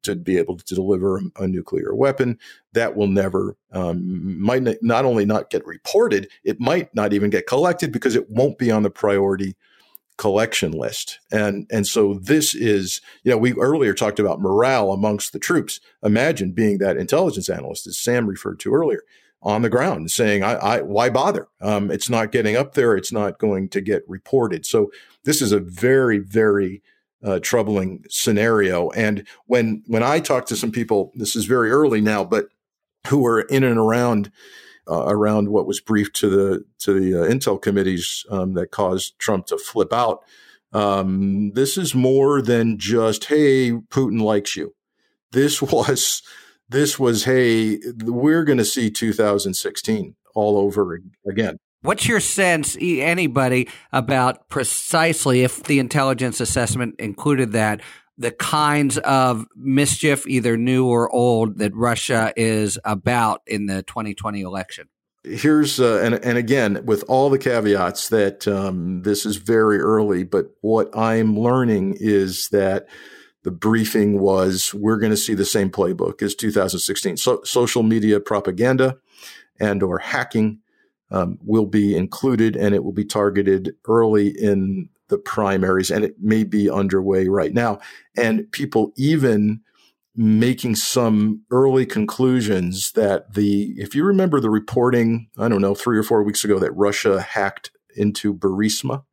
to 0.03 0.15
be 0.15 0.39
able 0.39 0.57
to 0.57 0.75
deliver 0.75 1.21
a 1.39 1.49
nuclear 1.49 1.95
weapon. 1.95 2.39
That 2.73 2.97
will 2.97 3.09
never, 3.09 3.57
um, 3.73 4.41
might 4.41 4.63
not 4.83 5.05
only 5.05 5.25
not 5.25 5.51
get 5.51 5.67
reported, 5.67 6.29
it 6.45 6.61
might 6.61 6.95
not 6.95 7.13
even 7.13 7.31
get 7.31 7.49
collected 7.49 7.91
because 7.91 8.15
it 8.15 8.31
won't 8.31 8.59
be 8.59 8.71
on 8.71 8.85
the 8.85 8.91
priority 8.91 9.57
collection 10.17 10.73
list. 10.73 11.19
And 11.33 11.67
and 11.71 11.87
so 11.87 12.15
this 12.15 12.55
is, 12.55 13.01
you 13.23 13.31
know, 13.31 13.39
we 13.39 13.55
earlier 13.55 13.95
talked 13.95 14.19
about 14.19 14.41
morale 14.41 14.93
amongst 14.93 15.33
the 15.33 15.39
troops. 15.39 15.81
Imagine 16.03 16.53
being 16.53 16.79
that 16.79 16.97
intelligence 16.97 17.49
analyst, 17.49 17.87
as 17.87 17.99
Sam 17.99 18.27
referred 18.27 18.61
to 18.61 18.75
earlier 18.75 19.03
on 19.43 19.63
the 19.63 19.71
ground 19.71 20.11
saying, 20.11 20.43
I, 20.43 20.55
I 20.55 20.81
why 20.83 21.11
bother? 21.11 21.49
Um, 21.61 21.91
it's 21.91 22.11
not 22.11 22.33
getting 22.33 22.57
up 22.57 22.75
there. 22.75 22.97
It's 22.97 23.13
not 23.13 23.39
going 23.39 23.69
to 23.71 23.81
get 23.81 24.03
reported. 24.09 24.67
So 24.67 24.91
this 25.25 25.41
is 25.41 25.53
a 25.53 25.61
very, 25.61 26.19
very 26.19 26.83
uh, 27.23 27.39
troubling 27.41 28.05
scenario. 28.09 28.91
And 28.91 29.27
when, 29.47 29.83
when 29.87 30.03
I 30.03 30.21
talk 30.21 30.47
to 30.47 30.57
some 30.57 30.73
people, 30.73 31.13
this 31.15 31.37
is 31.37 31.45
very 31.45 31.71
early 31.71 32.01
now, 32.01 32.25
but 32.25 32.49
who 33.09 33.25
are 33.27 33.43
in 33.43 33.65
and 33.65 33.79
around, 33.79 34.33
uh, 34.91 35.05
around 35.07 35.51
what 35.51 35.67
was 35.67 35.81
briefed 35.81 36.17
to 36.17 36.29
the, 36.29 36.65
to 36.81 36.99
the 36.99 37.23
uh, 37.23 37.29
Intel 37.29 37.61
committees 37.61 38.25
um, 38.31 38.55
that 38.55 38.71
caused 38.71 39.19
Trump 39.19 39.47
to 39.47 39.59
flip 39.59 39.93
out. 39.93 40.25
Um, 40.73 41.53
this 41.53 41.79
is 41.79 41.95
more 41.95 42.43
than 42.43 42.79
just, 42.79 43.27
Hey, 43.27 43.71
Putin 43.71 44.21
likes 44.21 44.57
you. 44.57 44.75
this 45.33 45.63
was 45.63 46.23
this 46.69 46.99
was 46.99 47.25
hey, 47.25 47.79
we're 48.05 48.45
going 48.45 48.59
to 48.59 48.65
see 48.65 48.91
2016 48.91 50.15
all 50.35 50.59
over 50.59 51.01
again. 51.27 51.59
What's 51.83 52.09
your 52.09 52.21
sense, 52.21 52.77
anybody, 52.81 53.69
about 53.93 54.49
precisely 54.49 55.45
if 55.45 55.63
the 55.63 55.79
intelligence 55.79 56.41
assessment 56.41 56.97
included 56.99 57.53
that, 57.53 57.83
the 58.17 58.33
kinds 58.33 58.99
of 58.99 59.47
mischief, 59.55 60.27
either 60.27 60.57
new 60.57 60.87
or 60.87 61.09
old, 61.15 61.59
that 61.59 61.73
Russia 61.75 62.33
is 62.37 62.79
about 62.85 63.43
in 63.47 63.67
the 63.67 63.85
2020 63.85 64.41
election? 64.41 64.89
Here's, 65.23 65.79
uh, 65.79 66.01
and, 66.03 66.15
and 66.15 66.37
again, 66.37 66.85
with 66.85 67.05
all 67.07 67.31
the 67.31 67.39
caveats 67.39 68.09
that 68.09 68.49
um, 68.49 69.03
this 69.03 69.25
is 69.25 69.37
very 69.37 69.79
early, 69.79 70.25
but 70.25 70.47
what 70.63 70.91
I'm 70.97 71.39
learning 71.39 71.97
is 72.01 72.49
that 72.49 72.89
the 73.49 73.53
briefing 73.53 74.21
was 74.21 74.75
we're 74.75 74.99
going 74.99 75.11
to 75.11 75.17
see 75.17 75.33
the 75.33 75.43
same 75.43 75.71
playbook 75.71 76.21
as 76.21 76.35
2016. 76.35 77.17
So, 77.17 77.41
social 77.45 77.83
media 77.83 78.21
propaganda 78.21 78.99
and 79.59 79.83
or 79.83 80.01
hacking 80.01 80.59
um, 81.11 81.39
will 81.43 81.65
be 81.65 81.97
included 81.97 82.57
and 82.57 82.75
it 82.75 82.85
will 82.85 82.93
be 82.93 83.07
targeted 83.07 83.75
early 83.87 84.29
in 84.29 84.91
the 85.09 85.17
primaries 85.17 85.91
and 85.91 86.05
it 86.05 86.17
may 86.21 86.45
be 86.45 86.69
underway 86.69 87.29
right 87.29 87.55
now. 87.55 87.81
And 88.19 88.53
people 88.53 88.93
even 88.97 89.63
making 90.15 90.75
some 90.75 91.41
early 91.51 91.87
conclusions 91.87 92.93
that 92.93 93.33
the, 93.33 93.73
if 93.79 93.95
you 93.95 94.05
remember 94.05 94.41
the 94.41 94.51
reporting, 94.51 95.31
I 95.39 95.49
don't 95.49 95.63
know, 95.63 95.75
three 95.75 95.97
or 95.97 96.03
four 96.03 96.23
weeks 96.23 96.45
ago 96.45 96.59
that 96.59 96.73
Russia 96.73 97.23
hacked 97.23 97.71
into 97.97 98.35
Burisma. 98.35 99.05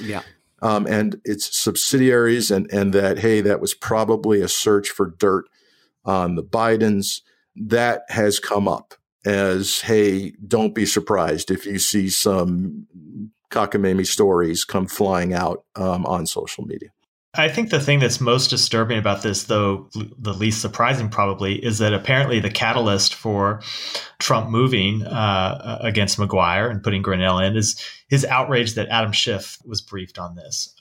Yeah. 0.00 0.22
Um, 0.64 0.86
and 0.86 1.20
its 1.24 1.54
subsidiaries, 1.56 2.50
and, 2.50 2.72
and 2.72 2.94
that, 2.94 3.18
hey, 3.18 3.42
that 3.42 3.60
was 3.60 3.74
probably 3.74 4.40
a 4.40 4.48
search 4.48 4.88
for 4.88 5.14
dirt 5.18 5.44
on 6.06 6.36
the 6.36 6.42
Bidens. 6.42 7.20
That 7.54 8.02
has 8.08 8.40
come 8.40 8.66
up 8.66 8.94
as, 9.26 9.80
hey, 9.82 10.32
don't 10.48 10.74
be 10.74 10.86
surprised 10.86 11.50
if 11.50 11.66
you 11.66 11.78
see 11.78 12.08
some 12.08 12.86
cockamamie 13.50 14.06
stories 14.06 14.64
come 14.64 14.86
flying 14.86 15.34
out 15.34 15.64
um, 15.76 16.06
on 16.06 16.26
social 16.26 16.64
media. 16.64 16.88
I 17.36 17.48
think 17.48 17.70
the 17.70 17.80
thing 17.80 17.98
that's 17.98 18.20
most 18.20 18.48
disturbing 18.48 18.98
about 18.98 19.22
this, 19.22 19.44
though 19.44 19.88
the 19.94 20.32
least 20.32 20.60
surprising 20.60 21.08
probably, 21.08 21.56
is 21.64 21.78
that 21.78 21.92
apparently 21.92 22.38
the 22.38 22.50
catalyst 22.50 23.14
for 23.14 23.60
Trump 24.18 24.50
moving 24.50 25.04
uh, 25.04 25.78
against 25.80 26.18
Maguire 26.18 26.68
and 26.68 26.82
putting 26.82 27.02
Grenell 27.02 27.44
in 27.44 27.56
is 27.56 27.80
his 28.08 28.24
outrage 28.24 28.74
that 28.74 28.88
Adam 28.88 29.12
Schiff 29.12 29.58
was 29.64 29.80
briefed 29.80 30.18
on 30.18 30.36
this. 30.36 30.74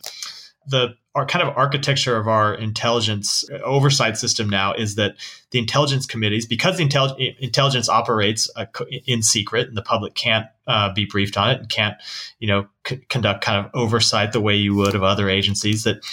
The 0.67 0.95
our 1.15 1.25
kind 1.27 1.47
of 1.47 1.55
architecture 1.55 2.17
of 2.17 2.27
our 2.27 2.55
intelligence 2.55 3.45
oversight 3.63 4.17
system 4.17 4.49
now 4.49 4.73
is 4.73 4.95
that 4.95 5.15
the 5.51 5.59
intelligence 5.59 6.07
committees, 6.07 6.47
because 6.47 6.77
the 6.77 6.87
intel- 6.87 7.15
intelligence 7.39 7.87
operates 7.87 8.49
uh, 8.55 8.65
in 9.05 9.21
secret 9.21 9.67
and 9.67 9.77
the 9.77 9.83
public 9.83 10.15
can't 10.15 10.47
uh, 10.65 10.91
be 10.91 11.05
briefed 11.05 11.37
on 11.37 11.51
it 11.51 11.59
and 11.59 11.69
can't, 11.69 11.95
you 12.39 12.47
know, 12.47 12.65
c- 12.87 12.97
conduct 13.09 13.43
kind 13.43 13.63
of 13.63 13.71
oversight 13.75 14.31
the 14.31 14.41
way 14.41 14.55
you 14.55 14.73
would 14.73 14.95
of 14.95 15.03
other 15.03 15.29
agencies, 15.29 15.83
that 15.83 16.03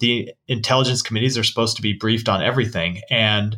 the 0.00 0.32
intelligence 0.48 1.02
committees 1.02 1.38
are 1.38 1.44
supposed 1.44 1.76
to 1.76 1.82
be 1.82 1.92
briefed 1.92 2.28
on 2.28 2.42
everything. 2.42 3.00
And, 3.10 3.56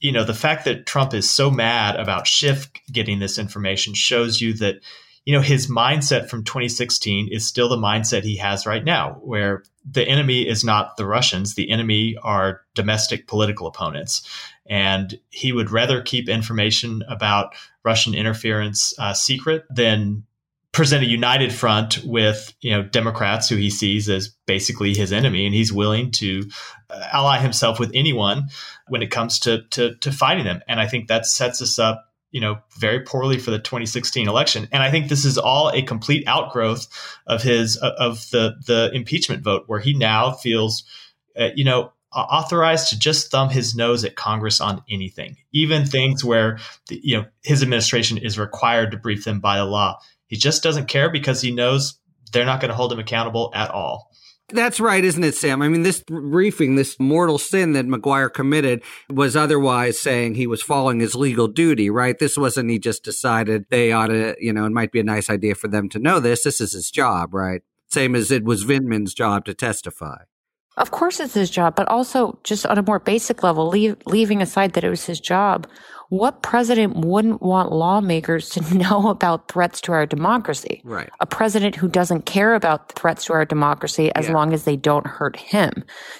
you 0.00 0.12
know, 0.12 0.24
the 0.24 0.34
fact 0.34 0.64
that 0.64 0.86
Trump 0.86 1.12
is 1.12 1.28
so 1.28 1.50
mad 1.50 1.96
about 1.96 2.26
Schiff 2.26 2.70
getting 2.90 3.18
this 3.18 3.38
information 3.38 3.94
shows 3.94 4.40
you 4.40 4.54
that 4.54 4.76
you 5.24 5.32
know, 5.32 5.40
his 5.40 5.68
mindset 5.68 6.28
from 6.28 6.42
2016 6.42 7.28
is 7.30 7.46
still 7.46 7.68
the 7.68 7.76
mindset 7.76 8.24
he 8.24 8.36
has 8.36 8.66
right 8.66 8.84
now, 8.84 9.20
where 9.22 9.62
the 9.88 10.06
enemy 10.06 10.48
is 10.48 10.64
not 10.64 10.96
the 10.96 11.06
Russians. 11.06 11.54
The 11.54 11.70
enemy 11.70 12.16
are 12.22 12.62
domestic 12.74 13.28
political 13.28 13.66
opponents. 13.66 14.22
And 14.66 15.18
he 15.30 15.52
would 15.52 15.70
rather 15.70 16.02
keep 16.02 16.28
information 16.28 17.02
about 17.08 17.54
Russian 17.84 18.14
interference 18.14 18.94
uh, 18.98 19.14
secret 19.14 19.64
than 19.70 20.24
present 20.72 21.04
a 21.04 21.06
united 21.06 21.52
front 21.52 22.02
with 22.04 22.54
you 22.60 22.70
know 22.70 22.82
Democrats 22.82 23.48
who 23.48 23.56
he 23.56 23.70
sees 23.70 24.08
as 24.08 24.34
basically 24.46 24.94
his 24.94 25.12
enemy, 25.12 25.46
and 25.46 25.54
he's 25.54 25.72
willing 25.72 26.10
to 26.12 26.48
uh, 26.90 27.08
ally 27.12 27.38
himself 27.38 27.78
with 27.78 27.90
anyone 27.94 28.48
when 28.88 29.02
it 29.02 29.10
comes 29.10 29.38
to, 29.40 29.62
to 29.70 29.94
to 29.96 30.10
fighting 30.10 30.44
them. 30.44 30.62
And 30.68 30.80
I 30.80 30.86
think 30.86 31.08
that 31.08 31.26
sets 31.26 31.62
us 31.62 31.78
up 31.78 32.08
you 32.32 32.40
know, 32.40 32.58
very 32.78 33.00
poorly 33.00 33.38
for 33.38 33.50
the 33.50 33.58
2016 33.58 34.26
election. 34.26 34.66
And 34.72 34.82
I 34.82 34.90
think 34.90 35.08
this 35.08 35.26
is 35.26 35.36
all 35.36 35.68
a 35.68 35.82
complete 35.82 36.26
outgrowth 36.26 36.88
of 37.26 37.42
his 37.42 37.76
of 37.76 38.28
the 38.30 38.56
the 38.66 38.90
impeachment 38.92 39.42
vote, 39.42 39.64
where 39.66 39.80
he 39.80 39.92
now 39.92 40.32
feels, 40.32 40.84
uh, 41.38 41.50
you 41.54 41.64
know, 41.64 41.92
authorized 42.10 42.88
to 42.88 42.98
just 42.98 43.30
thumb 43.30 43.50
his 43.50 43.74
nose 43.74 44.04
at 44.04 44.16
Congress 44.16 44.60
on 44.60 44.82
anything, 44.90 45.36
even 45.52 45.84
things 45.84 46.24
where 46.24 46.58
the, 46.88 47.00
you 47.04 47.18
know 47.18 47.26
his 47.42 47.62
administration 47.62 48.16
is 48.16 48.38
required 48.38 48.90
to 48.90 48.96
brief 48.96 49.24
them 49.24 49.38
by 49.38 49.58
the 49.58 49.66
law. 49.66 49.98
He 50.32 50.38
just 50.38 50.62
doesn't 50.62 50.88
care 50.88 51.10
because 51.10 51.42
he 51.42 51.50
knows 51.50 52.00
they're 52.32 52.46
not 52.46 52.58
going 52.58 52.70
to 52.70 52.74
hold 52.74 52.90
him 52.90 52.98
accountable 52.98 53.52
at 53.54 53.70
all. 53.70 54.08
That's 54.48 54.80
right, 54.80 55.04
isn't 55.04 55.22
it, 55.22 55.34
Sam? 55.34 55.60
I 55.60 55.68
mean, 55.68 55.82
this 55.82 56.00
briefing, 56.00 56.74
this 56.74 56.98
mortal 56.98 57.36
sin 57.36 57.74
that 57.74 57.84
Maguire 57.84 58.30
committed 58.30 58.82
was 59.10 59.36
otherwise 59.36 60.00
saying 60.00 60.36
he 60.36 60.46
was 60.46 60.62
following 60.62 61.00
his 61.00 61.14
legal 61.14 61.48
duty, 61.48 61.90
right? 61.90 62.18
This 62.18 62.38
wasn't 62.38 62.70
he 62.70 62.78
just 62.78 63.04
decided 63.04 63.66
they 63.68 63.92
ought 63.92 64.06
to, 64.06 64.34
you 64.40 64.54
know, 64.54 64.64
it 64.64 64.72
might 64.72 64.90
be 64.90 65.00
a 65.00 65.04
nice 65.04 65.28
idea 65.28 65.54
for 65.54 65.68
them 65.68 65.90
to 65.90 65.98
know 65.98 66.18
this. 66.18 66.44
This 66.44 66.62
is 66.62 66.72
his 66.72 66.90
job, 66.90 67.34
right? 67.34 67.60
Same 67.90 68.14
as 68.14 68.30
it 68.30 68.42
was 68.42 68.64
Vindman's 68.64 69.12
job 69.12 69.44
to 69.44 69.52
testify. 69.52 70.22
Of 70.78 70.92
course, 70.92 71.20
it's 71.20 71.34
his 71.34 71.50
job, 71.50 71.76
but 71.76 71.88
also 71.88 72.38
just 72.42 72.64
on 72.64 72.78
a 72.78 72.82
more 72.82 72.98
basic 72.98 73.42
level, 73.42 73.68
leave, 73.68 73.98
leaving 74.06 74.40
aside 74.40 74.72
that 74.72 74.84
it 74.84 74.88
was 74.88 75.04
his 75.04 75.20
job, 75.20 75.66
what 76.12 76.42
president 76.42 76.94
wouldn't 76.94 77.40
want 77.40 77.72
lawmakers 77.72 78.50
to 78.50 78.74
know 78.76 79.08
about 79.08 79.48
threats 79.48 79.80
to 79.80 79.92
our 79.92 80.04
democracy? 80.04 80.82
Right. 80.84 81.08
A 81.20 81.26
president 81.26 81.74
who 81.74 81.88
doesn't 81.88 82.26
care 82.26 82.54
about 82.54 82.92
threats 82.92 83.24
to 83.24 83.32
our 83.32 83.46
democracy 83.46 84.12
as 84.14 84.26
yeah. 84.26 84.34
long 84.34 84.52
as 84.52 84.64
they 84.64 84.76
don't 84.76 85.06
hurt 85.06 85.36
him. 85.36 85.72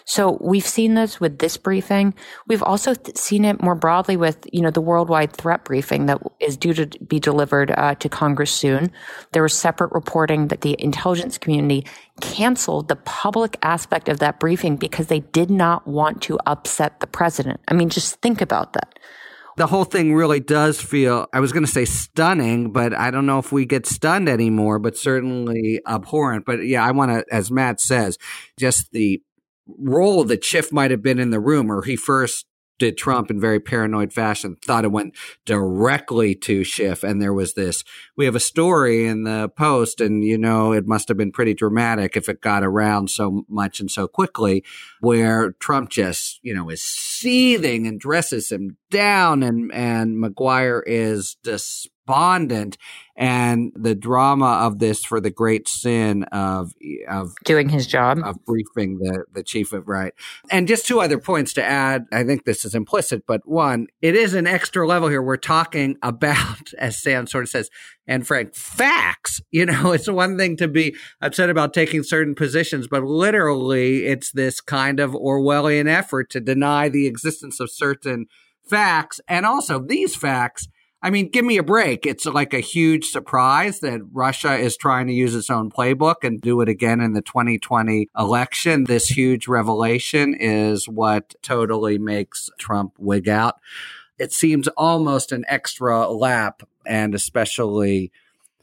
So 0.07 0.38
we've 0.40 0.66
seen 0.66 0.95
this 0.95 1.20
with 1.20 1.40
this 1.40 1.59
briefing. 1.59 2.14
We've 2.47 2.62
also 2.62 2.95
th- 2.95 3.18
seen 3.18 3.45
it 3.45 3.62
more 3.62 3.74
broadly 3.74 4.16
with, 4.16 4.47
you 4.51 4.62
know, 4.62 4.70
the 4.70 4.80
worldwide 4.80 5.34
threat 5.34 5.62
briefing 5.66 6.07
that 6.07 6.22
is 6.40 6.57
due 6.57 6.72
to 6.72 6.86
be 7.05 7.20
delivered 7.20 7.70
uh, 7.72 7.95
to 7.97 8.09
Congress 8.09 8.51
soon. 8.51 8.90
There 9.32 9.43
was 9.43 9.53
separate 9.53 9.93
reporting 9.93 10.49
that 10.49 10.62
the 10.62 10.74
intelligence 10.78 11.36
community 11.36 11.84
canceled 12.22 12.88
the 12.88 12.97
public 12.97 13.59
aspect 13.61 14.09
of 14.09 14.20
that 14.20 14.40
briefing 14.40 14.76
because 14.76 15.09
they 15.09 15.20
did 15.20 15.51
not 15.51 15.86
want 15.86 16.22
to 16.22 16.38
upset 16.47 17.01
the 17.01 17.07
president. 17.07 17.61
I 17.68 17.74
mean, 17.74 17.90
just 17.90 18.22
think 18.22 18.40
about 18.40 18.72
that 18.72 18.99
the 19.57 19.67
whole 19.67 19.85
thing 19.85 20.15
really 20.15 20.41
does 20.41 20.81
feel, 20.81 21.27
I 21.33 21.41
was 21.41 21.53
going 21.53 21.65
to 21.65 21.71
say 21.71 21.85
stunning, 21.85 22.73
but 22.73 22.95
I 22.95 23.11
don't 23.11 23.27
know 23.27 23.39
if 23.39 23.53
we 23.53 23.67
get 23.67 23.87
stunned 23.87 24.29
anymore, 24.29 24.79
but 24.79 24.97
certainly 24.97 25.81
abhorrent. 25.87 26.45
But 26.47 26.67
yeah, 26.67 26.85
I 26.85 26.91
want 26.93 27.11
to, 27.11 27.25
as 27.35 27.51
Matt 27.51 27.81
says, 27.81 28.19
just 28.59 28.91
the 28.93 29.23
role 29.79 30.25
that 30.25 30.45
Schiff 30.45 30.73
might 30.73 30.91
have 30.91 31.03
been 31.03 31.19
in 31.19 31.31
the 31.31 31.41
room, 31.41 31.71
or 31.71 31.83
he 31.83 31.97
first 31.97 32.47
did 32.83 32.99
Trump 32.99 33.30
in 33.30 33.39
very 33.39 33.61
paranoid 33.61 34.12
fashion, 34.12 34.57
thought 34.64 34.85
it 34.85 34.91
went 34.91 35.14
directly 35.47 36.35
to 36.35 36.64
Schiff. 36.64 37.05
And 37.05 37.22
there 37.22 37.33
was 37.33 37.55
this, 37.55 37.85
we 38.16 38.24
have 38.24 38.35
a 38.35 38.41
story 38.41 39.07
in 39.07 39.22
the 39.22 39.49
post 39.51 40.01
and, 40.01 40.24
you 40.24 40.37
know, 40.37 40.72
it 40.72 40.85
must 40.85 41.07
have 41.07 41.16
been 41.16 41.30
pretty 41.30 41.55
dramatic 41.55 42.16
if 42.16 42.28
it 42.28 42.41
got 42.41 42.64
around 42.64 43.09
so 43.09 43.45
much 43.49 43.78
and 43.78 43.89
so 43.89 44.09
quickly 44.09 44.64
where 44.99 45.53
Trump 45.61 45.91
just, 45.91 46.41
you 46.43 46.53
know, 46.53 46.68
is 46.70 46.83
seething 46.83 47.87
and 47.87 48.01
dresses 48.01 48.51
him 48.51 48.76
down 48.91 49.45
and, 49.45 49.72
and 49.72 50.18
Maguire 50.18 50.83
is 50.85 51.37
despondent 52.13 52.79
and 53.15 53.73
the 53.75 53.95
drama 53.95 54.61
of 54.63 54.79
this 54.79 55.05
for 55.05 55.21
the 55.21 55.31
great 55.31 55.69
sin 55.69 56.25
of 56.25 56.73
of 57.09 57.35
doing 57.45 57.69
his 57.69 57.87
job. 57.87 58.19
of 58.25 58.43
briefing 58.45 58.99
the 58.99 59.25
the 59.33 59.43
chief 59.43 59.73
of 59.73 59.87
right. 59.87 60.15
And 60.51 60.67
just 60.67 60.87
two 60.87 61.01
other 61.01 61.19
points 61.19 61.53
to 61.55 61.63
add. 61.63 62.07
I 62.11 62.25
think 62.25 62.45
this 62.45 62.65
is 62.65 62.75
implicit 62.75 63.25
but 63.27 63.47
one 63.47 63.89
it 64.01 64.15
is 64.15 64.35
an 64.35 64.47
extra 64.47 64.87
level 64.87 65.09
here. 65.09 65.23
We're 65.23 65.37
talking 65.37 65.97
about 66.03 66.73
as 66.79 67.01
sam 67.01 67.27
sort 67.27 67.45
of 67.45 67.51
says 67.51 67.71
and 68.07 68.27
frank 68.27 68.55
facts. 68.55 69.41
You 69.51 69.67
know 69.67 69.93
it's 69.93 70.09
one 70.09 70.39
thing 70.39 70.57
to 70.57 70.69
be 70.69 70.95
upset 71.21 71.51
about 71.51 71.75
taking 71.75 72.03
certain 72.03 72.35
positions 72.35 72.89
but 72.89 73.05
literally 73.05 74.07
it's 74.07 74.33
this 74.33 74.61
kind 74.61 75.01
of 75.01 75.13
orwellian 75.13 75.87
effort 75.87 76.31
to 76.31 76.41
deny 76.41 76.89
the 76.89 77.07
existence 77.07 77.61
of 77.61 77.71
certain 77.71 78.27
facts. 78.65 79.21
And 79.29 79.45
also 79.45 79.79
these 79.79 80.17
facts 80.17 80.69
I 81.05 81.11
mean, 81.11 81.31
give 81.31 81.45
me 81.45 81.57
a 81.57 81.65
break. 81.65 82.07
It's 82.07 82.27
like 82.27 82.55
a 82.55 82.61
huge 82.61 83.07
surprise 83.07 83.81
that 83.81 84.01
Russia 84.13 84.55
is 84.55 84.77
trying 84.77 85.09
to 85.09 85.13
use 85.13 85.35
its 85.35 85.51
own 85.51 85.69
playbook 85.69 86.23
and 86.23 86.41
do 86.41 86.61
it 86.61 86.69
again 86.69 87.01
in 87.01 87.13
the 87.13 87.23
2020 87.23 88.09
election. 88.17 88.85
This 88.85 89.09
huge 89.09 89.49
revelation 89.49 90.33
is 90.39 90.89
what 90.89 91.35
totally 91.43 91.99
makes 91.99 92.51
Trump 92.57 92.95
wig 92.99 93.29
out. 93.29 93.57
It 94.17 94.33
seems 94.33 94.69
almost 94.69 95.33
an 95.33 95.45
extra 95.49 96.09
lap 96.09 96.63
and 96.87 97.17
especially 97.17 98.13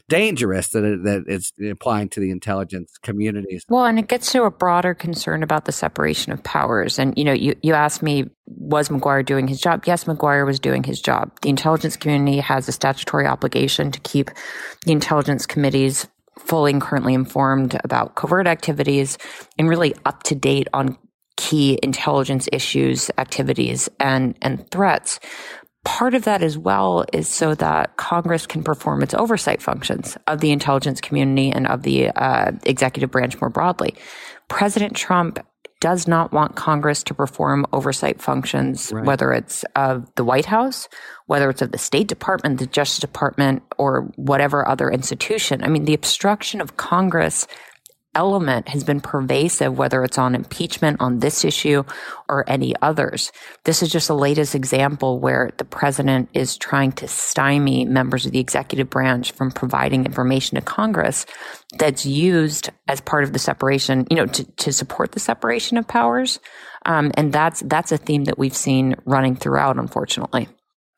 dangerous 0.10 0.70
that 0.70 0.84
it, 0.84 1.04
that 1.04 1.24
it's 1.28 1.54
applying 1.72 2.10
to 2.10 2.20
the 2.20 2.32
intelligence 2.32 2.98
communities. 3.02 3.64
Well, 3.70 3.86
and 3.86 3.98
it 3.98 4.08
gets 4.08 4.32
to 4.34 4.44
a 4.44 4.52
broader 4.52 4.94
concern 4.94 5.44
about 5.44 5.66
the 5.66 5.72
separation 5.72 6.34
of 6.34 6.44
powers. 6.44 7.00
And 7.00 7.18
you 7.18 7.24
know, 7.24 7.32
you 7.32 7.56
you 7.62 7.74
asked 7.74 8.04
me 8.04 8.26
was 8.46 8.90
Maguire 8.90 9.24
doing 9.24 9.48
his 9.48 9.62
job? 9.62 9.86
Yes, 9.86 10.08
Maguire 10.08 10.46
was 10.46 10.60
doing 10.60 10.84
his 10.84 11.00
job. 11.00 11.32
The 11.42 11.50
intelligence 11.50 11.96
community 11.96 12.40
has 12.40 12.68
a 12.68 12.72
statutory 12.72 13.28
obligation 13.28 13.92
to 13.92 14.00
keep 14.02 14.32
the 14.86 14.92
intelligence 14.92 15.46
committees 15.46 16.08
fully 16.38 16.72
and 16.72 16.82
currently 16.82 17.14
informed 17.14 17.80
about 17.84 18.16
covert 18.16 18.48
activities 18.48 19.18
and 19.58 19.70
really 19.70 19.94
up 20.06 20.24
to 20.24 20.36
date 20.36 20.68
on 20.74 20.98
key 21.40 21.80
intelligence 21.82 22.50
issues, 22.52 23.10
activities, 23.18 23.88
and, 24.00 24.38
and 24.42 24.70
threats. 24.72 25.22
Part 25.86 26.14
of 26.14 26.26
that 26.26 26.44
as 26.44 26.58
well 26.58 27.06
is 27.14 27.28
so 27.28 27.56
that 27.56 27.96
Congress 27.96 28.46
can 28.46 28.64
perform 28.64 29.02
its 29.02 29.14
oversight 29.14 29.62
functions 29.62 30.18
of 30.28 30.42
the 30.42 30.52
intelligence 30.52 31.00
community 31.00 31.52
and 31.52 31.68
of 31.68 31.84
the 31.84 32.10
uh, 32.10 32.52
executive 32.64 33.12
branch 33.12 33.40
more 33.40 33.50
broadly. 33.50 33.96
President 34.50 34.96
Trump 34.96 35.40
does 35.80 36.08
not 36.08 36.34
want 36.34 36.58
Congress 36.58 37.04
to 37.04 37.14
perform 37.14 37.66
oversight 37.72 38.22
functions, 38.22 38.92
right. 38.92 39.06
whether 39.06 39.32
it's 39.32 39.64
of 39.76 40.14
the 40.16 40.26
White 40.26 40.46
House, 40.46 40.90
whether 41.28 41.50
it's 41.50 41.62
of 41.62 41.72
the 41.72 41.78
State 41.78 42.08
Department, 42.08 42.60
the 42.60 42.68
Justice 42.68 43.00
Department, 43.00 43.64
or 43.78 44.12
whatever 44.18 44.68
other 44.68 44.90
institution. 44.90 45.64
I 45.64 45.70
mean, 45.70 45.86
the 45.86 45.94
obstruction 45.94 46.60
of 46.60 46.76
Congress 46.76 47.48
element 48.16 48.68
has 48.70 48.84
been 48.84 49.02
pervasive, 49.02 49.78
whether 49.78 50.04
it's 50.04 50.18
on 50.18 50.36
impeachment 50.36 51.00
on 51.00 51.20
this 51.20 51.46
issue 51.46 51.84
or 52.28 52.44
any 52.50 52.74
others. 52.82 53.32
This 53.66 53.84
is 53.84 53.92
just 53.92 54.08
the 54.08 54.16
latest 54.16 54.56
example 54.56 55.20
where 55.20 55.52
the 55.58 55.66
president 55.66 56.30
is 56.34 56.58
trying 56.58 56.92
to 56.94 57.08
stymie 57.08 57.86
members 57.86 58.26
of 58.26 58.32
the 58.32 58.40
executive 58.40 58.90
branch 58.90 59.32
from 59.32 59.52
providing 59.52 60.06
information 60.06 60.56
to 60.56 60.62
Congress 60.62 61.26
that's 61.78 62.06
used 62.06 62.70
as 62.88 63.02
part 63.02 63.24
of 63.24 63.34
the 63.34 63.40
separation, 63.40 64.08
you 64.10 64.18
know, 64.18 64.26
to, 64.26 64.44
to 64.44 64.74
support 64.74 65.12
the 65.12 65.20
separation 65.20 65.78
of 65.78 65.88
powers. 65.88 66.40
Um, 66.86 67.12
and 67.16 67.32
that's 67.32 67.62
that's 67.66 67.92
a 67.92 67.98
theme 67.98 68.24
that 68.26 68.40
we've 68.40 68.56
seen 68.56 68.96
running 69.06 69.36
throughout, 69.36 69.78
unfortunately. 69.78 70.48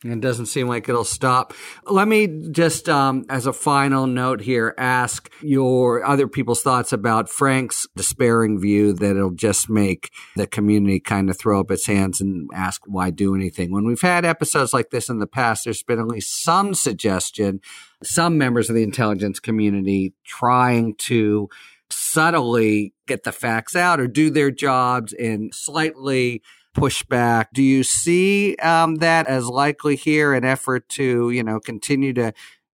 It 0.04 0.20
doesn't 0.20 0.47
seem 0.47 0.68
like 0.68 0.89
it'll 0.89 1.04
stop. 1.04 1.54
Let 1.86 2.08
me 2.08 2.28
just, 2.49 2.89
um, 2.89 3.24
as 3.30 3.45
a 3.45 3.54
final 3.54 4.08
note 4.08 4.41
here, 4.41 4.74
ask 4.76 5.32
your 5.43 6.04
other 6.04 6.28
people's 6.28 6.64
thoughts 6.64 6.91
about 6.91 7.30
Frank's 7.30 7.86
despairing 7.95 8.60
view 8.60 8.93
that 8.93 9.16
it'll 9.16 9.30
just 9.30 9.70
make 9.70 10.12
the 10.36 10.47
community 10.47 10.99
kind 10.99 11.30
of 11.30 11.38
throw 11.38 11.60
up 11.60 11.70
its 11.70 11.86
hands 11.86 12.20
and 12.20 12.49
ask 12.52 12.82
why 12.88 13.12
do 13.12 13.36
anything. 13.36 13.72
When 13.72 13.86
we've 13.86 14.02
had 14.02 14.26
episodes 14.26 14.74
like 14.74 14.89
this 14.89 15.08
in 15.08 15.20
the 15.20 15.28
past, 15.28 15.66
there's 15.66 15.84
been 15.84 15.99
at 15.99 16.08
least 16.08 16.43
some 16.43 16.74
suggestion, 16.74 17.60
some 18.02 18.39
members 18.39 18.70
of 18.70 18.76
the 18.76 18.84
intelligence 18.84 19.39
community 19.39 20.16
trying 20.26 20.95
to 20.95 21.47
subtly 21.91 22.95
get 23.06 23.24
the 23.24 23.32
facts 23.32 23.76
out 23.76 23.99
or 23.99 24.08
do 24.08 24.32
their 24.32 24.49
jobs 24.49 25.14
in 25.14 25.52
slightly 25.54 26.41
pushback. 26.76 27.47
Do 27.53 27.63
you 27.63 27.84
see 27.84 28.55
um, 28.57 28.95
that 28.95 29.28
as 29.28 29.47
likely 29.47 29.95
here, 29.95 30.34
an 30.34 30.43
effort 30.43 30.88
to, 30.89 31.30
you 31.30 31.43
know, 31.43 31.59
continue 31.59 32.13
to 32.13 32.34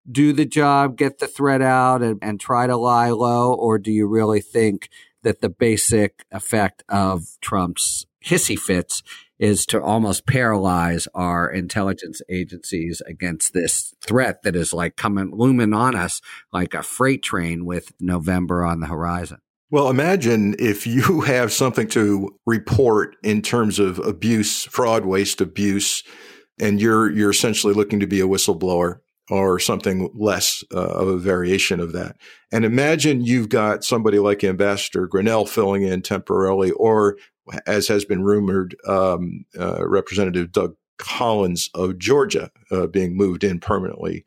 do 0.09 0.33
the 0.33 0.45
job, 0.45 0.97
get 0.97 1.19
the 1.19 1.27
threat 1.27 1.61
out, 1.61 2.01
and, 2.01 2.19
and 2.21 2.39
try 2.39 2.67
to 2.67 2.77
lie 2.77 3.09
low? 3.09 3.53
Or 3.53 3.77
do 3.77 3.91
you 3.91 4.07
really 4.07 4.41
think 4.41 4.89
that 5.23 5.41
the 5.41 5.49
basic 5.49 6.25
effect 6.31 6.83
of 6.87 7.37
Trump's 7.41 8.05
hissy 8.23 8.57
fits 8.57 9.03
is 9.39 9.65
to 9.67 9.81
almost 9.81 10.25
paralyze 10.25 11.07
our 11.13 11.49
intelligence 11.49 12.21
agencies 12.29 13.01
against 13.05 13.53
this 13.53 13.93
threat 14.01 14.41
that 14.43 14.55
is 14.55 14.73
like 14.73 14.95
coming 14.95 15.31
looming 15.33 15.73
on 15.73 15.95
us 15.95 16.21
like 16.51 16.73
a 16.73 16.81
freight 16.81 17.21
train 17.21 17.65
with 17.65 17.91
November 17.99 18.63
on 18.63 18.79
the 18.79 18.87
horizon. 18.87 19.39
Well, 19.69 19.89
imagine 19.89 20.55
if 20.59 20.87
you 20.87 21.21
have 21.27 21.51
something 21.51 21.87
to 21.89 22.35
report 22.45 23.15
in 23.23 23.41
terms 23.41 23.79
of 23.79 23.99
abuse, 23.99 24.65
fraud, 24.65 25.05
waste, 25.05 25.41
abuse, 25.41 26.03
and 26.59 26.81
you're 26.81 27.11
you're 27.11 27.29
essentially 27.31 27.73
looking 27.73 27.99
to 27.99 28.07
be 28.07 28.19
a 28.19 28.27
whistleblower 28.27 28.99
or 29.29 29.59
something 29.59 30.09
less 30.15 30.63
uh, 30.73 30.79
of 30.79 31.07
a 31.09 31.17
variation 31.17 31.81
of 31.81 31.91
that. 31.91 32.15
And 32.51 32.63
imagine 32.63 33.25
you've 33.25 33.49
got 33.49 33.83
somebody 33.83 34.19
like 34.19 34.43
Ambassador 34.43 35.05
Grenell 35.05 35.47
filling 35.47 35.83
in 35.83 36.01
temporarily, 36.01 36.71
or 36.71 37.17
as 37.65 37.89
has 37.89 38.05
been 38.05 38.23
rumored, 38.23 38.75
um, 38.87 39.45
uh, 39.59 39.85
Representative 39.85 40.53
Doug 40.53 40.75
Collins 40.97 41.69
of 41.75 41.97
Georgia 41.97 42.49
uh, 42.71 42.87
being 42.87 43.17
moved 43.17 43.43
in 43.43 43.59
permanently 43.59 44.25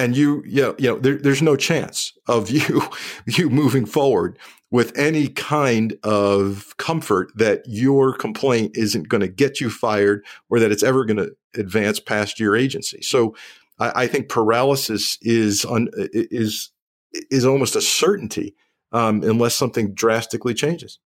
and 0.00 0.16
you, 0.16 0.42
you 0.46 0.62
know, 0.62 0.74
you 0.78 0.88
know 0.88 0.98
there, 0.98 1.16
there's 1.16 1.42
no 1.42 1.56
chance 1.56 2.12
of 2.26 2.50
you, 2.50 2.82
you 3.26 3.50
moving 3.50 3.86
forward 3.86 4.38
with 4.70 4.96
any 4.96 5.28
kind 5.28 5.96
of 6.02 6.74
comfort 6.76 7.32
that 7.34 7.62
your 7.66 8.14
complaint 8.14 8.76
isn't 8.76 9.08
going 9.08 9.20
to 9.20 9.28
get 9.28 9.60
you 9.60 9.68
fired 9.68 10.24
or 10.48 10.60
that 10.60 10.70
it's 10.70 10.82
ever 10.82 11.04
going 11.04 11.16
to 11.16 11.32
advance 11.56 11.98
past 11.98 12.38
your 12.38 12.56
agency. 12.56 13.02
So 13.02 13.34
I, 13.78 14.02
I 14.02 14.06
think 14.06 14.28
paralysis 14.28 15.18
is 15.22 15.64
un, 15.64 15.88
is 16.12 16.70
is 17.12 17.44
almost 17.44 17.74
a 17.74 17.80
certainty 17.80 18.54
um, 18.92 19.22
unless 19.22 19.54
something 19.54 19.92
drastically 19.94 20.54
changes 20.54 20.98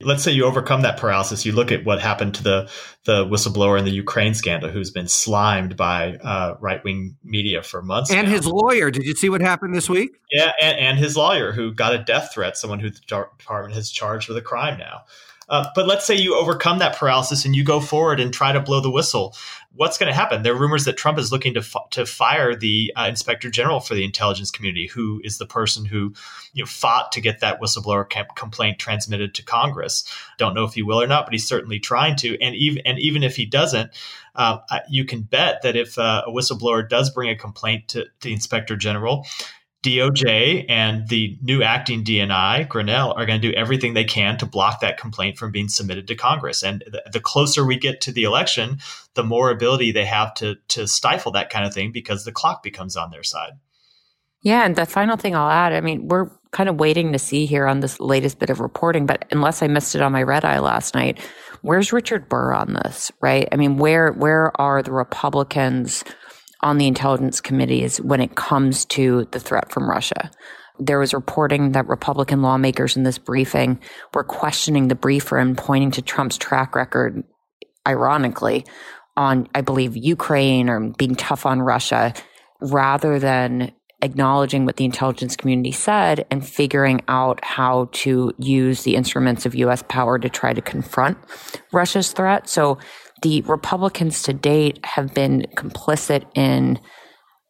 let's 0.00 0.22
say 0.22 0.30
you 0.30 0.44
overcome 0.44 0.82
that 0.82 0.96
paralysis 0.96 1.44
you 1.44 1.52
look 1.52 1.72
at 1.72 1.84
what 1.84 2.00
happened 2.00 2.34
to 2.34 2.42
the 2.42 2.70
the 3.04 3.24
whistleblower 3.24 3.78
in 3.78 3.84
the 3.84 3.90
ukraine 3.90 4.32
scandal 4.32 4.70
who's 4.70 4.90
been 4.90 5.08
slimed 5.08 5.76
by 5.76 6.14
uh, 6.18 6.54
right-wing 6.60 7.16
media 7.24 7.62
for 7.62 7.82
months 7.82 8.10
and 8.10 8.28
now. 8.28 8.34
his 8.34 8.46
lawyer. 8.46 8.90
Did 8.90 9.04
you 9.04 9.14
see 9.14 9.28
what 9.28 9.40
happened 9.40 9.74
this 9.74 9.88
week? 9.88 10.10
Yeah 10.30 10.52
and, 10.60 10.78
and 10.78 10.98
his 10.98 11.16
lawyer 11.16 11.52
who 11.52 11.72
got 11.72 11.94
a 11.94 11.98
death 11.98 12.32
threat 12.32 12.56
someone 12.56 12.78
who 12.78 12.90
the 12.90 13.00
department 13.00 13.74
has 13.74 13.90
charged 13.90 14.28
with 14.28 14.36
a 14.36 14.42
crime 14.42 14.78
now 14.78 15.02
uh, 15.48 15.68
but 15.74 15.86
let's 15.86 16.06
say 16.06 16.14
you 16.14 16.36
overcome 16.36 16.78
that 16.78 16.96
paralysis 16.96 17.44
and 17.44 17.56
you 17.56 17.64
go 17.64 17.80
forward 17.80 18.20
and 18.20 18.32
try 18.32 18.52
to 18.52 18.60
blow 18.60 18.80
the 18.80 18.90
whistle. 18.90 19.34
What's 19.74 19.96
going 19.96 20.08
to 20.08 20.14
happen? 20.14 20.42
There 20.42 20.54
are 20.54 20.58
rumors 20.58 20.84
that 20.86 20.96
Trump 20.96 21.18
is 21.18 21.30
looking 21.30 21.54
to 21.54 21.62
to 21.90 22.04
fire 22.04 22.54
the 22.54 22.92
uh, 22.96 23.06
inspector 23.08 23.48
general 23.48 23.80
for 23.80 23.94
the 23.94 24.04
intelligence 24.04 24.50
community, 24.50 24.88
who 24.88 25.20
is 25.24 25.38
the 25.38 25.46
person 25.46 25.84
who 25.84 26.12
you 26.52 26.62
know 26.62 26.66
fought 26.66 27.12
to 27.12 27.20
get 27.20 27.40
that 27.40 27.60
whistleblower 27.60 28.08
camp- 28.08 28.34
complaint 28.34 28.78
transmitted 28.78 29.34
to 29.34 29.44
Congress. 29.44 30.04
Don't 30.36 30.54
know 30.54 30.64
if 30.64 30.74
he 30.74 30.82
will 30.82 31.00
or 31.00 31.06
not, 31.06 31.26
but 31.26 31.32
he's 31.32 31.46
certainly 31.46 31.78
trying 31.78 32.16
to. 32.16 32.40
And 32.42 32.54
even 32.56 32.82
and 32.84 32.98
even 32.98 33.22
if 33.22 33.36
he 33.36 33.46
doesn't, 33.46 33.92
uh, 34.34 34.58
you 34.88 35.04
can 35.04 35.22
bet 35.22 35.62
that 35.62 35.76
if 35.76 35.98
uh, 35.98 36.24
a 36.26 36.30
whistleblower 36.30 36.88
does 36.88 37.10
bring 37.10 37.30
a 37.30 37.36
complaint 37.36 37.88
to 37.88 38.06
the 38.22 38.32
inspector 38.32 38.76
general, 38.76 39.26
DOJ 39.84 40.66
and 40.68 41.08
the 41.08 41.38
new 41.40 41.62
acting 41.62 42.02
DNI, 42.02 42.66
Grenell, 42.66 43.16
are 43.16 43.26
going 43.26 43.40
to 43.40 43.48
do 43.48 43.56
everything 43.56 43.94
they 43.94 44.04
can 44.04 44.36
to 44.38 44.46
block 44.46 44.80
that 44.80 44.98
complaint 44.98 45.38
from 45.38 45.52
being 45.52 45.68
submitted 45.68 46.08
to 46.08 46.16
Congress. 46.16 46.64
And 46.64 46.82
the, 46.86 47.02
the, 47.12 47.20
closer 47.20 47.64
we 47.64 47.78
get 47.78 48.00
to 48.02 48.12
the 48.12 48.24
election, 48.24 48.78
the 49.14 49.22
more 49.22 49.50
ability 49.50 49.92
they 49.92 50.04
have 50.04 50.34
to 50.34 50.56
to 50.68 50.88
stifle 50.88 51.30
that 51.32 51.50
kind 51.50 51.64
of 51.64 51.72
thing 51.72 51.92
because 51.92 52.24
the 52.24 52.32
clock 52.32 52.62
becomes 52.62 52.96
on 52.96 53.10
their 53.10 53.22
side. 53.22 53.52
Yeah, 54.40 54.64
and 54.64 54.74
the 54.74 54.86
final 54.86 55.16
thing 55.16 55.36
I'll 55.36 55.50
add, 55.50 55.72
I 55.72 55.80
mean, 55.80 56.08
we're 56.08 56.30
kind 56.50 56.68
of 56.68 56.80
waiting 56.80 57.12
to 57.12 57.18
see 57.18 57.46
here 57.46 57.66
on 57.66 57.80
this 57.80 58.00
latest 58.00 58.38
bit 58.38 58.50
of 58.50 58.60
reporting, 58.60 59.04
but 59.04 59.26
unless 59.30 59.62
I 59.62 59.68
missed 59.68 59.94
it 59.94 60.00
on 60.00 60.12
my 60.12 60.22
red 60.22 60.44
eye 60.44 60.60
last 60.60 60.94
night, 60.94 61.20
where's 61.62 61.92
Richard 61.92 62.28
Burr 62.28 62.52
on 62.52 62.72
this, 62.72 63.12
right? 63.20 63.48
I 63.52 63.56
mean, 63.56 63.78
where 63.78 64.12
where 64.12 64.58
are 64.60 64.82
the 64.82 64.92
Republicans 64.92 66.04
on 66.62 66.78
the 66.78 66.86
intelligence 66.86 67.40
committees 67.40 67.98
when 67.98 68.20
it 68.20 68.34
comes 68.34 68.84
to 68.86 69.26
the 69.30 69.40
threat 69.40 69.70
from 69.70 69.88
Russia. 69.88 70.30
There 70.78 70.98
was 70.98 71.14
reporting 71.14 71.72
that 71.72 71.88
Republican 71.88 72.42
lawmakers 72.42 72.96
in 72.96 73.02
this 73.02 73.18
briefing 73.18 73.80
were 74.14 74.24
questioning 74.24 74.88
the 74.88 74.94
briefer 74.94 75.36
and 75.36 75.56
pointing 75.56 75.90
to 75.92 76.02
Trump's 76.02 76.36
track 76.36 76.74
record, 76.74 77.24
ironically, 77.86 78.64
on, 79.16 79.48
I 79.54 79.60
believe, 79.60 79.96
Ukraine 79.96 80.68
or 80.68 80.90
being 80.90 81.16
tough 81.16 81.46
on 81.46 81.60
Russia, 81.60 82.14
rather 82.60 83.18
than 83.18 83.72
acknowledging 84.02 84.64
what 84.64 84.76
the 84.76 84.84
intelligence 84.84 85.34
community 85.34 85.72
said 85.72 86.24
and 86.30 86.46
figuring 86.46 87.00
out 87.08 87.44
how 87.44 87.88
to 87.90 88.32
use 88.38 88.84
the 88.84 88.94
instruments 88.94 89.44
of 89.44 89.56
US 89.56 89.82
power 89.88 90.18
to 90.20 90.28
try 90.28 90.52
to 90.52 90.62
confront 90.62 91.18
Russia's 91.72 92.12
threat. 92.12 92.48
So 92.48 92.78
the 93.22 93.42
Republicans 93.42 94.22
to 94.24 94.32
date 94.32 94.84
have 94.84 95.14
been 95.14 95.46
complicit 95.56 96.24
in 96.34 96.78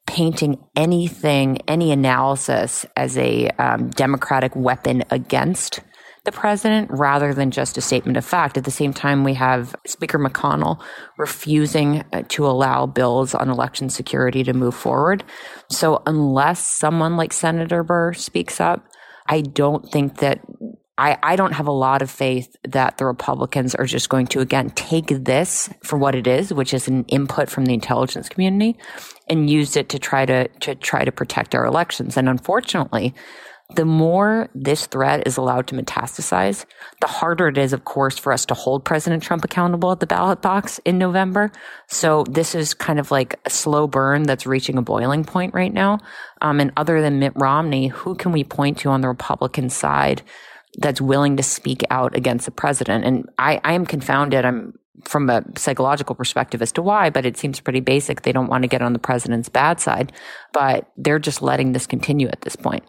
painting 0.07 0.59
anything, 0.75 1.59
any 1.69 1.93
analysis 1.93 2.87
as 2.97 3.19
a 3.19 3.49
um, 3.59 3.91
Democratic 3.91 4.57
weapon 4.57 5.05
against 5.11 5.81
the 6.25 6.33
president 6.33 6.91
rather 6.91 7.33
than 7.33 7.51
just 7.51 7.79
a 7.79 7.81
statement 7.81 8.17
of 8.17 8.25
fact. 8.25 8.57
At 8.57 8.65
the 8.65 8.71
same 8.71 8.93
time, 8.93 9.25
we 9.25 9.35
have 9.35 9.75
Speaker 9.87 10.19
McConnell 10.19 10.83
refusing 11.17 12.05
uh, 12.13 12.23
to 12.29 12.47
allow 12.47 12.87
bills 12.87 13.35
on 13.35 13.49
election 13.49 13.89
security 13.91 14.43
to 14.45 14.53
move 14.53 14.75
forward. 14.75 15.25
So, 15.71 16.03
unless 16.07 16.61
someone 16.61 17.17
like 17.17 17.33
Senator 17.33 17.83
Burr 17.83 18.13
speaks 18.15 18.61
up, 18.61 18.87
I 19.27 19.43
don't 19.43 19.91
think 19.91 20.19
that 20.19 20.41
I, 20.99 21.17
I 21.23 21.37
don't 21.37 21.53
have 21.53 21.69
a 21.69 21.73
lot 21.73 22.03
of 22.03 22.11
faith 22.11 22.57
that 22.65 22.99
the 22.99 23.07
Republicans 23.07 23.77
are 23.77 23.87
just 23.87 24.09
going 24.09 24.27
to, 24.29 24.41
again, 24.41 24.71
take 24.71 25.07
this 25.07 25.71
for 25.85 25.97
what 25.97 26.17
it 26.17 26.27
is, 26.27 26.53
which 26.53 26.75
is 26.75 26.89
an 26.89 27.05
input 27.05 27.49
from 27.49 27.67
the 27.67 27.73
intelligence 27.73 28.29
community 28.29 28.77
and 29.29 29.49
use 29.49 29.77
it 29.77 29.89
to 29.91 30.01
try 30.01 30.27
to, 30.27 30.49
to 30.49 30.75
try 30.75 31.05
to 31.05 31.13
protect 31.13 31.55
our 31.55 31.65
elections. 31.65 32.17
And 32.17 32.29
unfortunately, 32.29 33.15
the 33.75 33.85
more 33.85 34.49
this 34.55 34.87
threat 34.87 35.27
is 35.27 35.37
allowed 35.37 35.67
to 35.69 35.77
metastasize, 35.77 36.65
the 37.01 37.07
harder 37.07 37.49
it 37.49 37.59
is, 37.59 37.73
of 37.73 37.85
course, 37.85 38.19
for 38.19 38.33
us 38.33 38.47
to 38.47 38.55
hold 38.55 38.85
President 38.85 39.23
Trump 39.23 39.45
accountable 39.45 39.93
at 39.93 40.01
the 40.01 40.07
ballot 40.07 40.41
box 40.41 40.81
in 40.85 40.99
November. 40.99 41.53
So 41.87 42.25
this 42.25 42.55
is 42.55 42.73
kind 42.75 42.99
of 42.99 43.11
like 43.11 43.39
a 43.45 43.51
slow 43.51 43.87
burn 43.87 44.23
that's 44.23 44.47
reaching 44.47 44.79
a 44.79 44.83
boiling 44.83 45.23
point 45.23 45.55
right 45.55 45.73
now. 45.73 45.99
Um, 46.41 46.61
and 46.61 46.73
other 46.77 47.03
than 47.03 47.19
Mitt 47.19 47.35
Romney, 47.37 47.89
who 47.89 48.15
can 48.15 48.33
we 48.33 48.43
point 48.43 48.79
to 48.79 48.89
on 48.89 49.03
the 49.03 49.09
Republican 49.09 49.69
side 49.69 50.23
that's 50.79 51.01
willing 51.01 51.37
to 51.37 51.43
speak 51.43 51.83
out 51.91 52.17
against 52.17 52.47
the 52.47 52.51
president? 52.51 53.05
And 53.05 53.29
I, 53.39 53.61
I 53.65 53.75
am 53.75 53.85
confounded. 53.85 54.45
I'm 54.45 54.79
from 55.05 55.31
a 55.31 55.45
psychological 55.57 56.15
perspective 56.15 56.63
as 56.63 56.73
to 56.73 56.83
why, 56.83 57.11
but 57.11 57.25
it 57.25 57.37
seems 57.37 57.61
pretty 57.61 57.81
basic. 57.81 58.23
They 58.23 58.33
don't 58.33 58.49
want 58.49 58.63
to 58.63 58.69
get 58.69 58.83
on 58.83 58.93
the 58.93 58.99
president's 58.99 59.49
bad 59.49 59.81
side, 59.81 60.13
but 60.53 60.91
they're 60.97 61.19
just 61.19 61.43
letting 61.43 61.73
this 61.73 61.87
continue 61.87 62.29
at 62.29 62.41
this 62.41 62.57
point. 62.57 62.85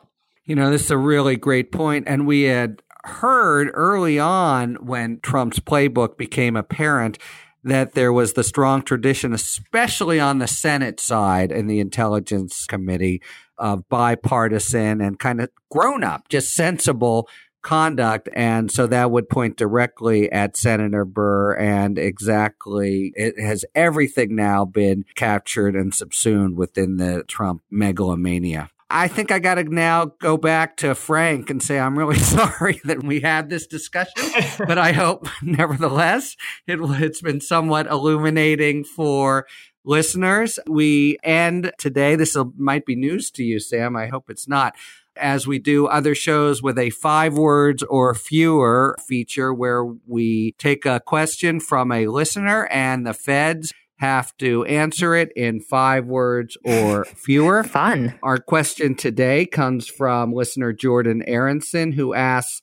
You 0.46 0.56
know, 0.56 0.72
this 0.72 0.86
is 0.86 0.92
a 0.92 0.98
really 0.98 1.36
great 1.36 1.72
point. 1.72 2.06
And 2.08 2.26
we 2.26 2.44
had 2.44 2.82
heard 3.04 3.70
early 3.74 4.20
on 4.20 4.76
when 4.76 5.20
Trump's 5.22 5.60
playbook 5.60 6.18
became 6.18 6.56
apparent 6.56 7.18
that 7.64 7.94
there 7.94 8.14
was 8.14 8.34
the 8.34 8.44
strong 8.44 8.82
tradition, 8.82 9.34
especially 9.34 10.20
on 10.20 10.40
the 10.40 10.48
Senate 10.48 11.00
side 11.00 11.52
in 11.52 11.68
the 11.68 11.80
Intelligence 11.80 12.66
Committee, 12.66 13.22
of 13.58 13.88
bipartisan 13.90 15.02
and 15.02 15.20
kind 15.20 15.42
of 15.42 15.50
grown 15.70 16.04
up, 16.04 16.30
just 16.30 16.54
sensible 16.54 17.28
conduct. 17.62 18.30
And 18.34 18.72
so 18.72 18.88
that 18.88 19.12
would 19.12 19.30
point 19.30 19.58
directly 19.58 20.32
at 20.32 20.58
Senator 20.58 21.06
Burr 21.06 21.56
and 21.56 21.98
exactly 21.98 23.12
it 23.16 23.40
has 23.40 23.66
everything 23.76 24.36
now 24.36 24.66
been 24.66 25.06
captured 25.16 25.76
and 25.76 25.94
subsumed 25.94 26.58
within 26.58 26.98
the 26.98 27.24
Trump 27.28 27.62
megalomania. 27.70 28.70
I 28.92 29.08
think 29.08 29.32
I 29.32 29.38
got 29.38 29.56
to 29.56 29.64
now 29.64 30.06
go 30.20 30.36
back 30.36 30.78
to 30.78 30.96
Frank 30.96 31.52
and 31.52 31.62
say 31.62 31.80
I'm 31.80 31.98
really 31.98 32.18
sorry 32.18 32.82
that 32.86 33.04
we 33.04 33.20
had 33.20 33.50
this 33.50 33.68
discussion, 33.68 34.14
but 34.68 34.80
I 34.80 34.94
hope, 34.94 35.28
nevertheless, 35.44 36.36
it, 36.66 36.80
it's 36.82 37.22
been 37.22 37.40
somewhat 37.40 37.86
illuminating 37.86 38.84
for 38.84 39.46
listeners. 39.86 40.58
We 40.68 41.18
end 41.24 41.72
today. 41.78 42.16
This 42.16 42.36
might 42.58 42.86
be 42.86 42.96
news 42.96 43.30
to 43.32 43.44
you, 43.44 43.60
Sam. 43.60 43.96
I 43.96 44.08
hope 44.08 44.30
it's 44.30 44.48
not. 44.48 44.76
As 45.20 45.46
we 45.46 45.60
do 45.60 45.88
other 45.88 46.16
shows 46.16 46.64
with 46.64 46.78
a 46.78 46.90
five 46.90 47.38
words 47.38 47.84
or 47.84 48.14
fewer 48.14 48.96
feature 49.08 49.54
where 49.54 49.84
we 49.84 50.54
take 50.58 50.86
a 50.86 51.00
question 51.00 51.60
from 51.60 51.92
a 51.92 52.08
listener 52.08 52.68
and 52.68 53.06
the 53.06 53.14
feds 53.14 53.74
have 54.00 54.36
to 54.38 54.64
answer 54.66 55.14
it 55.14 55.32
in 55.36 55.60
five 55.60 56.06
words 56.06 56.58
or 56.64 57.06
fewer. 57.16 57.64
Fun. 57.64 58.18
Our 58.24 58.38
question 58.38 58.96
today 58.96 59.46
comes 59.46 59.88
from 59.88 60.34
listener 60.34 60.72
Jordan 60.74 61.22
Aronson, 61.28 61.92
who 61.92 62.14
asks 62.14 62.62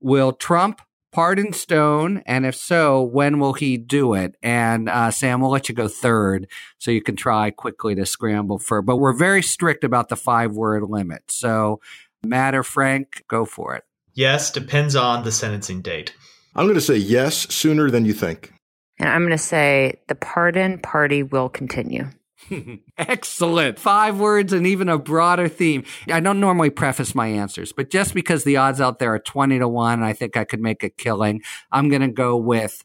Will 0.00 0.32
Trump 0.32 0.80
pardon 1.12 1.52
Stone? 1.52 2.22
And 2.26 2.44
if 2.44 2.54
so, 2.54 3.02
when 3.02 3.38
will 3.38 3.52
he 3.52 3.76
do 3.76 4.14
it? 4.14 4.36
And 4.42 4.88
uh, 4.88 5.10
Sam, 5.10 5.40
we'll 5.40 5.50
let 5.50 5.68
you 5.68 5.74
go 5.74 5.88
third 5.88 6.48
so 6.78 6.90
you 6.90 7.02
can 7.02 7.16
try 7.16 7.50
quickly 7.50 7.94
to 7.94 8.06
scramble 8.06 8.58
for. 8.58 8.82
But 8.82 8.96
we're 8.96 9.12
very 9.12 9.42
strict 9.42 9.84
about 9.84 10.08
the 10.08 10.16
five 10.16 10.52
word 10.52 10.82
limit. 10.82 11.22
So, 11.28 11.80
Matt 12.24 12.54
or 12.54 12.62
Frank, 12.62 13.24
go 13.28 13.44
for 13.44 13.74
it. 13.74 13.84
Yes, 14.14 14.50
depends 14.50 14.96
on 14.96 15.24
the 15.24 15.32
sentencing 15.32 15.82
date. 15.82 16.14
I'm 16.54 16.66
going 16.66 16.74
to 16.74 16.80
say 16.80 16.96
yes 16.96 17.52
sooner 17.54 17.90
than 17.90 18.04
you 18.04 18.12
think. 18.12 18.52
And 18.98 19.08
I'm 19.08 19.22
going 19.22 19.30
to 19.30 19.38
say 19.38 20.00
the 20.08 20.14
pardon 20.14 20.78
party 20.78 21.22
will 21.22 21.48
continue. 21.48 22.08
Excellent. 22.98 23.78
Five 23.78 24.18
words 24.18 24.52
and 24.52 24.66
even 24.66 24.88
a 24.88 24.98
broader 24.98 25.48
theme. 25.48 25.84
I 26.08 26.20
don't 26.20 26.40
normally 26.40 26.70
preface 26.70 27.14
my 27.14 27.28
answers, 27.28 27.72
but 27.72 27.90
just 27.90 28.14
because 28.14 28.44
the 28.44 28.56
odds 28.56 28.80
out 28.80 28.98
there 28.98 29.14
are 29.14 29.18
20 29.18 29.58
to 29.58 29.68
1, 29.68 29.94
and 29.94 30.04
I 30.04 30.12
think 30.12 30.36
I 30.36 30.44
could 30.44 30.60
make 30.60 30.82
a 30.82 30.90
killing. 30.90 31.42
I'm 31.70 31.88
going 31.88 32.02
to 32.02 32.08
go 32.08 32.36
with 32.36 32.84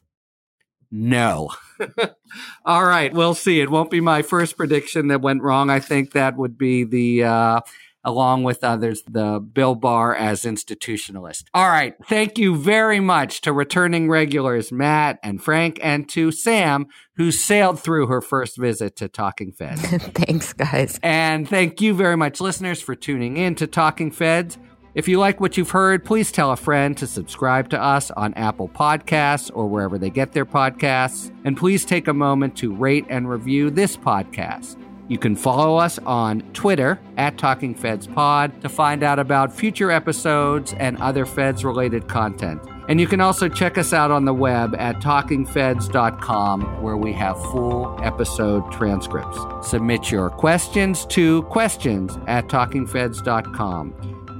no. 0.90 1.50
All 2.64 2.84
right, 2.84 3.12
we'll 3.12 3.34
see. 3.34 3.60
It 3.60 3.70
won't 3.70 3.90
be 3.90 4.00
my 4.00 4.22
first 4.22 4.56
prediction 4.56 5.08
that 5.08 5.20
went 5.20 5.42
wrong. 5.42 5.70
I 5.70 5.80
think 5.80 6.12
that 6.12 6.36
would 6.36 6.56
be 6.56 6.84
the 6.84 7.24
uh, 7.24 7.60
along 8.04 8.44
with 8.44 8.64
others, 8.64 9.02
the 9.08 9.40
Bill 9.40 9.74
Barr 9.74 10.14
as 10.14 10.42
institutionalist. 10.42 11.44
All 11.52 11.68
right. 11.68 11.94
Thank 12.06 12.38
you 12.38 12.56
very 12.56 13.00
much 13.00 13.40
to 13.42 13.52
returning 13.52 14.08
regulars, 14.08 14.70
Matt 14.72 15.18
and 15.22 15.42
Frank, 15.42 15.78
and 15.82 16.08
to 16.10 16.30
Sam, 16.30 16.86
who 17.16 17.30
sailed 17.30 17.80
through 17.80 18.06
her 18.06 18.20
first 18.20 18.56
visit 18.56 18.96
to 18.96 19.08
Talking 19.08 19.52
Feds. 19.52 19.82
Thanks, 19.82 20.52
guys. 20.52 20.98
And 21.02 21.48
thank 21.48 21.80
you 21.80 21.94
very 21.94 22.16
much, 22.16 22.40
listeners, 22.40 22.80
for 22.80 22.94
tuning 22.94 23.36
in 23.36 23.54
to 23.56 23.66
Talking 23.66 24.10
Feds. 24.10 24.58
If 24.94 25.06
you 25.06 25.18
like 25.18 25.40
what 25.40 25.56
you've 25.56 25.70
heard, 25.70 26.04
please 26.04 26.32
tell 26.32 26.50
a 26.50 26.56
friend 26.56 26.96
to 26.96 27.06
subscribe 27.06 27.68
to 27.70 27.80
us 27.80 28.10
on 28.12 28.34
Apple 28.34 28.68
Podcasts 28.68 29.50
or 29.54 29.68
wherever 29.68 29.98
they 29.98 30.10
get 30.10 30.32
their 30.32 30.46
podcasts. 30.46 31.32
And 31.44 31.56
please 31.56 31.84
take 31.84 32.08
a 32.08 32.14
moment 32.14 32.56
to 32.56 32.74
rate 32.74 33.04
and 33.08 33.28
review 33.28 33.70
this 33.70 33.96
podcast. 33.96 34.76
You 35.08 35.16
can 35.16 35.34
follow 35.36 35.78
us 35.78 35.98
on 36.00 36.42
Twitter 36.52 37.00
at 37.16 37.38
Talking 37.38 37.74
Feds 37.74 38.06
Pod 38.06 38.60
to 38.60 38.68
find 38.68 39.02
out 39.02 39.18
about 39.18 39.52
future 39.52 39.90
episodes 39.90 40.74
and 40.74 40.98
other 40.98 41.24
Feds 41.24 41.64
related 41.64 42.08
content. 42.08 42.60
And 42.88 43.00
you 43.00 43.06
can 43.06 43.20
also 43.20 43.48
check 43.48 43.78
us 43.78 43.94
out 43.94 44.10
on 44.10 44.26
the 44.26 44.34
web 44.34 44.74
at 44.78 44.96
talkingfeds.com 44.96 46.82
where 46.82 46.96
we 46.96 47.12
have 47.14 47.40
full 47.50 47.98
episode 48.02 48.70
transcripts. 48.70 49.38
Submit 49.62 50.10
your 50.10 50.28
questions 50.30 51.06
to 51.06 51.42
questions 51.44 52.18
at 52.26 52.48
talkingfeds.com, 52.48 53.92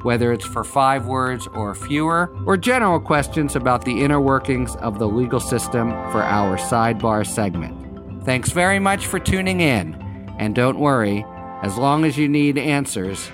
whether 0.03 0.33
it's 0.33 0.47
for 0.47 0.65
five 0.65 1.07
words 1.07 1.47
or 1.49 1.75
fewer, 1.75 2.31
or 2.47 2.57
general 2.57 3.01
questions 3.01 3.57
about 3.57 3.85
the 3.85 4.03
inner 4.03 4.21
workings 4.21 4.77
of 4.77 4.99
the 4.99 5.09
legal 5.09 5.41
system 5.41 5.91
for 6.11 6.23
our 6.23 6.57
sidebar 6.57 7.27
segment. 7.27 8.25
Thanks 8.25 8.51
very 8.51 8.79
much 8.79 9.07
for 9.07 9.19
tuning 9.19 9.61
in. 9.61 10.08
And 10.39 10.55
don't 10.55 10.79
worry, 10.79 11.25
as 11.63 11.77
long 11.77 12.05
as 12.05 12.17
you 12.17 12.29
need 12.29 12.57
answers, 12.57 13.31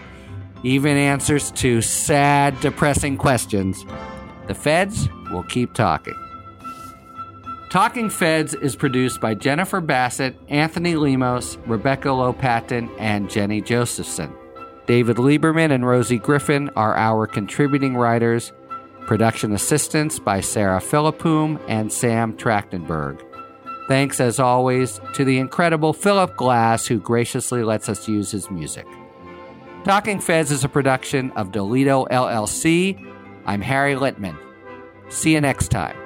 even 0.63 0.97
answers 0.97 1.51
to 1.53 1.83
sad, 1.83 2.59
depressing 2.61 3.19
questions, 3.19 3.85
the 4.47 4.55
feds 4.55 5.09
will 5.31 5.45
keep 5.45 5.75
talking. 5.75 6.15
Talking 7.75 8.09
Feds 8.09 8.55
is 8.55 8.77
produced 8.77 9.21
by 9.21 9.35
Jennifer 9.35 9.81
Bassett, 9.81 10.37
Anthony 10.49 10.95
Lemos, 10.95 11.59
Rebecca 11.67 12.07
Lopatin, 12.07 12.89
and 13.01 13.29
Jenny 13.29 13.61
Josephson. 13.61 14.33
David 14.87 15.17
Lieberman 15.17 15.73
and 15.73 15.85
Rosie 15.85 16.21
Griffin 16.21 16.71
are 16.77 16.95
our 16.95 17.27
contributing 17.27 17.97
writers. 17.97 18.53
Production 19.07 19.53
assistance 19.53 20.21
by 20.21 20.41
Sarah 20.41 20.79
Philippum 20.79 21.61
and 21.67 21.93
Sam 21.93 22.37
Trachtenberg. 22.37 23.21
Thanks, 23.87 24.21
as 24.21 24.41
always, 24.41 25.01
to 25.13 25.25
the 25.25 25.39
incredible 25.39 25.93
Philip 25.93 26.37
Glass, 26.37 26.87
who 26.87 26.99
graciously 26.99 27.63
lets 27.63 27.89
us 27.89 28.09
use 28.09 28.31
his 28.31 28.51
music. 28.51 28.87
Talking 29.85 30.21
Feds 30.21 30.51
is 30.51 30.65
a 30.65 30.69
production 30.69 31.31
of 31.33 31.53
Dolito 31.53 32.07
LLC. 32.07 32.99
I'm 33.45 33.61
Harry 33.61 33.95
Litman. 33.95 34.39
See 35.11 35.35
you 35.35 35.41
next 35.43 35.69
time. 35.69 36.04